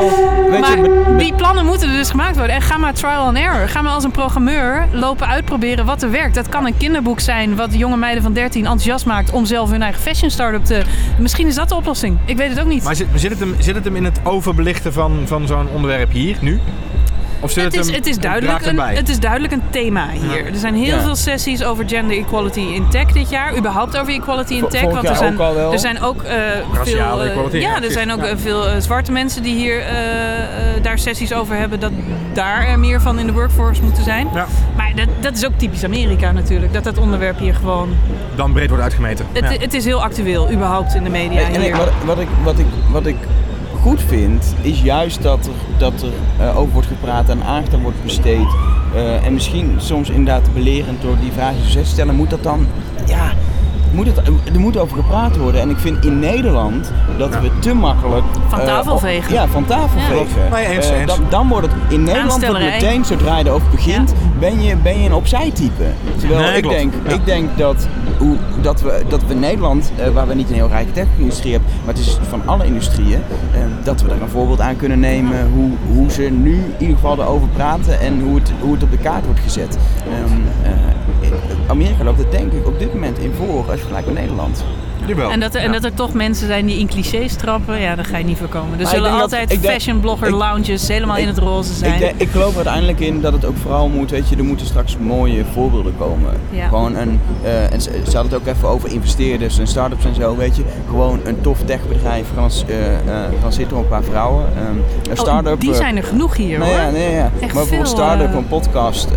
weet 0.50 0.60
maar 0.60 0.78
je, 0.78 1.07
die 1.28 1.36
plannen 1.36 1.66
moeten 1.66 1.92
dus 1.92 2.10
gemaakt 2.10 2.38
worden. 2.38 2.56
En 2.56 2.62
ga 2.62 2.78
maar 2.78 2.94
trial 2.94 3.26
and 3.26 3.38
error. 3.38 3.70
Ga 3.70 3.82
maar 3.82 3.92
als 3.92 4.04
een 4.04 4.12
programmeur 4.12 4.88
lopen 4.92 5.28
uitproberen 5.28 5.86
wat 5.86 6.04
er 6.04 6.12
werkt. 6.12 6.36
Dat 6.36 6.50
kan 6.50 6.66
een 6.66 6.78
kinderboek 6.78 7.20
zijn 7.20 7.56
wat 7.56 7.74
jonge 7.74 7.98
meiden 7.98 8.24
van 8.24 8.34
13 8.34 8.62
enthousiast 8.62 9.06
maakt 9.06 9.32
om 9.32 9.46
zelf 9.46 9.70
hun 9.70 9.82
eigen 9.82 10.02
fashion 10.02 10.30
start-up 10.30 10.66
te... 10.66 10.82
Misschien 11.20 11.48
is 11.48 11.56
dat 11.56 11.70
de 11.70 11.76
oplossing. 11.76 12.18
Ik 12.26 12.38
weet 12.38 12.50
het 12.50 12.60
ook 12.60 12.68
niet. 12.68 12.84
Maar 12.84 12.96
zit, 12.96 13.08
zit, 13.16 13.30
het 13.30 13.40
hem, 13.40 13.56
zit 13.60 13.76
het 13.76 13.84
hem 13.84 13.96
in 13.96 14.04
het 14.04 14.20
overbelichten 14.24 14.94
van, 14.94 15.24
van 15.26 15.48
zo'n 15.48 15.70
onderwerp 15.70 16.12
hier, 16.12 16.38
nu? 16.42 16.60
Of 17.40 17.52
zit 17.52 17.64
het, 17.64 17.76
het, 17.76 17.86
is, 17.88 17.96
het, 17.96 18.06
is 18.08 18.18
duidelijk 18.20 18.66
een, 18.66 18.80
het 18.80 19.10
is 19.10 19.20
duidelijk 19.20 19.54
een 19.54 19.62
thema 19.70 20.10
hier. 20.10 20.46
Er 20.46 20.56
zijn 20.60 20.76
heel 20.76 20.86
Ja. 20.96 21.02
veel 21.02 21.16
sessies 21.16 21.64
over 21.64 21.84
gender 21.90 22.18
equality 22.18 22.60
in 22.60 22.88
tech 22.90 23.06
dit 23.12 23.30
jaar. 23.30 23.58
Überhaupt 23.58 23.98
over 23.98 24.14
equality 24.14 24.54
in 24.54 24.68
tech. 24.68 24.82
Want 24.82 25.10
er 25.10 25.16
zijn, 25.16 25.40
ook 25.40 25.72
er 25.74 25.80
zijn 25.80 26.02
ook 26.02 26.22
eh, 26.24 26.36
Raciale 26.74 26.86
veel, 27.16 27.22
eh, 27.24 27.30
equality, 27.30 27.58
ja, 27.58 27.82
er 27.84 27.92
zijn 27.92 28.12
ook 28.12 28.20
Ja. 28.20 28.26
eh, 28.28 28.38
veel 28.38 28.68
eh, 28.68 28.80
zwarte 28.80 29.12
mensen 29.12 29.44
die 29.44 29.56
hier 29.56 29.80
eh, 29.80 30.76
eh, 30.76 30.84
daar 30.84 31.00
sessies 31.00 31.34
over 31.34 31.56
hebben. 31.56 31.80
Dat 31.80 31.92
daar 32.34 32.68
er 32.68 32.80
meer 32.80 33.02
van 33.02 33.20
in 33.20 33.26
de 33.26 33.34
workforce 33.34 33.82
moeten 33.82 34.04
zijn. 34.04 34.28
Ja. 34.34 34.46
Maar 34.76 34.92
dat, 34.96 35.08
dat 35.20 35.36
is 35.36 35.46
ook 35.46 35.58
typisch 35.58 35.84
Amerika 35.84 36.32
natuurlijk. 36.32 36.74
Dat 36.74 36.84
dat 36.84 36.98
onderwerp 36.98 37.40
hier 37.40 37.56
gewoon... 37.56 37.90
Dan 38.36 38.54
breed 38.54 38.68
wordt 38.70 38.84
uitgemeten. 38.84 39.26
Het, 39.32 39.44
Ja. 39.54 39.60
het 39.60 39.74
is 39.74 39.86
heel 39.86 40.04
actueel, 40.04 40.52
überhaupt 40.52 40.94
in 40.96 41.04
de 41.04 41.10
media 41.10 41.42
en 41.42 41.62
hier. 41.62 41.76
wat, 41.78 41.90
wat, 42.06 42.20
ik, 42.20 42.28
wat, 42.44 42.60
ik, 42.60 42.66
wat 42.92 43.06
ik 43.06 43.16
goed 43.88 44.02
vind, 44.02 44.56
is 44.62 44.82
juist 44.82 45.22
dat 45.22 45.46
er, 45.46 45.54
dat 45.78 46.02
er 46.02 46.12
eh, 46.40 46.58
over 46.58 46.74
wordt 46.74 46.88
gepraat 46.88 47.30
en 47.30 47.44
aandacht 47.44 47.74
aan 47.74 47.82
wordt 47.82 48.04
besteed. 48.04 48.48
Eh, 48.94 49.26
en 49.26 49.34
misschien 49.34 49.74
soms 49.78 50.10
inderdaad 50.10 50.54
belerend 50.54 51.02
door 51.02 51.18
die 51.20 51.32
vraag 51.32 51.54
die 51.54 51.72
ze 51.72 51.84
stellen, 51.84 52.16
moet 52.16 52.30
dat 52.30 52.44
dan... 52.44 52.68
Ja, 53.06 53.34
moet 53.92 54.06
het, 54.06 54.18
er 54.54 54.60
moet 54.60 54.78
over 54.78 54.98
gepraat 54.98 55.38
worden. 55.38 55.62
En 55.62 55.70
ik 55.70 55.78
vind 55.78 56.06
in 56.06 56.20
Nederland 56.20 56.92
dat 57.18 57.34
Ja. 57.34 57.42
we 57.42 57.52
te 57.60 57.74
makkelijk... 57.74 58.24
Van 58.48 58.60
eh, 58.60 58.66
tafel 58.66 59.00
vegen. 59.00 59.34
Ja, 59.34 59.48
van 59.48 59.66
tafel 59.66 60.00
Ja. 60.00 60.06
vegen. 60.06 60.52
Nee, 60.52 60.66
eens, 60.68 60.90
Eh. 60.90 61.06
Dan, 61.08 61.20
dan 61.30 61.48
wordt 61.48 61.68
het 61.68 61.76
in 61.94 62.04
Nederland 62.04 62.46
wordt 62.48 62.60
meteen, 62.64 63.06
zodra 63.06 63.38
je 63.38 63.46
erover 63.46 63.70
begint, 63.72 64.14
ben, 64.40 64.62
je, 64.62 64.76
ben 64.76 65.00
je 65.00 65.06
een 65.06 65.14
opzij 65.14 65.52
type. 65.54 65.84
Terwijl 66.18 66.42
Nee, 66.42 66.56
ik, 66.56 66.62
klopt. 66.62 66.78
denk, 66.78 66.94
Ja. 67.08 67.14
ik 67.14 67.26
denk 67.26 67.58
dat, 67.58 67.88
hoe, 68.18 68.36
dat, 68.62 68.82
we, 68.82 69.02
dat 69.08 69.22
we 69.28 69.34
in 69.34 69.40
Nederland, 69.40 69.92
eh, 69.96 70.10
waar 70.10 70.28
we 70.28 70.34
niet 70.34 70.50
een 70.50 70.56
heel 70.56 70.68
rijke 70.70 70.92
tech-industrie 70.92 71.52
hebben, 71.52 71.70
maar 71.86 71.94
het 71.94 72.04
is 72.06 72.18
van 72.30 72.42
alle 72.46 72.66
industrieën, 72.66 73.22
dat 73.84 74.02
we 74.02 74.08
daar 74.08 74.22
een 74.22 74.30
voorbeeld 74.30 74.62
aan 74.62 74.76
kunnen 74.76 75.00
nemen 75.00 75.50
hoe, 75.56 75.70
hoe 75.94 76.12
ze 76.12 76.22
nu 76.22 76.54
in 76.54 76.74
ieder 76.78 76.96
geval 76.96 77.20
erover 77.22 77.48
praten 77.48 78.00
en 78.00 78.22
hoe 78.22 78.36
het, 78.36 78.52
hoe 78.62 78.74
het 78.74 78.84
op 78.84 78.92
de 78.92 78.98
kaart 78.98 79.26
wordt 79.26 79.40
gezet. 79.40 79.78
Ehm, 80.08 80.34
eh, 80.64 80.72
Amerika 81.68 82.04
loopt 82.04 82.18
het 82.18 82.32
denk 82.32 82.52
ik 82.52 82.68
op 82.68 82.80
dit 82.80 82.94
moment 82.94 83.18
in 83.20 83.32
voor 83.32 83.58
als 83.58 83.66
je 83.66 83.78
vergelijkt 83.78 84.08
met 84.08 84.16
Nederland. 84.16 84.66
Jawel. 85.08 85.32
En 85.32 85.40
dat, 85.40 85.56
er, 85.56 85.62
en 85.62 85.68
Ja. 85.68 85.72
dat 85.74 85.84
er 85.84 85.94
toch 85.94 86.14
mensen 86.14 86.48
zijn 86.48 86.66
die 86.66 86.80
in 86.80 86.88
clichés 86.88 87.36
trappen, 87.36 87.80
ja, 87.82 87.96
daar 87.96 88.06
ga 88.06 88.18
je 88.18 88.24
niet 88.24 88.38
voorkomen. 88.38 88.80
Er 88.80 88.88
zullen 88.88 89.12
dat- 89.12 89.22
altijd 89.22 89.50
denk- 89.50 89.64
fashion 89.66 90.00
blogger 90.00 90.32
lounges 90.36 90.88
helemaal 90.88 91.18
in 91.18 91.28
het 91.28 91.38
roze 91.38 91.74
zijn. 91.74 92.02
Ik, 92.04 92.14
ik 92.18 92.30
geloof 92.30 92.50
er 92.50 92.56
uiteindelijk 92.56 93.00
in 93.00 93.22
dat 93.22 93.34
het 93.34 93.46
ook 93.46 93.58
vooral 93.58 93.88
moet, 93.90 94.12
weet 94.12 94.30
je, 94.30 94.36
er 94.36 94.44
moeten 94.44 94.66
straks 94.66 94.98
mooie 94.98 95.46
voorbeelden 95.54 95.94
komen. 95.98 96.34
Ja. 96.50 96.68
Gewoon 96.68 96.96
een, 96.96 97.20
eh, 97.44 97.74
en 97.74 97.82
ze, 97.82 97.90
ze 98.10 98.16
hadden 98.18 98.34
het 98.34 98.42
ook 98.42 98.56
even 98.56 98.68
over 98.68 98.92
investeerders 98.92 99.60
en 99.60 99.68
start-ups 99.68 100.06
en 100.06 100.16
zo, 100.16 100.36
weet 100.36 100.56
je. 100.56 100.64
Gewoon 100.90 101.20
een 101.26 101.42
tof 101.42 101.60
techbedrijf, 101.66 102.26
s- 102.48 102.64
eh, 102.68 102.94
eh, 102.94 103.00
zitten 103.50 103.78
op 103.78 103.84
een 103.84 103.90
paar 103.90 104.04
vrouwen. 104.04 104.46
Ehm, 104.56 104.66
een 104.76 105.12
Oh, 105.12 105.16
start-up... 105.18 105.60
die 105.60 105.74
zijn 105.74 105.98
er 105.98 106.04
genoeg 106.04 106.36
hier 106.38 106.60
Nee, 106.60 106.70
hoor. 106.70 106.78
ja, 106.80 106.90
nee, 106.90 107.12
ja. 107.12 107.32
Echt 107.40 107.54
maar 107.54 107.64
voor 107.64 107.68
veel, 107.68 107.80
een 107.80 107.86
start-up, 107.86 108.34
een 108.34 108.48
podcast 108.48 109.08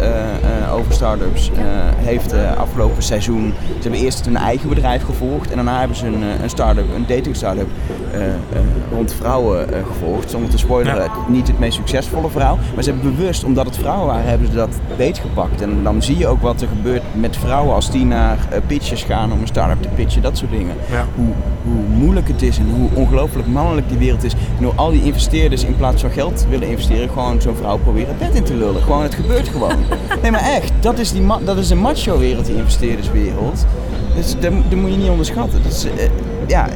over 0.74 0.92
start-ups, 0.92 1.50
heeft 1.96 2.35
afgelopen 2.59 3.03
seizoen, 3.03 3.55
ze 3.66 3.83
hebben 3.83 4.00
eerst 4.00 4.26
een 4.26 4.37
eigen 4.37 4.68
bedrijf 4.68 5.05
gevolgd 5.05 5.48
en 5.50 5.55
daarna 5.57 5.80
hebben 5.81 5.97
ze 5.99 6.07
een, 6.07 6.23
eh, 6.23 6.43
een 6.43 6.51
start-up, 6.51 6.85
een 6.95 7.05
dating 7.09 7.37
start-up 7.37 7.69
eh, 8.12 8.27
eh, 8.27 8.33
rond 8.93 9.12
vrouwen 9.12 9.66
gevolgd. 9.93 10.31
Zonder 10.31 10.51
te 10.51 10.59
spoileren, 10.59 11.03
Ja. 11.03 11.11
niet 11.29 11.47
het 11.47 11.59
meest 11.59 11.75
succesvolle 11.77 12.31
verhaal, 12.31 12.59
maar 12.75 12.85
ze 12.85 12.90
hebben 12.90 13.16
bewust, 13.16 13.45
omdat 13.45 13.66
het 13.66 13.77
vrouwen 13.77 14.07
waren, 14.07 14.25
hebben 14.29 14.47
ze 14.49 14.55
dat 14.55 14.77
beetgepakt. 14.97 15.61
En 15.62 15.83
dan 15.83 16.03
zie 16.03 16.19
je 16.19 16.27
ook 16.27 16.43
wat 16.43 16.61
er 16.61 16.69
gebeurt 16.69 17.03
met 17.12 17.37
vrouwen 17.37 17.75
als 17.75 17.90
die 17.90 18.05
naar 18.05 18.38
pitches 18.66 19.03
gaan 19.03 19.33
om 19.33 19.40
een 19.40 19.47
start-up 19.47 19.83
te 19.83 19.88
pitchen, 19.88 20.23
dat 20.23 20.37
soort 20.38 20.51
dingen. 20.51 20.75
Ja. 20.90 21.07
Hoe, 21.14 21.27
hoe 21.62 21.83
moeilijk 21.99 22.29
het 22.29 22.43
is 22.43 22.59
en 22.59 22.71
hoe 22.71 22.88
ongelooflijk 22.95 23.49
mannelijk 23.49 23.88
die 23.88 23.99
wereld 23.99 24.25
is. 24.25 24.33
En 24.59 24.64
hoe 24.64 24.73
al 24.75 24.90
die 24.90 25.05
investeerders 25.05 25.64
in 25.64 25.77
plaats 25.77 26.01
van 26.01 26.11
geld 26.11 26.47
willen 26.49 26.69
investeren, 26.69 27.09
gewoon 27.09 27.40
zo'n 27.40 27.57
vrouw 27.57 27.79
proberen 27.79 28.09
het 28.09 28.19
bed 28.19 28.35
in 28.35 28.45
te 28.45 28.55
lullen. 28.55 28.83
Gewoon, 28.83 29.03
het 29.03 29.14
gebeurt 29.14 29.49
gewoon. 29.49 29.77
Nee, 30.23 30.31
maar 30.31 30.40
echt, 30.40 30.73
dat 30.81 30.99
is, 30.99 31.12
die 31.12 31.27
dat 31.45 31.57
is 31.57 31.71
een 31.71 31.79
macho 31.79 32.19
wereld, 32.19 32.47
die 32.47 32.57
investeerderswereld. 32.57 33.66
Dus 34.20 34.33
dat, 34.40 34.52
dat 34.68 34.78
moet 34.78 34.90
je 34.90 34.96
niet 34.96 35.09
onderschatten. 35.09 35.62
Dat 35.62 35.72
is, 35.72 35.85
eh, 35.85 36.11
ja, 36.46 36.68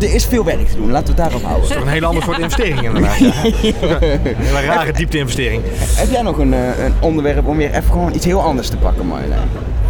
er 0.00 0.14
is 0.14 0.24
veel 0.24 0.44
werk 0.44 0.68
te 0.68 0.76
doen, 0.76 0.90
laten 0.90 1.14
we 1.14 1.22
het 1.22 1.30
daarop 1.30 1.48
houden. 1.48 1.68
Toch 1.68 1.82
een 1.82 1.88
heel 1.88 2.04
ander 2.04 2.22
soort 2.22 2.38
investering 2.38 2.82
inderdaad. 2.82 3.18
Ja. 3.18 3.32
Een 3.42 4.36
hele 4.36 4.60
rare 4.66 4.92
diepte-investering. 4.92 5.62
Heb 5.74 6.10
jij 6.10 6.22
nog 6.22 6.38
een, 6.38 6.54
eh, 6.54 6.84
een 6.84 6.94
onderwerp 7.00 7.46
om 7.46 7.56
weer 7.56 7.70
even 7.70 7.92
gewoon 7.92 8.14
iets 8.14 8.24
heel 8.24 8.42
anders 8.42 8.68
te 8.68 8.76
pakken, 8.76 9.06
Marjolein? 9.06 9.48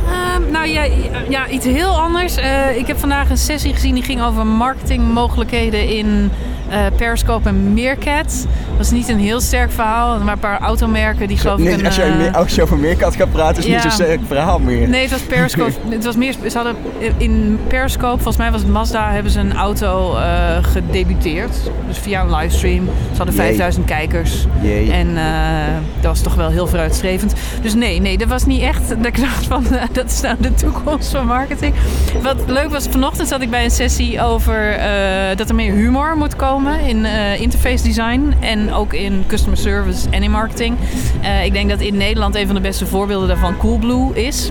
Ehm, 0.09 0.51
nou 0.51 0.67
ja, 0.67 0.87
ja, 1.29 1.49
iets 1.49 1.65
heel 1.65 2.01
anders. 2.01 2.37
Eh, 2.37 2.77
ik 2.77 2.87
heb 2.87 2.99
vandaag 2.99 3.31
een 3.31 3.37
sessie 3.37 3.73
gezien 3.73 3.95
die 3.95 4.03
ging 4.03 4.23
over 4.23 4.47
marketingmogelijkheden 4.47 5.89
in 5.89 6.31
eh, 6.69 6.87
Periscope 6.97 7.49
en 7.49 7.75
Meerkat. 7.75 8.47
Was 8.77 8.91
niet 8.91 9.09
een 9.09 9.19
heel 9.19 9.41
sterk 9.41 9.73
verhaal. 9.73 10.13
Er 10.13 10.19
waren 10.19 10.33
een 10.33 10.39
paar 10.39 10.61
automerken 10.61 11.29
die 11.29 11.37
geloof 11.37 11.59
ik 11.59 11.65
Nee, 11.65 11.75
een... 11.75 11.87
als, 11.87 11.97
je, 11.97 12.03
eh, 12.03 12.17
meer- 12.17 12.37
als 12.37 12.55
je 12.55 12.63
over 12.63 12.77
Meerkat 12.79 13.17
gaat 13.17 13.33
praten, 13.33 13.57
is 13.57 13.65
het 13.65 13.67
ja. 13.67 13.73
niet 13.73 13.83
zo'n 13.83 14.05
sterk 14.07 14.21
verhaal 14.27 14.59
meer. 14.59 14.89
Nee, 14.89 15.03
het 15.03 15.11
was 15.11 15.21
Periscope. 15.21 15.73
het 15.89 16.05
was 16.05 16.17
meer, 16.17 16.35
ze 16.49 16.57
hadden 16.57 16.77
in 17.17 17.59
Periscope, 17.69 18.15
volgens 18.15 18.37
mij 18.37 18.51
was 18.51 18.61
het 18.61 18.71
Mazda, 18.71 19.11
hebben 19.11 19.33
ze 19.33 19.41
een 19.41 19.57
auto 19.57 20.17
eh, 20.17 20.57
gedebuteerd. 20.61 21.57
Dus 21.89 21.99
via 21.99 22.21
een 22.23 22.35
livestream. 22.35 22.85
Ze 22.85 23.17
hadden 23.17 23.35
Jee. 23.35 23.45
5000 23.45 23.85
kijkers. 23.85 24.47
Jee. 24.61 24.93
En 24.93 25.17
eh, 25.17 25.25
dat 26.01 26.11
was 26.11 26.21
toch 26.21 26.35
wel 26.35 26.49
heel 26.51 26.67
vooruitstrevend. 26.67 27.33
Dus 27.63 27.75
nee, 27.75 28.01
nee, 28.01 28.19
dat 28.19 28.29
was 28.29 28.45
niet 28.45 28.63
echt 28.63 28.89
dat 28.89 29.07
ik 29.07 29.21
dacht 29.21 29.47
van 29.47 29.67
dat 29.93 30.11
is 30.11 30.21
nou 30.21 30.37
de 30.41 30.55
toekomst 30.55 31.11
van 31.11 31.27
marketing. 31.27 31.75
Wat 32.23 32.37
leuk 32.47 32.71
was, 32.71 32.87
vanochtend 32.91 33.29
zat 33.29 33.41
ik 33.41 33.51
bij 33.51 33.65
een 33.65 33.71
sessie 33.71 34.23
over 34.23 34.79
dat 35.37 35.49
er 35.49 35.55
meer 35.55 35.73
humor 35.73 36.17
moet 36.17 36.37
komen 36.37 36.81
in 36.81 37.05
interface 37.39 37.85
design. 37.85 38.35
En 38.41 38.64
ook 38.73 38.93
in 38.93 39.25
customer 39.27 39.59
service 39.59 40.11
en 40.11 40.23
in 40.23 40.31
marketing. 40.31 40.77
Eh, 41.23 41.45
ik 41.45 41.53
denk 41.53 41.71
dat 41.71 41.81
in 41.81 41.97
Nederland 41.97 42.35
een 42.35 42.47
van 42.47 42.55
de 42.55 42.61
beste 42.61 42.87
voorbeelden 42.87 43.29
daarvan 43.29 43.57
Coolblue 43.57 44.15
is. 44.15 44.51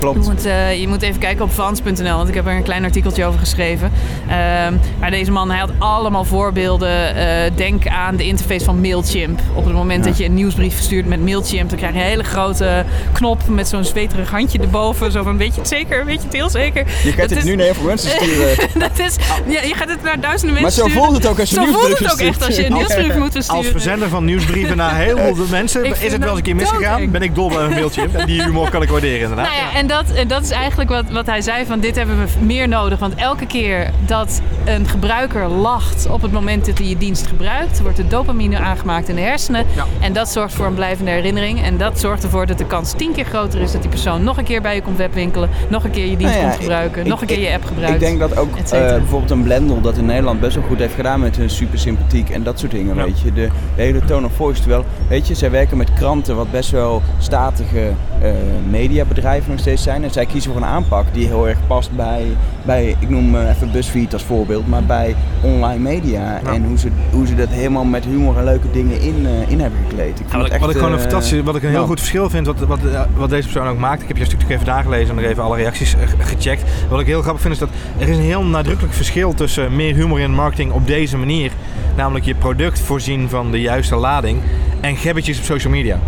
Je 0.00 0.06
Klopt. 0.06 0.26
moet, 0.26 0.44
eh, 0.46 0.80
je 0.80 0.88
moet 0.88 1.02
even 1.02 1.20
kijken 1.20 1.44
op 1.44 1.52
Vans.nl, 1.52 2.16
want 2.16 2.28
ik 2.28 2.34
heb 2.34 2.46
er 2.46 2.52
een 2.56 2.62
klein 2.62 2.84
artikeltje 2.84 3.24
over 3.24 3.38
geschreven. 3.40 3.92
Ehm, 4.28 4.74
maar 5.00 5.10
deze 5.10 5.30
man, 5.30 5.50
hij 5.50 5.58
had 5.58 5.70
allemaal 5.78 6.24
voorbeelden. 6.24 7.14
Eh, 7.16 7.50
denk 7.54 7.86
aan 7.86 8.16
de 8.16 8.24
interface 8.26 8.64
van 8.64 8.80
Mailchimp. 8.80 9.40
Op 9.54 9.64
het 9.64 9.74
moment 9.74 10.04
Ja. 10.04 10.10
dat 10.10 10.18
je 10.18 10.24
een 10.24 10.34
nieuwsbrief 10.34 10.74
verstuurt 10.74 11.06
met 11.06 11.24
Mailchimp, 11.24 11.68
dan 11.68 11.78
krijg 11.78 11.92
je 11.94 11.98
een 12.00 12.04
hele 12.06 12.22
grote 12.22 12.84
knop 13.12 13.48
met 13.48 13.68
zo'n 13.68 13.84
zweterig 13.84 14.30
handje 14.30 14.58
erboven. 14.58 15.12
Zo 15.12 15.22
van, 15.22 15.36
weet 15.36 15.54
je 15.54 15.60
het 15.60 15.68
zeker? 15.68 16.04
Weet 16.04 16.18
je 16.20 16.24
het 16.26 16.32
heel 16.36 16.50
zeker? 16.50 16.84
Je 17.04 17.08
gaat 17.10 17.18
Dat 17.18 17.28
dit 17.28 17.38
is- 17.38 17.44
nu 17.44 17.54
naar 17.54 17.64
heel 17.64 17.74
veel 17.74 17.84
mensen 17.86 18.10
sturen. 18.10 18.56
dat 18.88 18.98
is, 18.98 19.16
ja, 19.48 19.62
je 19.62 19.74
gaat 19.74 19.88
het 19.88 20.02
naar 20.02 20.20
duizenden 20.20 20.52
Maar 20.52 20.62
mensen 20.62 20.82
zo 20.82 20.88
sturen. 20.88 21.04
voelt 21.06 21.16
het 21.22 21.26
ook 21.32 21.38
als 21.40 21.48
je 21.50 21.54
Zo 21.54 21.64
voelt 21.64 21.76
nieuwsbrieven 21.76 22.04
het 22.16 22.20
ook 22.22 22.28
echt 22.28 22.46
als 22.46 22.56
je 22.56 22.66
een 22.66 22.72
stuurt. 22.72 22.88
nieuwsbrief 22.88 23.18
moet 23.18 23.32
versturen. 23.32 23.62
Als 23.62 23.70
verzender 23.72 24.08
van 24.08 24.24
nieuwsbrieven 24.24 24.76
naar 24.76 24.96
heel 24.96 25.16
veel 25.34 25.46
mensen 25.60 25.84
is 25.84 26.12
het 26.12 26.18
wel 26.18 26.28
eens 26.28 26.36
een 26.38 26.42
keer 26.44 26.56
misgegaan. 26.56 27.10
Ben 27.10 27.22
ik 27.22 27.34
dol 27.34 27.48
bij 27.48 27.58
een 27.64 27.70
mailtje. 27.70 28.08
En 28.12 28.26
die 28.26 28.42
humor 28.42 28.70
kan 28.70 28.82
ik 28.82 28.88
waarderen 28.88 29.20
inderdaad. 29.20 29.46
Nou 29.46 29.56
ja, 29.58 29.78
en 29.78 29.86
dat, 29.90 30.10
en 30.10 30.28
dat 30.28 30.42
is 30.42 30.50
eigenlijk 30.50 30.90
wat, 30.90 31.10
wat 31.10 31.26
hij 31.26 31.40
zei 31.40 31.66
van 31.66 31.80
dit 31.80 31.96
hebben 31.96 32.18
we 32.18 32.44
meer 32.44 32.68
nodig. 32.68 32.98
Want 32.98 33.14
elke 33.14 33.46
keer 33.46 33.90
dat 34.06 34.40
een 34.70 34.86
gebruiker 34.88 35.48
lacht 35.48 36.08
op 36.10 36.22
het 36.22 36.32
moment 36.32 36.66
dat 36.66 36.78
hij 36.78 36.86
je 36.86 36.96
dienst 36.98 37.26
gebruikt, 37.26 37.80
wordt 37.80 37.96
de 37.96 38.06
dopamine 38.06 38.58
aangemaakt 38.58 39.08
in 39.08 39.14
de 39.14 39.20
hersenen. 39.20 39.64
Ja. 39.76 39.84
En 40.00 40.12
dat 40.12 40.28
zorgt 40.28 40.54
voor 40.54 40.66
een 40.66 40.74
blijvende 40.74 41.10
herinnering. 41.10 41.62
En 41.62 41.76
dat 41.78 42.00
zorgt 42.00 42.22
ervoor 42.22 42.46
dat 42.46 42.58
de 42.58 42.66
kans 42.66 42.92
tien 42.92 43.12
keer 43.12 43.24
groter 43.24 43.60
is 43.60 43.72
dat 43.72 43.80
die 43.80 43.90
persoon 43.90 44.24
nog 44.24 44.38
een 44.38 44.44
keer 44.44 44.62
bij 44.62 44.74
je 44.74 44.82
komt 44.82 44.96
webwinkelen, 44.96 45.48
nog 45.68 45.84
een 45.84 45.90
keer 45.90 46.04
je 46.06 46.16
dienst 46.16 46.34
Nou 46.34 46.44
ja, 46.44 46.50
komt 46.50 46.60
gebruiken, 46.62 47.00
ik- 47.02 47.06
nog 47.08 47.20
een 47.20 47.26
keer 47.26 47.36
ik- 47.38 47.42
je 47.48 47.52
app 47.54 47.64
gebruikt. 47.64 47.94
Ik 47.94 48.00
denk 48.00 48.18
dat 48.18 48.36
ook 48.36 48.56
eh, 48.56 48.70
bijvoorbeeld 48.70 49.30
een 49.30 49.42
Blendel 49.42 49.80
dat 49.80 49.96
in 49.96 50.06
Nederland 50.06 50.40
best 50.40 50.54
wel 50.54 50.64
goed 50.64 50.78
heeft 50.78 50.94
gedaan 50.94 51.20
met 51.20 51.36
hun 51.36 51.50
super 51.50 51.78
sympathiek 51.78 52.30
en 52.30 52.42
dat 52.42 52.58
soort 52.58 52.72
dingen, 52.72 52.96
Ja. 52.96 53.04
weet 53.04 53.20
je. 53.20 53.32
De, 53.32 53.48
de 53.76 53.82
hele 53.82 54.04
tone 54.04 54.26
of 54.26 54.32
voice, 54.32 54.60
terwijl, 54.60 54.84
weet 55.08 55.26
je, 55.28 55.34
zij 55.34 55.50
werken 55.50 55.76
met 55.76 55.92
kranten 55.94 56.36
wat 56.36 56.50
best 56.50 56.70
wel 56.70 57.02
statige 57.18 57.90
eh, 58.22 58.30
mediabedrijven 58.70 59.50
nog 59.50 59.60
steeds 59.60 59.82
zijn. 59.82 60.04
En 60.04 60.10
zij 60.10 60.26
kiezen 60.26 60.52
voor 60.52 60.60
een 60.60 60.66
aanpak 60.68 61.04
die 61.12 61.26
heel 61.26 61.48
erg 61.48 61.58
past 61.66 61.90
bij, 61.96 62.24
bij 62.62 62.96
ik 62.98 63.08
noem 63.08 63.34
eh, 63.36 63.48
even 63.48 63.72
BuzzFeed 63.72 64.12
als 64.12 64.22
voorbeeld, 64.22 64.59
maar 64.68 64.84
bij 64.84 65.14
online 65.40 65.78
media. 65.78 66.40
Ja. 66.44 66.52
En 66.52 66.64
hoe 66.64 66.78
ze, 66.78 66.88
hoe 67.10 67.26
ze 67.26 67.34
dat 67.34 67.48
helemaal 67.48 67.84
met 67.84 68.04
humor 68.04 68.38
en 68.38 68.44
leuke 68.44 68.70
dingen 68.72 69.00
in, 69.00 69.26
eh, 69.26 69.50
in 69.50 69.60
hebben 69.60 69.78
gekleed. 69.88 70.20
Ik 70.20 70.26
Ja, 70.30 70.36
wat, 70.36 70.46
ik, 70.46 70.52
echt, 70.52 70.60
wat 70.60 70.70
ik 70.70 70.76
gewoon 70.76 70.92
een 70.92 70.98
eh, 70.98 71.04
fantastisch, 71.04 71.40
wat 71.42 71.56
ik 71.56 71.62
een 71.62 71.68
heel 71.68 71.76
nou, 71.76 71.88
goed 71.88 71.98
verschil 71.98 72.30
vind, 72.30 72.46
wat, 72.46 72.58
wat, 72.58 72.78
eh, 72.84 73.00
wat 73.16 73.30
deze 73.30 73.48
persoon 73.48 73.68
ook 73.68 73.78
maakt. 73.78 74.02
Ik 74.02 74.08
heb 74.08 74.16
je 74.16 74.24
stuk 74.24 74.48
even 74.48 74.66
nagelezen 74.66 75.08
en 75.08 75.22
nog 75.22 75.30
even 75.30 75.42
alle 75.42 75.56
reacties 75.56 75.94
ge- 75.94 76.24
gecheckt. 76.24 76.62
Wat 76.88 77.00
ik 77.00 77.06
heel 77.06 77.22
grappig 77.22 77.42
vind 77.42 77.54
is 77.54 77.60
dat 77.60 77.68
er 77.98 78.08
is 78.08 78.16
een 78.16 78.22
heel 78.22 78.44
nadrukkelijk 78.44 78.94
verschil 78.94 79.34
tussen 79.34 79.76
meer 79.76 79.94
humor 79.94 80.20
in 80.20 80.34
marketing 80.34 80.72
op 80.72 80.86
deze 80.86 81.16
manier, 81.16 81.50
namelijk 81.96 82.24
je 82.24 82.34
product 82.34 82.80
voorzien 82.80 83.28
van 83.28 83.50
de 83.50 83.60
juiste 83.60 83.96
lading, 83.96 84.38
en 84.80 84.96
gebbetjes 84.96 85.38
op 85.38 85.44
social 85.44 85.72
media. 85.72 85.98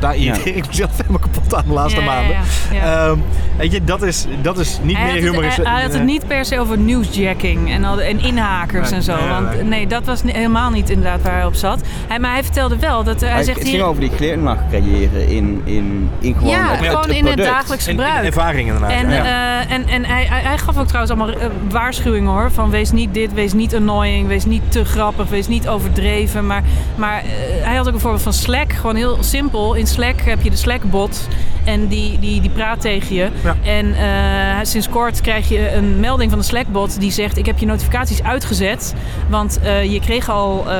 Daar 0.00 0.16
irriteer 0.16 0.56
ik 0.60 0.66
mezelf 0.66 0.96
helemaal 0.96 1.18
kapot 1.18 1.54
aan 1.54 1.64
de 1.66 1.72
laatste 1.72 2.00
maanden. 2.00 2.36
ja, 2.36 2.42
ja. 2.72 3.06
Ehm, 3.08 3.18
weet 3.56 3.72
je, 3.72 3.84
dat 3.84 4.02
is, 4.02 4.26
dat 4.42 4.58
is 4.58 4.78
niet 4.82 4.96
Hij 4.96 5.04
meer 5.04 5.14
had, 5.14 5.22
humor. 5.22 5.42
het, 5.42 5.50
is, 5.50 5.56
hij, 5.56 5.72
hij 5.72 5.82
had 5.82 5.92
het 5.92 6.00
eh, 6.00 6.06
niet 6.06 6.26
per 6.26 6.44
se 6.44 6.58
over 6.60 6.78
newsjacking 6.78 7.70
en, 7.70 7.84
al, 7.84 8.00
en 8.00 8.20
inhakers 8.20 8.90
Nee, 8.90 8.98
en 8.98 9.04
zo. 9.04 9.16
want 9.28 9.54
nee. 9.54 9.62
nee, 9.64 9.86
dat 9.86 10.04
was 10.04 10.22
helemaal 10.26 10.70
niet 10.70 10.90
inderdaad 10.90 11.22
waar 11.22 11.32
hij 11.34 11.44
op 11.44 11.54
zat. 11.54 11.80
Hij, 12.08 12.18
maar 12.18 12.32
hij 12.32 12.44
vertelde 12.44 12.76
wel 12.78 13.04
dat 13.04 13.14
eh, 13.16 13.20
hij 13.22 13.30
maar 13.34 13.44
zegt 13.44 13.58
het 13.58 13.66
hier... 13.66 13.76
ging 13.76 13.88
over 13.88 14.00
die 14.00 14.10
glimlach 14.16 14.58
creëren 14.70 15.28
in, 15.28 15.62
in, 15.64 16.10
in 16.18 16.34
gewoon 16.34 16.48
Ja, 16.50 16.68
het, 16.74 16.86
gewoon 16.86 17.00
het 17.00 17.10
in 17.16 17.26
het 17.26 17.36
dagelijks 17.36 17.86
in- 17.86 17.92
in 17.98 18.04
gebruik. 18.04 18.26
ervaring 18.26 18.66
inderdaad. 18.68 18.90
En, 18.90 19.10
ja. 19.10 19.24
eh, 19.64 19.72
en, 19.74 19.86
en 19.88 20.04
hij, 20.04 20.24
hij, 20.28 20.40
hij 20.40 20.58
gaf 20.58 20.78
ook 20.78 20.86
trouwens 20.86 21.12
allemaal 21.16 21.34
eh, 21.40 21.46
waarschuwingen 21.70 22.30
hoor. 22.32 22.50
Van 22.52 22.70
wees 22.70 22.90
niet 22.90 23.14
dit, 23.14 23.32
wees 23.34 23.52
niet 23.52 23.74
annoying, 23.74 24.26
wees 24.28 24.44
niet 24.44 24.72
te 24.72 24.84
grappig, 24.84 25.28
wees 25.28 25.46
niet 25.48 25.68
overdreven. 25.68 26.46
Maar, 26.46 26.62
maar 26.94 27.18
eh, 27.18 27.24
hij 27.66 27.76
had 27.76 27.88
ook 27.88 27.94
een 27.94 28.00
voorbeeld 28.00 28.22
van 28.22 28.32
Slack. 28.32 28.72
Gewoon 28.72 28.96
heel 28.96 29.16
simpel. 29.20 29.74
In 29.74 29.86
Slack 29.88 30.20
heb 30.20 30.42
je 30.42 30.50
de 30.50 30.56
Slack-bot. 30.56 31.28
En 31.64 31.86
die, 31.86 32.18
die, 32.18 32.40
die 32.40 32.50
praat 32.50 32.80
tegen 32.80 33.14
je. 33.14 33.28
Ja. 33.42 33.56
En 33.64 33.94
eh, 33.94 34.58
sinds 34.62 34.88
kort 34.88 35.20
krijg 35.20 35.48
je 35.48 35.72
een 35.72 36.00
melding 36.00 36.30
van 36.30 36.38
de 36.38 36.44
Slack-bot 36.44 37.00
die 37.00 37.10
zegt... 37.10 37.36
ik 37.36 37.46
heb 37.46 37.58
je 37.58 37.66
notificaties 37.66 38.22
uitgezet. 38.22 38.94
Want 39.28 39.60
eh, 39.60 39.92
je 39.92 40.00
kreeg 40.00 40.30
al 40.30 40.70
eh, 40.70 40.76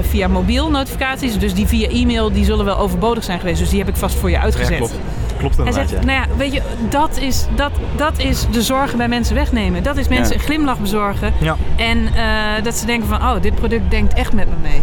via 0.00 0.28
mobiel 0.28 0.70
notificaties. 0.70 1.38
Dus 1.38 1.54
die 1.54 1.66
via 1.66 1.88
e-mail 1.88 2.32
die 2.32 2.44
zullen 2.44 2.64
wel 2.64 2.78
overbodig 2.78 3.24
zijn 3.24 3.38
geweest. 3.38 3.58
Dus 3.58 3.70
die 3.70 3.78
heb 3.78 3.88
ik 3.88 3.96
vast 3.96 4.16
voor 4.16 4.30
je 4.30 4.38
uitgezet. 4.38 4.70
Ja, 4.70 4.76
klopt. 4.76 4.94
Klopt 5.38 5.56
Hij 5.56 5.72
zegt, 5.72 5.90
ja. 5.90 6.04
nou 6.04 6.20
ja, 6.20 6.36
weet 6.36 6.52
je, 6.52 6.62
dat 6.88 7.18
is, 7.18 7.46
dat, 7.56 7.70
dat 7.96 8.18
is 8.18 8.46
de 8.50 8.62
zorgen 8.62 8.98
bij 8.98 9.08
mensen 9.08 9.34
wegnemen. 9.34 9.82
Dat 9.82 9.96
is 9.96 10.08
mensen 10.08 10.34
een 10.34 10.40
glimlach 10.40 10.78
bezorgen. 10.78 11.32
En 11.76 12.08
dat 12.62 12.74
ze 12.74 12.86
denken 12.86 13.08
van, 13.08 13.22
oh, 13.22 13.42
dit 13.42 13.54
product 13.54 13.90
denkt 13.90 14.14
echt 14.14 14.32
met 14.32 14.48
me 14.48 14.54
mee. 14.62 14.82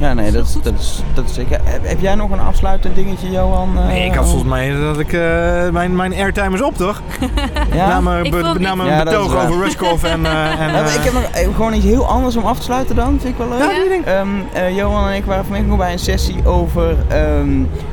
Ja, 0.00 0.14
nee, 0.14 0.30
dat, 0.32 0.46
is- 0.46 0.56
dat, 0.62 0.72
is, 0.78 1.02
dat 1.14 1.24
is 1.28 1.34
zeker. 1.34 1.60
Heb, 1.64 1.86
heb 1.88 2.00
jij 2.00 2.14
nog 2.14 2.30
een 2.30 2.40
afsluitend 2.40 2.94
dingetje, 2.94 3.30
Johan? 3.30 3.78
eh, 3.78 3.86
Nee, 3.86 4.04
ik 4.06 4.14
had 4.14 4.24
volgens 4.24 4.48
mij 4.50 4.74
dat 4.80 4.98
ik... 4.98 5.12
eh, 5.12 5.68
mijn, 5.70 5.96
mijn 5.96 6.12
airtime 6.14 6.54
is 6.54 6.62
op, 6.62 6.76
toch? 6.76 7.02
Ja? 7.74 7.88
Na 7.88 8.00
mijn, 8.00 8.30
be- 8.30 8.54
na 8.58 8.74
Ja, 8.84 9.02
betoog 9.04 9.32
waar. 9.32 9.48
over 9.48 9.62
Rushkoff 9.64 10.04
en... 10.04 10.26
eh, 10.26 10.60
en 10.78 10.84
ik 10.84 11.00
heb 11.04 11.12
nog 11.12 11.54
gewoon 11.54 11.74
iets 11.74 11.84
heel 11.84 12.06
anders 12.06 12.36
om 12.36 12.44
af 12.44 12.56
te 12.56 12.62
sluiten 12.62 12.96
dan, 12.96 13.18
vind 13.20 13.38
ik 13.38 13.46
wel 13.48 13.58
leuk. 13.58 14.00
Ja, 14.04 14.12
Ehm, 14.12 14.28
eh, 14.52 14.76
Johan 14.76 15.08
en 15.08 15.14
ik 15.14 15.24
waren 15.24 15.44
vanmiddag 15.44 15.68
nog 15.70 15.78
bij 15.78 15.92
een 15.92 15.98
sessie 15.98 16.46
over, 16.46 16.96
ehm, 17.08 17.48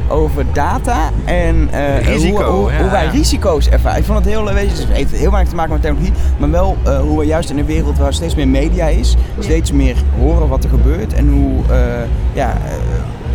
over 0.07 0.45
data 0.53 1.09
en 1.25 1.69
eh, 1.71 2.05
Risico, 2.07 2.43
hoe, 2.43 2.61
hoe, 2.61 2.71
ja, 2.71 2.81
hoe 2.81 2.89
wij 2.89 3.07
risico's 3.07 3.67
ervaren. 3.69 3.99
Ik 3.99 4.05
vond 4.05 4.17
het 4.17 4.27
heel 4.27 4.43
leuk, 4.43 4.69
het 4.69 4.87
heeft 4.89 5.11
heel 5.11 5.31
weinig 5.31 5.49
te 5.49 5.55
maken 5.55 5.71
met 5.71 5.81
technologie, 5.81 6.13
maar 6.37 6.51
wel 6.51 6.77
eh, 6.83 6.99
hoe 6.99 7.19
we 7.19 7.25
juist 7.25 7.49
in 7.49 7.57
een 7.57 7.65
wereld 7.65 7.97
waar 7.97 8.13
steeds 8.13 8.35
meer 8.35 8.47
media 8.47 8.87
is, 8.87 9.15
steeds 9.39 9.71
meer 9.71 9.95
horen 10.19 10.47
wat 10.47 10.63
er 10.63 10.69
gebeurt 10.69 11.13
en 11.13 11.29
hoe, 11.29 11.75
eh, 11.75 12.07
ja, 12.33 12.57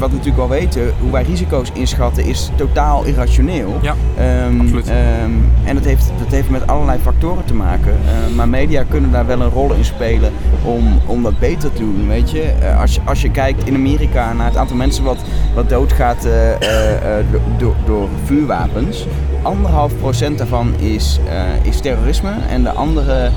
wat 0.00 0.10
we 0.10 0.16
natuurlijk 0.16 0.42
al 0.42 0.48
weten, 0.48 0.92
hoe 1.00 1.10
wij 1.10 1.22
risico's 1.22 1.68
inschatten 1.72 2.24
is 2.24 2.50
totaal 2.54 3.04
irrationeel. 3.04 3.78
Ja, 3.82 3.94
Ehm, 4.18 4.60
absoluut. 4.60 4.88
ehm, 4.88 5.30
en 5.64 5.74
dat 5.74 5.84
heeft, 5.84 6.12
dat 6.22 6.30
heeft 6.30 6.50
met 6.50 6.66
allerlei 6.66 6.98
factoren 7.02 7.44
te 7.44 7.54
maken. 7.54 7.92
Eh, 7.92 8.36
maar 8.36 8.48
media 8.48 8.84
kunnen 8.88 9.10
daar 9.10 9.26
wel 9.26 9.40
een 9.40 9.50
rol 9.50 9.72
in 9.72 9.84
spelen 9.84 10.32
om, 10.64 11.00
om 11.06 11.22
dat 11.22 11.38
beter 11.38 11.72
te 11.72 11.78
doen. 11.80 12.08
Weet 12.08 12.30
je? 12.30 12.42
Eh, 12.42 12.80
als, 12.80 12.94
je, 12.94 13.00
als 13.04 13.22
je 13.22 13.30
kijkt 13.30 13.66
in 13.66 13.74
Amerika 13.74 14.32
naar 14.32 14.46
het 14.46 14.56
aantal 14.56 14.76
mensen 14.76 15.04
wat, 15.04 15.18
wat 15.54 15.68
doodgaat 15.68 16.24
eh, 16.24 16.50
eh, 17.18 17.24
do- 17.30 17.40
door, 17.58 17.74
door 17.86 18.08
vuurwapens. 18.24 19.06
Anderhalf 19.42 19.96
procent 19.98 20.38
daarvan 20.38 20.74
is, 20.78 21.20
is 21.62 21.80
terrorisme 21.80 22.30
en 22.50 22.62
de 22.62 22.70
andere, 22.72 23.30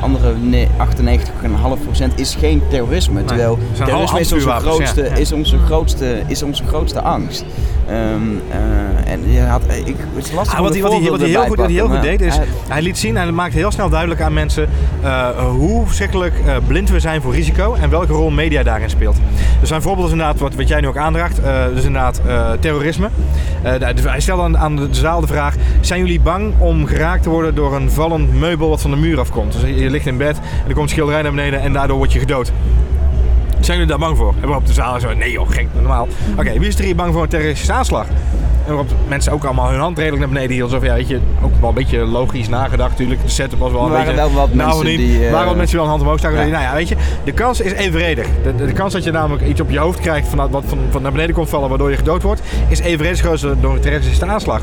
andere 0.00 0.34
ne- 0.42 0.66
98,5 0.76 1.82
procent 1.84 2.20
is 2.20 2.34
geen 2.34 2.62
terrorisme. 2.68 3.24
Terwijl 3.24 3.58
terrorisme 3.84 4.20
is 4.20 4.32
onze, 4.32 4.50
grootste, 4.50 5.02
ja. 5.04 5.14
is, 5.14 5.32
onze 5.32 5.58
grootste, 5.64 6.22
is 6.26 6.42
onze 6.42 6.64
grootste 6.66 7.00
angst. 7.00 7.44
Ehm, 7.88 7.96
eh, 8.50 9.12
en 9.12 9.32
je 9.32 9.40
had, 9.40 9.62
ik, 9.84 9.96
het 10.14 10.26
is 10.26 10.32
lastig 10.32 10.56
Ah, 10.56 10.60
wat 10.60 10.68
wat, 10.68 10.72
hij, 10.72 10.82
wat, 10.82 10.90
heel 10.90 11.00
voorbeelden 11.00 11.46
goed, 11.46 11.56
wat 11.56 11.66
hij 11.66 11.74
heel 11.74 11.88
goed 11.88 12.02
deed 12.02 12.20
is, 12.20 12.38
hij 12.68 12.82
liet 12.82 12.98
zien 12.98 13.16
en 13.16 13.22
hij 13.22 13.32
maakte 13.32 13.56
heel 13.56 13.70
snel 13.70 13.88
duidelijk 13.88 14.20
aan 14.20 14.32
mensen 14.32 14.68
eh, 15.02 15.28
hoe 15.48 15.86
verschrikkelijk 15.86 16.34
eh, 16.46 16.56
blind 16.66 16.90
we 16.90 17.00
zijn 17.00 17.22
voor 17.22 17.34
risico 17.34 17.74
en 17.74 17.90
welke 17.90 18.12
rol 18.12 18.30
media 18.30 18.62
daarin 18.62 18.90
speelt. 18.90 19.16
Dus 19.60 19.68
zijn 19.68 19.82
voorbeeld 19.82 20.06
is 20.06 20.12
inderdaad 20.12 20.38
wat, 20.38 20.54
wat 20.54 20.68
jij 20.68 20.80
nu 20.80 20.86
ook 20.86 20.96
aandraagt, 20.96 21.40
dus 21.74 21.84
inderdaad 21.84 22.20
terrorisme. 22.60 23.08
Dus 23.94 24.04
hij 24.04 24.20
stelde 24.20 24.42
aan, 24.42 24.58
aan 24.58 24.76
de 24.76 24.88
zaal 24.90 25.20
de 25.20 25.26
vraag, 25.26 25.54
zijn 25.80 26.00
jullie 26.00 26.20
bang 26.20 26.52
om 26.58 26.86
geraakt 26.86 27.22
te 27.22 27.30
worden 27.30 27.54
door 27.54 27.74
een 27.74 27.90
vallend 27.90 28.34
meubel 28.34 28.68
wat 28.68 28.80
van 28.80 28.90
de 28.90 28.96
muur 28.96 29.18
afkomt? 29.20 29.52
Dus 29.52 29.62
je 29.62 29.90
ligt 29.90 30.06
in 30.06 30.16
bed 30.16 30.36
en 30.36 30.68
er 30.68 30.74
komt 30.74 30.84
een 30.84 30.88
schilderij 30.88 31.22
naar 31.22 31.30
beneden 31.30 31.60
en 31.60 31.72
daardoor 31.72 31.96
word 31.96 32.12
je 32.12 32.18
gedood. 32.18 32.52
Zijn 33.64 33.78
jullie 33.78 33.92
daar 33.92 34.06
bang 34.06 34.16
voor? 34.16 34.34
En 34.40 34.46
waarop 34.46 34.66
de 34.66 34.72
zaal 34.72 35.00
zo, 35.00 35.14
nee 35.14 35.30
joh, 35.30 35.50
gek, 35.50 35.66
normaal. 35.74 36.08
Oké, 36.38 36.58
wie 36.58 36.68
is 36.68 36.78
er 36.78 36.84
hier 36.84 36.96
bang 36.96 37.12
voor 37.12 37.22
een 37.22 37.28
terroristische 37.28 37.72
aanslag? 37.72 38.06
En 38.66 38.74
waarop 38.74 38.90
mensen 39.08 39.32
ook 39.32 39.44
allemaal 39.44 39.70
hun 39.70 39.80
hand 39.80 39.98
redelijk 39.98 40.20
naar 40.20 40.32
beneden 40.32 40.50
hielden. 40.50 40.74
Alsof, 40.74 40.88
ja, 40.88 40.94
weet 40.96 41.08
je, 41.08 41.18
ook 41.42 41.52
wel 41.60 41.68
een 41.68 41.74
beetje 41.74 41.98
logisch 42.04 42.48
nagedacht 42.48 42.90
natuurlijk. 42.90 43.22
De 43.22 43.28
setup 43.28 43.58
was 43.58 43.72
wel 43.72 43.84
een 43.84 43.90
waren 43.90 44.06
beetje... 44.06 44.20
wel 44.20 44.32
wat 44.32 44.54
nou, 44.54 44.68
mensen 44.68 44.86
niet. 44.86 44.98
die, 44.98 45.24
Er 45.24 45.30
waren 45.30 45.40
eh, 45.40 45.46
wat 45.46 45.56
mensen 45.56 45.76
wel 45.76 45.84
een 45.84 45.90
hand 45.90 46.02
omhoog 46.02 46.18
staken. 46.18 46.38
ja. 46.38 46.46
Nou 46.46 46.62
ja, 46.62 46.74
weet 46.74 46.88
je, 46.88 46.96
de 47.24 47.32
kans 47.32 47.60
is 47.60 47.72
evenredig. 47.72 48.26
De, 48.42 48.54
de, 48.54 48.66
de 48.66 48.72
kans 48.72 48.92
dat 48.92 49.04
je 49.04 49.10
namelijk 49.10 49.46
iets 49.46 49.60
op 49.60 49.70
je 49.70 49.78
hoofd 49.78 50.00
krijgt 50.00 50.28
van, 50.28 50.50
wat 50.50 50.64
van, 50.66 50.78
van 50.90 51.02
naar 51.02 51.12
beneden 51.12 51.34
komt 51.34 51.48
vallen 51.48 51.68
waardoor 51.68 51.90
je 51.90 51.96
gedood 51.96 52.22
wordt, 52.22 52.42
is 52.68 52.78
evenredig 52.78 53.18
groot 53.18 53.32
als 53.32 53.54
door 53.60 53.74
een 53.74 53.80
terroristische 53.80 54.26
aanslag. 54.26 54.62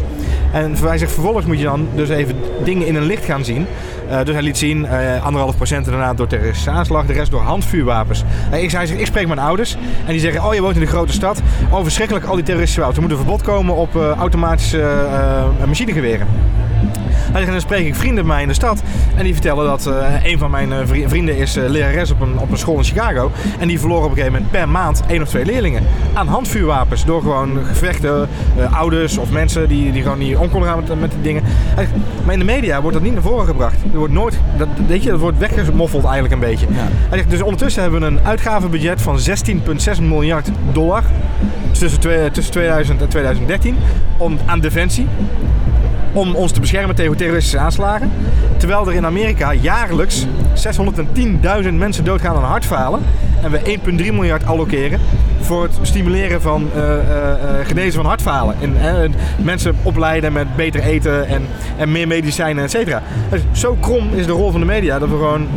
En 0.52 0.76
hij 0.78 0.98
zegt, 0.98 1.12
vervolgens 1.12 1.46
moet 1.46 1.58
je 1.58 1.64
dan 1.64 1.88
dus 1.96 2.10
even 2.10 2.36
dingen 2.64 2.88
in 2.88 2.96
een 2.96 3.06
licht 3.06 3.26
gaan 3.26 3.46
zien. 3.46 3.68
Eh, 4.12 4.24
dus 4.24 4.34
hij 4.34 4.44
liet 4.44 4.58
zien, 4.58 4.86
eh, 4.86 5.26
anderhalf 5.26 5.56
procent 5.56 5.86
inderdaad 5.86 6.18
door 6.18 6.28
terroristische 6.28 6.70
aanslag, 6.70 7.06
de 7.06 7.14
rest 7.14 7.32
door 7.32 7.42
handvuurwapens. 7.42 8.24
Eh, 8.52 8.64
ik, 8.64 8.70
zei, 8.70 8.92
ik 8.92 9.06
spreek 9.06 9.28
mijn 9.28 9.40
ouders 9.40 9.76
en 10.06 10.12
die 10.12 10.20
zeggen, 10.20 10.46
oh 10.46 10.54
je 10.54 10.62
woont 10.62 10.76
in 10.76 10.82
de 10.82 10.88
grote 10.88 11.14
stad. 11.14 11.42
Oh 11.70 11.84
verschrikkelijk, 11.84 12.26
al 12.26 12.36
die 12.36 12.44
terroristische 12.44 12.82
wapens. 12.82 12.98
Er 12.98 13.04
moet 13.04 13.12
een 13.12 13.26
verbod 13.26 13.42
komen 13.42 13.76
op 13.76 13.90
eh, 13.95 14.10
automatische 14.12 14.82
eh, 14.82 15.67
machinegeweren. 15.67 16.27
En 17.34 17.45
dan 17.45 17.62
spreek 17.62 17.86
ik 17.86 17.95
vrienden 17.95 18.25
bij 18.25 18.34
mij 18.34 18.41
in 18.41 18.47
de 18.47 18.54
stad. 18.54 18.82
En 19.15 19.23
die 19.23 19.34
vertellen 19.34 19.65
dat 19.65 19.86
eh, 19.86 20.23
een 20.23 20.38
van 20.38 20.51
mijn 20.51 20.88
vri- 20.88 21.08
vrienden 21.08 21.38
is 21.38 21.54
lerares 21.56 22.12
op 22.12 22.21
een, 22.21 22.38
op 22.39 22.51
een 22.51 22.58
school 22.58 22.77
in 22.77 22.84
Chicago. 22.84 23.32
En 23.60 23.67
die 23.67 23.80
verloren 23.80 24.04
op 24.04 24.10
een 24.10 24.15
gegeven 24.17 24.34
moment 24.34 24.51
per 24.51 24.69
maand 24.69 25.04
één 25.08 25.21
of 25.21 25.27
twee 25.30 25.45
leerlingen. 25.45 25.84
Aan 26.13 26.27
handvuurwapens. 26.27 27.06
Door 27.06 27.21
gewoon 27.21 27.58
gevechten, 27.65 28.30
ouders 28.71 29.17
of 29.17 29.32
mensen 29.32 29.67
die, 29.67 29.91
die 29.91 30.01
gewoon 30.01 30.17
niet 30.17 30.36
om 30.36 30.49
konden 30.49 30.69
gaan 30.69 30.84
met, 30.88 30.99
met 30.99 31.12
die 31.12 31.21
dingen. 31.21 31.43
Maar 32.23 32.34
in 32.34 32.39
de 32.39 32.45
media 32.45 32.82
wordt 32.82 32.95
dat 32.95 33.06
niet 33.06 33.13
naar 33.13 33.21
voren 33.21 33.45
gebracht. 33.45 33.75
Er 33.91 33.97
wordt 33.97 34.13
nooit, 34.13 34.39
dat, 34.58 34.67
weet 34.88 35.04
je, 35.04 35.10
dat 35.10 35.19
wordt 35.19 35.38
weggemoffeld 35.38 36.04
eigenlijk 36.04 36.34
een 36.34 36.39
beetje. 36.49 36.65
Ja. 37.12 37.23
Dus 37.27 37.41
ondertussen 37.41 37.82
hebben 37.82 37.99
we 37.99 38.06
een 38.06 38.19
uitgavenbudget 38.23 39.01
van 39.01 39.19
16,6 39.97 40.01
miljard 40.01 40.49
dollar. 40.71 41.04
Tussen, 41.71 41.99
twee- 41.99 42.31
tussen 42.31 42.53
2000 42.53 43.01
en 43.01 43.07
2013 43.07 43.75
om, 44.17 44.38
aan 44.45 44.60
defensie 44.60 45.07
om 46.13 46.36
ons 46.36 46.51
te 46.51 46.60
beschermen 46.60 46.95
tegen 46.95 47.17
terroristische 47.17 47.57
aanslagen. 47.60 48.12
Terwijl 48.57 48.88
er 48.88 48.93
in 48.93 49.05
Amerika 49.05 49.53
jaarlijks 49.53 50.25
610.000 51.63 51.73
mensen 51.73 52.03
doodgaan 52.03 52.36
aan 52.36 52.43
hartfalen. 52.43 53.01
En 53.41 53.51
we 53.51 53.79
1,3 53.79 53.91
miljard 53.95 54.45
allokeren 54.45 54.99
voor 55.41 55.63
het 55.63 55.71
stimuleren 55.81 56.41
van 56.41 56.69
eh, 56.75 56.81
eh, 56.93 56.99
eh, 57.31 57.65
genezen 57.67 57.93
van 57.93 58.05
hartfalen. 58.05 58.55
En 58.62 58.75
eh, 59.03 59.10
mensen 59.38 59.75
opleiden 59.84 60.34
met 60.34 60.55
beter 60.55 60.81
eten 60.81 61.27
en, 61.27 61.41
en 61.77 61.91
meer 61.91 62.07
medicijnen, 62.07 62.63
et 62.63 62.71
cetera. 62.71 63.01
Dus 63.29 63.41
zo 63.51 63.77
krom 63.79 64.13
is 64.13 64.25
de 64.25 64.31
rol 64.31 64.51
van 64.51 64.60
de 64.60 64.65
media 64.65 64.99
dat 64.99 65.10
we 65.10 65.15
gewoon... 65.15 65.47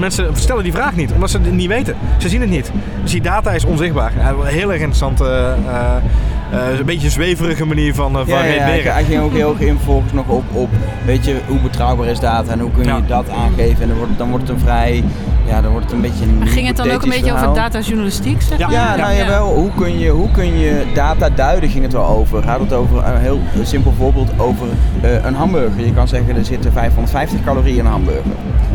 Mensen 0.00 0.28
stellen 0.34 0.62
die 0.62 0.72
vraag 0.72 0.96
niet, 0.96 1.12
omdat 1.12 1.30
ze 1.30 1.38
het 1.38 1.52
niet 1.52 1.68
weten. 1.68 1.94
Ze 2.18 2.28
zien 2.28 2.40
het 2.40 2.50
niet. 2.50 2.70
Dus 3.02 3.10
die 3.10 3.20
data 3.20 3.50
is 3.50 3.64
onzichtbaar. 3.64 4.12
Ja, 4.18 4.28
een 4.28 4.46
heel 4.46 4.68
erg 4.72 4.78
interessant... 4.80 5.20
eh, 5.20 5.52
eh, 5.52 6.78
een 6.78 6.84
beetje 6.86 7.06
een 7.06 7.12
zweverige 7.12 7.66
manier 7.66 7.94
van, 7.94 8.12
eh, 8.12 8.18
van 8.18 8.28
Ja, 8.28 8.38
ja, 8.38 8.50
redeneren. 8.50 8.82
hij, 8.82 8.92
hij 8.92 9.04
ging 9.04 9.22
ook 9.22 9.32
heel 9.32 9.50
erg 9.50 9.60
in 9.60 9.78
volgens 9.84 10.12
nog 10.12 10.26
op, 10.28 10.44
op, 10.52 10.68
weet 11.04 11.24
je, 11.24 11.36
hoe 11.48 11.58
betrouwbaar 11.58 12.06
is 12.06 12.20
data 12.20 12.52
en 12.52 12.60
hoe 12.60 12.70
kun 12.70 12.82
je 12.84 12.88
Ja. 12.88 13.00
dat 13.06 13.24
aangeven. 13.30 13.82
En 13.82 13.88
dan 13.88 13.96
wordt, 13.96 14.18
dan 14.18 14.28
wordt 14.30 14.48
het 14.48 14.56
een 14.56 14.62
vrij, 14.62 15.04
ja, 15.46 15.60
dan 15.60 15.70
wordt 15.70 15.86
het 15.86 15.94
een 15.94 16.00
beetje 16.00 16.24
een 16.24 16.46
ging 16.48 16.66
het 16.66 16.76
dan 16.76 16.90
ook 16.90 17.02
een 17.02 17.08
beetje 17.08 17.32
over 17.32 17.54
datajournalistiek? 17.54 18.42
Zeg 18.42 18.58
Ja. 18.58 18.66
maar? 18.66 18.74
Ja, 18.76 18.96
nou 18.96 19.14
jawel. 19.14 19.54
Hoe 19.54 19.70
kun, 19.76 19.98
je, 19.98 20.08
hoe 20.10 20.30
kun 20.30 20.58
je 20.58 20.82
data 20.94 21.28
duiden, 21.30 21.70
ging 21.70 21.82
het 21.84 21.92
wel 21.92 22.06
over. 22.06 22.42
Hij 22.42 22.50
had 22.52 22.60
het 22.60 22.72
over 22.72 23.04
een 23.06 23.20
heel 23.20 23.40
simpel 23.62 23.92
voorbeeld 23.98 24.30
over 24.36 24.66
eh, 25.00 25.24
een 25.24 25.34
hamburger. 25.34 25.84
Je 25.84 25.92
kan 25.94 26.08
zeggen 26.08 26.36
er 26.36 26.44
zitten 26.44 26.72
550 26.72 27.44
calorieën 27.44 27.78
in 27.78 27.84
een 27.84 27.90
hamburger. 27.90 28.22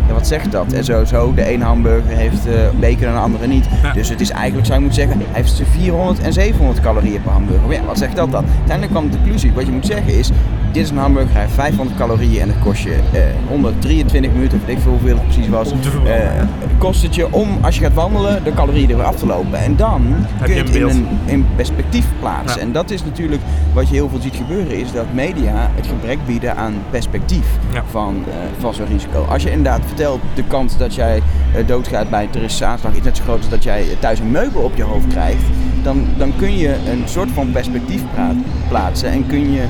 Ja, 0.07 0.13
wat 0.13 0.27
zegt 0.27 0.51
dat? 0.51 0.73
En 0.73 0.83
sowieso, 0.83 1.33
de 1.33 1.45
ene 1.45 1.63
hamburger 1.63 2.15
heeft 2.17 2.47
eh 2.47 2.53
bacon 2.79 3.07
en 3.07 3.13
de 3.13 3.19
andere 3.19 3.47
niet. 3.47 3.65
Ja. 3.83 3.93
Dus 3.93 4.09
het 4.09 4.21
is 4.21 4.29
eigenlijk, 4.29 4.65
zou 4.65 4.79
je 4.79 4.85
moeten 4.85 5.03
zeggen, 5.03 5.21
hij 5.31 5.41
heeft 5.41 5.61
400 5.71 6.19
en 6.19 6.33
700 6.33 6.79
calorieën 6.79 7.21
per 7.21 7.31
hamburger. 7.31 7.67
Maar 7.67 7.75
ja, 7.75 7.85
wat 7.85 7.97
zegt 7.97 8.15
dat 8.15 8.31
dan? 8.31 8.45
Uiteindelijk 8.47 8.91
kwam 8.91 9.09
de 9.09 9.17
conclusie, 9.17 9.53
wat 9.53 9.65
je 9.65 9.71
moet 9.71 9.85
zeggen 9.85 10.17
is, 10.17 10.29
dit 10.75 10.83
is 10.83 10.89
een 10.89 10.97
hamburger, 10.97 11.31
hij 11.33 11.41
heeft 11.41 11.53
500 11.53 11.97
calorieën 11.97 12.41
en 12.41 12.47
het 12.47 12.59
kost 12.59 12.83
je 12.83 12.93
eh 13.13 13.21
123 13.47 14.31
minuten, 14.31 14.57
of 14.57 14.65
weet 14.65 14.75
ik 14.75 14.81
veel 14.81 14.91
hoeveel 14.91 15.15
het 15.15 15.23
precies 15.23 15.47
was. 15.49 15.71
Eh, 15.71 16.17
kost 16.77 17.01
het 17.01 17.15
je 17.15 17.33
om, 17.33 17.49
als 17.61 17.75
je 17.75 17.81
gaat 17.81 17.93
wandelen, 17.93 18.43
de 18.43 18.53
calorieën 18.53 18.89
er 18.89 18.95
weer 18.95 19.05
af 19.05 19.15
te 19.15 19.25
lopen. 19.25 19.59
En 19.59 19.75
dan 19.75 20.01
Heb 20.07 20.45
kun 20.45 20.55
je 20.55 20.61
het 20.61 20.75
in, 20.75 20.87
een, 20.87 21.07
in 21.25 21.45
perspectief 21.55 22.05
plaatsen. 22.19 22.59
Ja. 22.59 22.65
En 22.65 22.71
dat 22.71 22.91
is 22.91 23.03
natuurlijk 23.03 23.41
wat 23.73 23.87
je 23.87 23.93
heel 23.93 24.09
veel 24.09 24.19
ziet 24.21 24.35
gebeuren, 24.35 24.79
is 24.79 24.91
dat 24.91 25.05
media 25.13 25.69
het 25.75 25.87
gebrek 25.87 26.17
bieden 26.25 26.55
aan 26.55 26.73
perspectief 26.89 27.45
Ja. 27.73 27.83
van, 27.91 28.23
eh, 28.27 28.35
van 28.59 28.73
zo'n 28.73 28.87
risico. 28.87 29.25
Als 29.29 29.43
je 29.43 29.49
inderdaad 29.51 29.81
vertelt, 29.85 30.19
de 30.33 30.43
kans 30.43 30.77
dat 30.77 30.95
jij 30.95 31.21
eh, 31.55 31.67
doodgaat 31.67 32.09
bij 32.09 32.23
een 32.23 32.29
terroristische 32.29 32.65
aanslag 32.65 32.93
is 32.93 33.01
net 33.03 33.17
zo 33.17 33.23
groot 33.23 33.37
als 33.37 33.49
dat 33.49 33.63
jij 33.63 33.85
thuis 33.99 34.19
een 34.19 34.31
meubel 34.31 34.61
op 34.61 34.75
je 34.75 34.83
hoofd 34.83 35.07
krijgt, 35.07 35.43
dan, 35.83 36.05
dan 36.17 36.33
kun 36.37 36.57
je 36.57 36.69
een 36.69 37.03
soort 37.05 37.29
van 37.31 37.51
perspectief 37.51 38.01
plaatsen 38.67 39.09
en 39.09 39.27
kun 39.27 39.51
je 39.51 39.63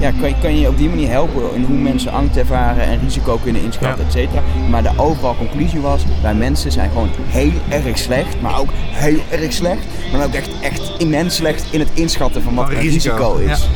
ja, 0.00 0.10
kan, 0.20 0.28
je, 0.28 0.34
kan 0.40 0.58
je 0.58 0.68
op 0.68 0.76
die 0.78 0.88
manier 0.88 1.08
helpen 1.08 1.54
in 1.54 1.64
hoe 1.64 1.76
mensen 1.76 2.12
angst 2.12 2.36
ervaren 2.36 2.82
en 2.84 3.00
risico 3.02 3.38
kunnen 3.42 3.62
inschatten, 3.62 4.00
Ja. 4.00 4.06
et 4.06 4.12
cetera. 4.12 4.42
Maar 4.70 4.82
de 4.82 4.90
overal 4.96 5.36
conclusie 5.36 5.80
was, 5.80 6.04
wij 6.22 6.34
mensen 6.34 6.72
zijn 6.72 6.90
gewoon 6.90 7.08
heel 7.26 7.52
erg 7.68 7.98
slecht, 7.98 8.40
maar 8.40 8.60
ook 8.60 8.68
heel 8.74 9.18
erg 9.30 9.52
slecht, 9.52 9.84
maar 10.12 10.24
ook 10.26 10.34
echt, 10.34 10.50
echt 10.60 10.92
immens 10.98 11.34
slecht 11.36 11.64
in 11.70 11.80
het 11.80 11.88
inschatten 11.94 12.42
van 12.42 12.54
wat 12.54 12.68
een 12.68 12.74
risico, 12.80 13.32
risico, 13.32 13.52
is. 13.52 13.68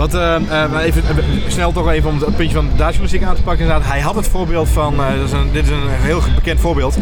Wat, 0.00 0.14
eh, 0.14 0.34
eh, 0.34 0.84
even, 0.84 1.02
eh, 1.02 1.24
snel 1.46 1.72
toch 1.72 1.90
even 1.90 2.10
om 2.10 2.18
het 2.18 2.36
puntje 2.36 2.54
van 2.54 2.64
de 2.64 2.70
datajournalistiek 2.70 3.22
aan 3.22 3.34
te 3.34 3.42
pakken. 3.42 3.64
Inderdaad, 3.64 3.88
hij 3.90 4.00
had 4.00 4.14
het 4.14 4.28
voorbeeld 4.28 4.68
van, 4.68 4.96
dat 4.96 5.26
is 5.26 5.32
een, 5.32 5.52
dit 5.52 5.64
is 5.64 5.70
een 5.70 5.88
heel 5.88 6.20
bekend 6.34 6.60
voorbeeld, 6.60 6.98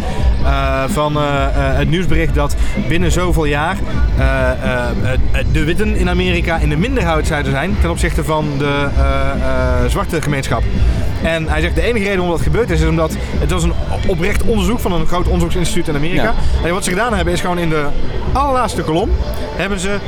van 0.86 1.16
het 1.52 1.90
nieuwsbericht 1.90 2.34
dat 2.34 2.56
binnen 2.88 3.12
zoveel 3.12 3.44
jaar 3.44 3.76
de 5.52 5.64
witten 5.64 5.96
in 5.96 6.08
Amerika 6.08 6.56
in 6.56 6.68
de 6.68 6.76
minderheid 6.76 7.26
zouden 7.26 7.52
zijn 7.52 7.76
ten 7.80 7.90
opzichte 7.90 8.24
van 8.24 8.46
de 8.58 8.88
zwarte 9.88 10.22
gemeenschap. 10.22 10.62
En 11.22 11.48
hij 11.48 11.60
zegt 11.60 11.74
de 11.74 11.82
enige 11.82 12.04
reden 12.04 12.18
waarom 12.18 12.36
dat 12.36 12.46
gebeurd 12.46 12.70
is, 12.70 12.80
is 12.80 12.88
omdat 12.88 13.16
het 13.38 13.50
was 13.50 13.62
een 13.62 13.74
oprecht 14.06 14.42
onderzoek 14.42 14.80
van 14.80 14.92
een 14.92 15.06
groot 15.06 15.26
onderzoeksinstituut 15.26 15.88
in 15.88 15.94
Amerika. 15.94 16.22
Ja. 16.22 16.34
En 16.66 16.72
wat 16.72 16.84
ze 16.84 16.90
gedaan 16.90 17.14
hebben 17.14 17.34
is 17.34 17.40
gewoon 17.40 17.58
in 17.58 17.68
de 17.68 17.86
allerlaatste 18.32 18.82
kolom 18.82 19.10
hebben 19.56 19.80
ze 19.80 19.98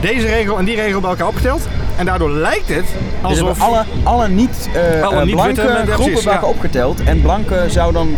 deze 0.00 0.26
regel 0.26 0.58
en 0.58 0.64
die 0.64 0.76
regel 0.76 1.00
bij 1.00 1.10
elkaar 1.10 1.26
opgeteld. 1.28 1.68
En 2.00 2.06
daardoor 2.06 2.30
lijkt 2.30 2.68
het 2.68 2.84
Dus 2.86 3.40
alsof... 3.40 3.60
alle, 3.60 3.84
alle 4.02 4.28
niet, 4.28 4.68
eh, 4.74 5.02
Alle 5.06 5.24
niet 5.24 5.34
blanke 5.34 5.54
witte, 5.54 5.70
groepen 5.72 5.94
precies, 6.04 6.24
waren 6.24 6.40
ja. 6.40 6.46
opgeteld. 6.48 7.02
En 7.04 7.20
blanke 7.22 7.64
zou 7.68 7.92
dan 7.92 8.08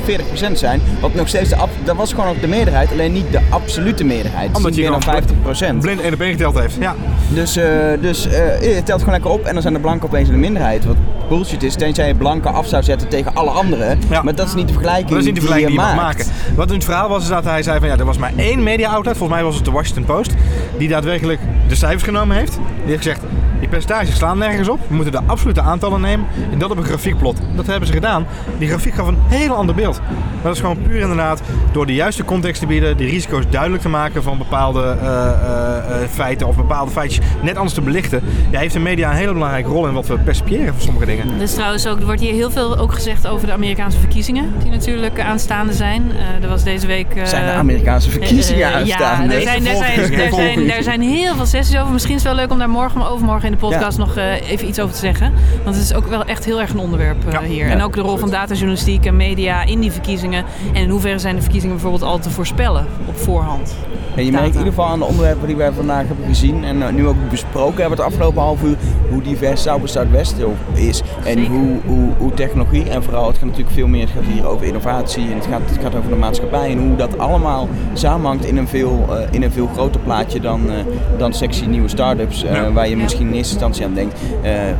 40% 0.51 0.53
zijn. 0.53 0.81
Wat 1.01 1.15
nog 1.15 1.29
steeds 1.29 1.49
de, 1.49 1.57
ab- 1.57 1.71
dat 1.85 1.97
was 1.97 2.11
gewoon 2.13 2.29
ook 2.29 2.41
de 2.41 2.49
meerderheid, 2.49 2.91
alleen 2.93 3.13
niet 3.13 3.33
de 3.33 3.41
absolute 3.51 4.05
meerderheid. 4.05 4.57
Omdat 4.57 4.75
je 4.75 4.81
meer 4.81 4.91
dan 4.91 5.77
50%. 5.77 5.79
blind 5.81 6.01
één 6.01 6.13
op 6.13 6.21
één 6.21 6.31
geteld 6.31 6.59
heeft. 6.59 6.77
Ja. 6.81 6.95
Dus, 7.29 7.57
eh, 7.57 7.65
dus 8.01 8.27
eh, 8.27 8.75
je 8.77 8.83
telt 8.83 8.99
gewoon 8.99 9.15
lekker 9.15 9.31
op 9.31 9.45
en 9.45 9.53
dan 9.53 9.63
zijn 9.63 9.75
de 9.75 9.81
blanken 9.81 10.09
opeens 10.09 10.29
in 10.29 10.35
de 10.35 10.41
minderheid. 10.41 10.85
Wat 10.85 10.97
bullshit 11.29 11.63
is, 11.63 11.75
tenzij 11.75 12.07
je 12.09 12.15
blanken 12.15 12.53
af 12.53 12.67
zou 12.67 12.83
zetten 12.83 13.09
tegen 13.09 13.35
alle 13.35 13.51
anderen. 13.51 13.99
Ja. 14.11 14.23
Maar 14.23 14.35
dat 14.35 14.47
is 14.47 14.55
niet 14.55 14.67
de 14.67 14.73
vergelijking, 14.73 15.09
Dat 15.11 15.19
is 15.19 15.25
niet 15.25 15.35
de 15.35 15.41
vergelijking 15.41 15.77
die 15.79 15.87
je 15.87 15.93
mag 15.95 16.03
maakt. 16.05 16.19
maken. 16.19 16.57
Wat 16.57 16.69
in 16.69 16.75
het 16.75 16.85
verhaal 16.85 17.09
was, 17.09 17.23
is 17.23 17.29
dat 17.29 17.45
hij 17.45 17.63
zei 17.63 17.79
van 17.79 17.89
ja, 17.89 17.97
er 17.97 18.05
was 18.05 18.19
maar 18.19 18.33
één 18.37 18.63
media 18.63 18.89
outlet, 18.91 19.17
volgens 19.17 19.39
mij 19.39 19.47
was 19.49 19.55
het 19.57 19.65
de 19.65 19.71
Washington 19.71 20.05
Post, 20.05 20.31
die 20.79 20.89
daadwerkelijk 20.89 21.41
de 21.69 21.75
cijfers 21.75 22.03
genomen 22.03 22.37
heeft. 22.37 22.53
Die 22.53 22.63
heeft 22.91 23.03
gezegd, 23.03 23.21
die 23.63 23.71
percentages 23.71 24.17
slaan 24.17 24.39
nergens 24.39 24.69
op. 24.69 24.81
We 24.89 24.95
moeten 24.95 25.13
de 25.13 25.21
absolute 25.27 25.61
aantallen 25.61 26.01
nemen 26.01 26.27
en 26.53 26.59
dat 26.59 26.71
op 26.71 26.77
een 26.77 26.85
grafiekplot. 26.85 27.41
Dat 27.57 27.67
hebben 27.67 27.87
ze 27.87 27.93
gedaan. 27.93 28.27
Die 28.59 28.69
grafiek 28.69 28.95
gaf 28.95 29.07
een 29.07 29.19
heel 29.27 29.55
ander 29.55 29.75
beeld. 29.75 30.01
Maar 30.09 30.43
dat 30.43 30.55
is 30.55 30.61
gewoon 30.61 30.83
puur 30.83 31.01
inderdaad 31.01 31.43
door 31.73 31.87
de 31.87 31.95
juiste 31.95 32.25
context 32.25 32.61
te 32.61 32.67
bieden, 32.67 32.97
die 32.97 33.11
risico's 33.11 33.45
duidelijk 33.51 33.83
te 33.83 33.89
maken 33.89 34.23
van 34.23 34.39
bepaalde 34.39 34.97
eh, 35.01 35.07
eh, 35.07 36.03
eh, 36.03 36.09
feiten 36.11 36.47
of 36.47 36.57
bepaalde 36.57 36.91
feitjes 36.91 37.27
net 37.43 37.57
anders 37.57 37.75
te 37.75 37.81
belichten. 37.81 38.23
Ja, 38.51 38.59
heeft 38.59 38.73
de 38.73 38.81
media 38.81 39.11
een 39.11 39.17
hele 39.17 39.33
belangrijke 39.33 39.69
rol 39.69 39.87
in 39.87 39.95
wat 39.95 40.07
we 40.07 40.19
percipiëren 40.19 40.73
van 40.75 40.83
sommige 40.83 41.07
dingen. 41.07 41.39
Dus 41.39 41.55
trouwens 41.55 41.87
ook, 41.87 41.99
er 41.99 42.05
wordt 42.05 42.21
hier 42.21 42.33
heel 42.33 42.51
veel 42.51 42.79
ook 42.79 42.93
gezegd 42.93 43.27
over 43.27 43.47
de 43.47 43.53
Amerikaanse 43.53 43.99
verkiezingen, 43.99 44.53
die 44.63 44.71
natuurlijk 44.71 45.21
aanstaande 45.21 45.73
zijn. 45.73 46.13
er 46.43 46.49
was 46.49 46.63
deze 46.63 46.87
week... 46.87 47.07
zijn 47.25 47.47
de 47.47 47.53
Amerikaanse 47.53 48.11
verkiezingen 48.11 48.75
aanstaande? 48.75 49.33
Ja, 49.33 49.39
er 49.39 49.43
zijn, 49.43 49.67
er, 49.67 49.77
zijn, 49.77 49.99
er, 49.99 50.33
zijn, 50.33 50.71
er 50.71 50.83
zijn 50.83 51.01
heel 51.01 51.35
veel 51.35 51.47
sessies 51.47 51.79
over. 51.79 51.93
Misschien 51.93 52.15
is 52.15 52.23
het 52.23 52.33
wel 52.33 52.41
leuk 52.41 52.53
om 52.53 52.59
daar 52.59 52.71
morgen 52.71 53.01
of 53.01 53.09
overmorgen 53.09 53.52
in 53.53 53.59
de 53.59 53.67
podcast 53.67 53.99
nog 53.99 54.17
even 54.17 54.69
iets 54.69 54.81
over 54.81 54.95
te 54.95 55.01
zeggen. 55.01 55.33
Want 55.65 55.77
het 55.77 55.85
is 55.85 55.95
ook 55.95 56.07
wel 56.07 56.25
echt 56.25 56.45
heel 56.45 56.61
erg 56.61 56.71
een 56.71 56.79
onderwerp 56.79 57.43
hier. 57.43 57.69
En 57.69 57.83
ook 57.83 57.95
de 57.95 58.01
rol 58.01 58.17
van 58.17 58.31
datajournalistiek 58.31 59.07
en 59.07 59.17
media 59.17 59.65
in 59.65 59.81
die 59.81 59.93
verkiezingen. 59.93 60.45
En 60.73 60.83
in 60.83 60.89
hoeverre 60.89 61.19
zijn 61.19 61.35
de 61.35 61.43
verkiezingen 61.43 61.75
bijvoorbeeld 61.75 62.11
al 62.11 62.19
te 62.19 62.31
voorspellen 62.31 62.87
op 63.07 63.17
voorhand? 63.17 63.75
En 64.15 64.25
je 64.25 64.33
merkt 64.33 64.47
in 64.49 64.59
ieder 64.59 64.73
geval 64.73 64.87
aan 64.87 64.99
de 64.99 65.05
onderwerpen 65.05 65.47
die 65.47 65.57
wij 65.57 65.73
vandaag 65.73 66.07
hebben 66.07 66.27
gezien 66.27 66.65
en 66.65 66.83
eh, 66.83 66.93
nu 66.93 67.07
ook 67.07 67.29
besproken 67.31 67.81
hebben 67.81 67.99
het 67.99 68.07
afgelopen 68.07 68.43
half 68.43 68.63
uur, 68.63 68.77
hoe 69.11 69.23
divers 69.23 69.63
South 69.63 69.91
Zuidwest 69.91 70.35
is. 70.75 71.03
En 71.25 71.47
hoe, 71.47 71.79
hoe, 71.87 72.09
hoe, 72.19 72.35
technologie 72.35 72.91
en 72.91 73.03
vooral, 73.03 73.27
het 73.27 73.37
gaat 73.39 73.45
natuurlijk 73.47 73.75
veel 73.75 73.87
meer, 73.87 74.01
het 74.01 74.11
gaat 74.11 74.33
hier 74.33 74.47
over 74.47 74.67
innovatie 74.67 75.31
en 75.31 75.35
het 75.35 75.47
gaat, 75.47 75.61
het 75.65 75.83
gaat 75.83 75.95
over 75.95 76.11
de 76.11 76.17
maatschappij 76.17 76.71
en 76.71 76.79
hoe 76.79 76.97
dat 76.97 77.19
allemaal 77.19 77.69
samenhangt 77.93 78.45
in 78.45 78.57
een 78.57 78.69
veel, 78.69 79.07
uh, 79.11 79.17
in 79.31 79.43
een 79.43 79.53
veel 79.53 79.67
groter 79.67 80.01
plaatje 80.01 80.41
dan, 80.41 80.67
uh, 80.67 80.73
dan 81.19 81.33
sexy 81.33 81.65
nieuwe 81.65 81.89
start-ups, 81.89 82.45
waar 82.73 82.89
je 82.89 82.97
misschien 82.97 83.29
in 83.29 83.35
eerste 83.35 83.53
instantie 83.53 83.85
aan 83.85 83.95
denkt. 83.95 84.19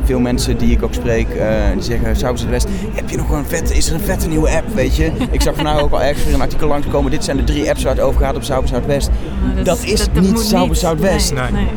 veel 0.03 0.19
mensen 0.19 0.57
die 0.57 0.71
ik 0.71 0.83
ook 0.83 0.93
spreek, 0.93 1.27
die 1.73 1.83
zeggen 1.83 2.15
Zuidwest, 2.15 2.67
heb 2.93 3.09
je 3.09 3.17
nog 3.17 3.29
een 3.29 3.45
vet, 3.45 3.71
is 3.71 3.87
er 3.87 3.93
een 3.93 3.99
vette 3.99 4.27
nieuwe 4.27 4.49
app, 4.49 4.73
weet 4.73 4.95
je? 4.95 5.11
Ik 5.31 5.41
zag 5.41 5.55
vandaag 5.55 5.81
ook 5.81 5.91
al 5.91 6.01
ergens 6.01 6.25
weer 6.25 6.33
een 6.33 6.41
artikel 6.41 6.67
langskomen, 6.67 7.11
dit 7.11 7.23
zijn 7.23 7.37
de 7.37 7.43
drie 7.43 7.69
apps 7.69 7.83
waar 7.83 7.95
het 7.95 8.03
over 8.03 8.21
gaat 8.21 8.35
op 8.35 8.43
South 8.43 8.67
Zuidwest. 8.67 9.09
Dat, 9.55 9.65
dat, 9.65 9.83
is 9.83 10.09
dat, 10.13 10.23
niet 10.23 10.39
Sauber 10.39 10.75
Zuidwest. 10.75 11.33
Nee, 11.33 11.51
nee. 11.51 11.67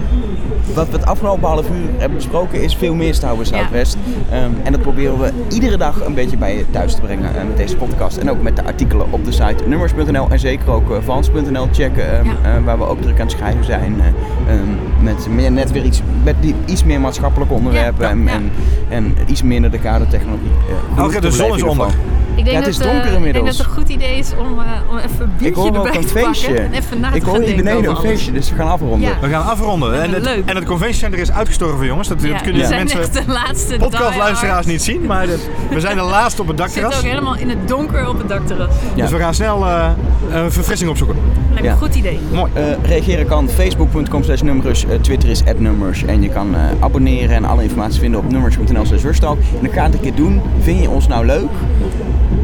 Wat 0.74 0.88
we 0.88 0.96
het 0.96 1.06
afgelopen 1.06 1.48
half 1.48 1.68
uur 1.68 1.88
hebben 1.96 2.16
besproken 2.16 2.62
is 2.62 2.76
veel 2.76 2.94
meer 2.94 3.14
Sauber 3.14 3.46
Zuidwest. 3.46 3.96
Ja. 4.30 4.44
Um, 4.44 4.56
en 4.62 4.72
dat 4.72 4.80
proberen 4.80 5.18
we 5.18 5.32
iedere 5.48 5.76
dag 5.76 6.04
een 6.04 6.14
beetje 6.14 6.36
bij 6.36 6.56
je 6.56 6.64
thuis 6.70 6.94
te 6.94 7.00
brengen 7.00 7.34
uh, 7.34 7.44
met 7.46 7.56
deze 7.56 7.76
podcast. 7.76 8.16
En 8.16 8.30
ook 8.30 8.42
met 8.42 8.56
de 8.56 8.64
artikelen 8.64 9.06
op 9.10 9.24
de 9.24 9.32
site 9.32 9.64
nummers.nl 9.66 10.28
en 10.30 10.38
zeker 10.38 10.70
ook 10.70 10.90
uh, 10.90 10.96
vans.nl 11.00 11.68
checken. 11.72 12.18
Um, 12.18 12.26
ja. 12.26 12.58
uh, 12.58 12.64
waar 12.64 12.78
we 12.78 12.84
ook 12.84 13.02
druk 13.02 13.20
aan 13.20 13.26
het 13.26 13.36
schrijven 13.36 13.64
zijn. 13.64 14.02
Um, 14.50 14.78
met 15.00 15.28
meer, 15.28 15.52
net 15.52 15.72
weer 15.72 15.84
iets, 15.84 16.02
met 16.24 16.34
die, 16.40 16.54
iets 16.64 16.84
meer 16.84 17.00
maatschappelijke 17.00 17.54
onderwerpen. 17.54 18.08
En, 18.08 18.28
en, 18.28 18.50
en, 18.88 19.14
iets 19.26 19.42
minder 19.42 19.70
de 19.70 19.78
kadertechnologie. 19.78 20.50
Uh, 20.96 21.20
de 21.20 21.30
zon 21.30 21.56
is 21.56 21.62
onder. 21.62 21.94
Ik 22.36 22.44
denk, 22.44 22.56
ja, 22.56 22.62
het 22.62 22.66
is 22.66 22.78
dat, 22.78 22.86
donker 22.92 23.12
inmiddels. 23.12 23.26
ik 23.26 23.32
denk 23.32 23.46
dat 23.46 23.56
het 23.56 23.66
een 23.66 23.72
goed 23.72 23.88
idee 23.88 24.18
is 24.18 24.32
om, 24.38 24.58
uh, 24.58 24.90
om 24.90 24.96
even 24.96 25.22
een 25.22 25.32
biertje 25.38 25.72
erbij 25.72 25.92
te 25.92 26.08
feestje. 26.08 26.46
pakken. 26.46 26.64
En 26.64 26.72
even 26.72 27.00
na 27.00 27.10
te 27.10 27.16
ik 27.16 27.22
hoor 27.22 27.40
hier 27.40 27.56
beneden 27.56 27.90
een 27.90 27.96
feestje, 27.96 28.32
dus 28.32 28.50
we 28.50 28.56
gaan 28.56 28.68
afronden. 28.68 29.00
Ja. 29.00 29.20
We 29.20 29.28
gaan 29.28 29.44
afronden. 29.44 30.02
En 30.02 30.12
het, 30.12 30.22
Leuk. 30.22 30.42
en 30.46 30.56
het 30.56 30.64
convention 30.64 30.94
center 30.98 31.18
is 31.18 31.32
uitgestorven, 31.32 31.86
jongens. 31.86 32.08
Dat, 32.08 32.22
ja, 32.22 32.32
dat 32.32 32.42
kunnen 32.42 32.68
de 32.68 32.74
mensen 32.74 33.12
de 33.12 33.22
laatste 33.26 33.76
podcastluisteraars 33.76 34.66
niet 34.66 34.82
zien. 34.82 35.06
Maar 35.06 35.26
de, 35.26 35.44
we 35.70 35.80
zijn 35.80 35.96
de 35.96 36.02
laatste 36.16 36.42
op 36.42 36.48
het 36.48 36.56
dakterras. 36.56 36.94
We 36.94 37.00
zitten 37.00 37.20
ook 37.20 37.24
helemaal 37.24 37.42
in 37.42 37.58
het 37.58 37.68
donker 37.68 38.08
op 38.08 38.18
het 38.18 38.28
dakterras. 38.28 38.74
Ja. 38.94 39.02
Dus 39.02 39.10
we 39.10 39.18
gaan 39.18 39.34
snel 39.34 39.66
uh, 39.66 39.90
een 40.30 40.52
verfrissing 40.52 40.90
opzoeken. 40.90 41.16
Lijkt 41.48 41.62
me 41.62 41.68
een 41.68 41.76
goed 41.76 41.94
idee. 41.94 42.18
Mooi. 42.32 42.52
Uh, 42.56 42.62
reageren 42.82 43.26
kan 43.26 43.48
facebook.com 43.48 44.22
slash 44.22 44.40
nummers. 44.40 44.84
Uh, 44.84 44.90
Twitter 45.00 45.28
is 45.28 45.42
nummers. 45.56 46.04
En 46.04 46.22
je 46.22 46.28
kan 46.28 46.56
abonneren 46.80 47.36
en 47.36 47.44
alle 47.44 47.62
informatie 47.62 48.00
vinden 48.00 48.20
op 48.20 48.30
nummers.nl 48.30 48.84
slash 48.84 49.04
En 49.04 49.36
dan 49.62 49.72
ga 49.72 49.86
ik 49.86 49.92
een 49.92 50.00
keer 50.00 50.14
doen. 50.14 50.40
Vind 50.60 50.82
je 50.82 50.90
ons 50.90 51.06
nou 51.06 51.26
leuk? 51.26 51.50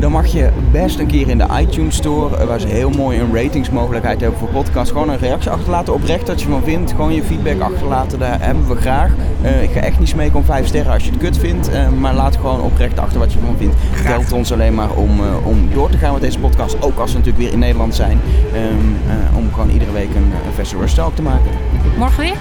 Dan 0.02 0.12
mag 0.12 0.26
je 0.26 0.50
best 0.70 0.98
een 0.98 1.06
keer 1.06 1.28
in 1.28 1.38
de 1.38 1.46
iTunes 1.60 1.96
Store, 1.96 2.46
waar 2.46 2.60
ze 2.60 2.66
heel 2.66 2.90
mooi 2.90 3.20
een 3.20 3.34
ratingsmogelijkheid 3.34 4.20
hebben 4.20 4.38
voor 4.38 4.48
podcasts, 4.48 4.90
gewoon 4.90 5.08
een 5.08 5.18
reactie 5.18 5.50
achterlaten. 5.50 5.94
Oprecht 5.94 6.26
dat 6.26 6.42
je 6.42 6.48
van 6.48 6.62
vindt. 6.62 6.90
Gewoon 6.90 7.14
je 7.14 7.22
feedback 7.22 7.60
achterlaten, 7.60 8.18
daar 8.18 8.40
hebben 8.40 8.68
we 8.68 8.76
graag. 8.76 9.10
Uh, 9.42 9.62
ik 9.62 9.70
ga 9.70 9.80
echt 9.80 9.98
niet 9.98 10.08
smeken 10.08 10.36
om 10.36 10.44
vijf 10.44 10.66
sterren 10.66 10.92
als 10.92 11.04
je 11.04 11.10
het 11.10 11.18
kut 11.18 11.38
vindt, 11.38 11.70
uh, 11.70 11.88
maar 11.88 12.14
laat 12.14 12.36
gewoon 12.36 12.60
oprecht 12.60 12.98
achter 12.98 13.18
wat 13.18 13.32
je 13.32 13.38
ervan 13.38 13.56
vindt. 13.56 13.74
Het 13.78 14.06
helpt 14.06 14.32
ons 14.32 14.52
alleen 14.52 14.74
maar 14.74 14.90
om, 14.90 15.20
uh, 15.20 15.46
om 15.46 15.68
door 15.74 15.90
te 15.90 15.98
gaan 15.98 16.12
met 16.12 16.22
deze 16.22 16.38
podcast, 16.38 16.82
ook 16.82 16.98
als 16.98 17.12
we 17.12 17.18
natuurlijk 17.18 17.44
weer 17.44 17.52
in 17.52 17.58
Nederland 17.58 17.94
zijn. 17.94 18.20
Um, 18.54 18.96
om 19.36 19.52
gewoon 19.52 19.70
iedere 19.70 19.92
week 19.92 20.14
een, 20.14 20.32
een 20.46 20.52
verse 20.54 20.76
te 21.14 21.22
maken. 21.22 21.50
Morgen 21.98 22.22
weer? 22.22 22.36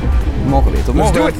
Morgen 0.47 0.71
weer. 0.71 0.83
Tot 0.83 0.95
morgen. 0.95 1.27
It. 1.27 1.35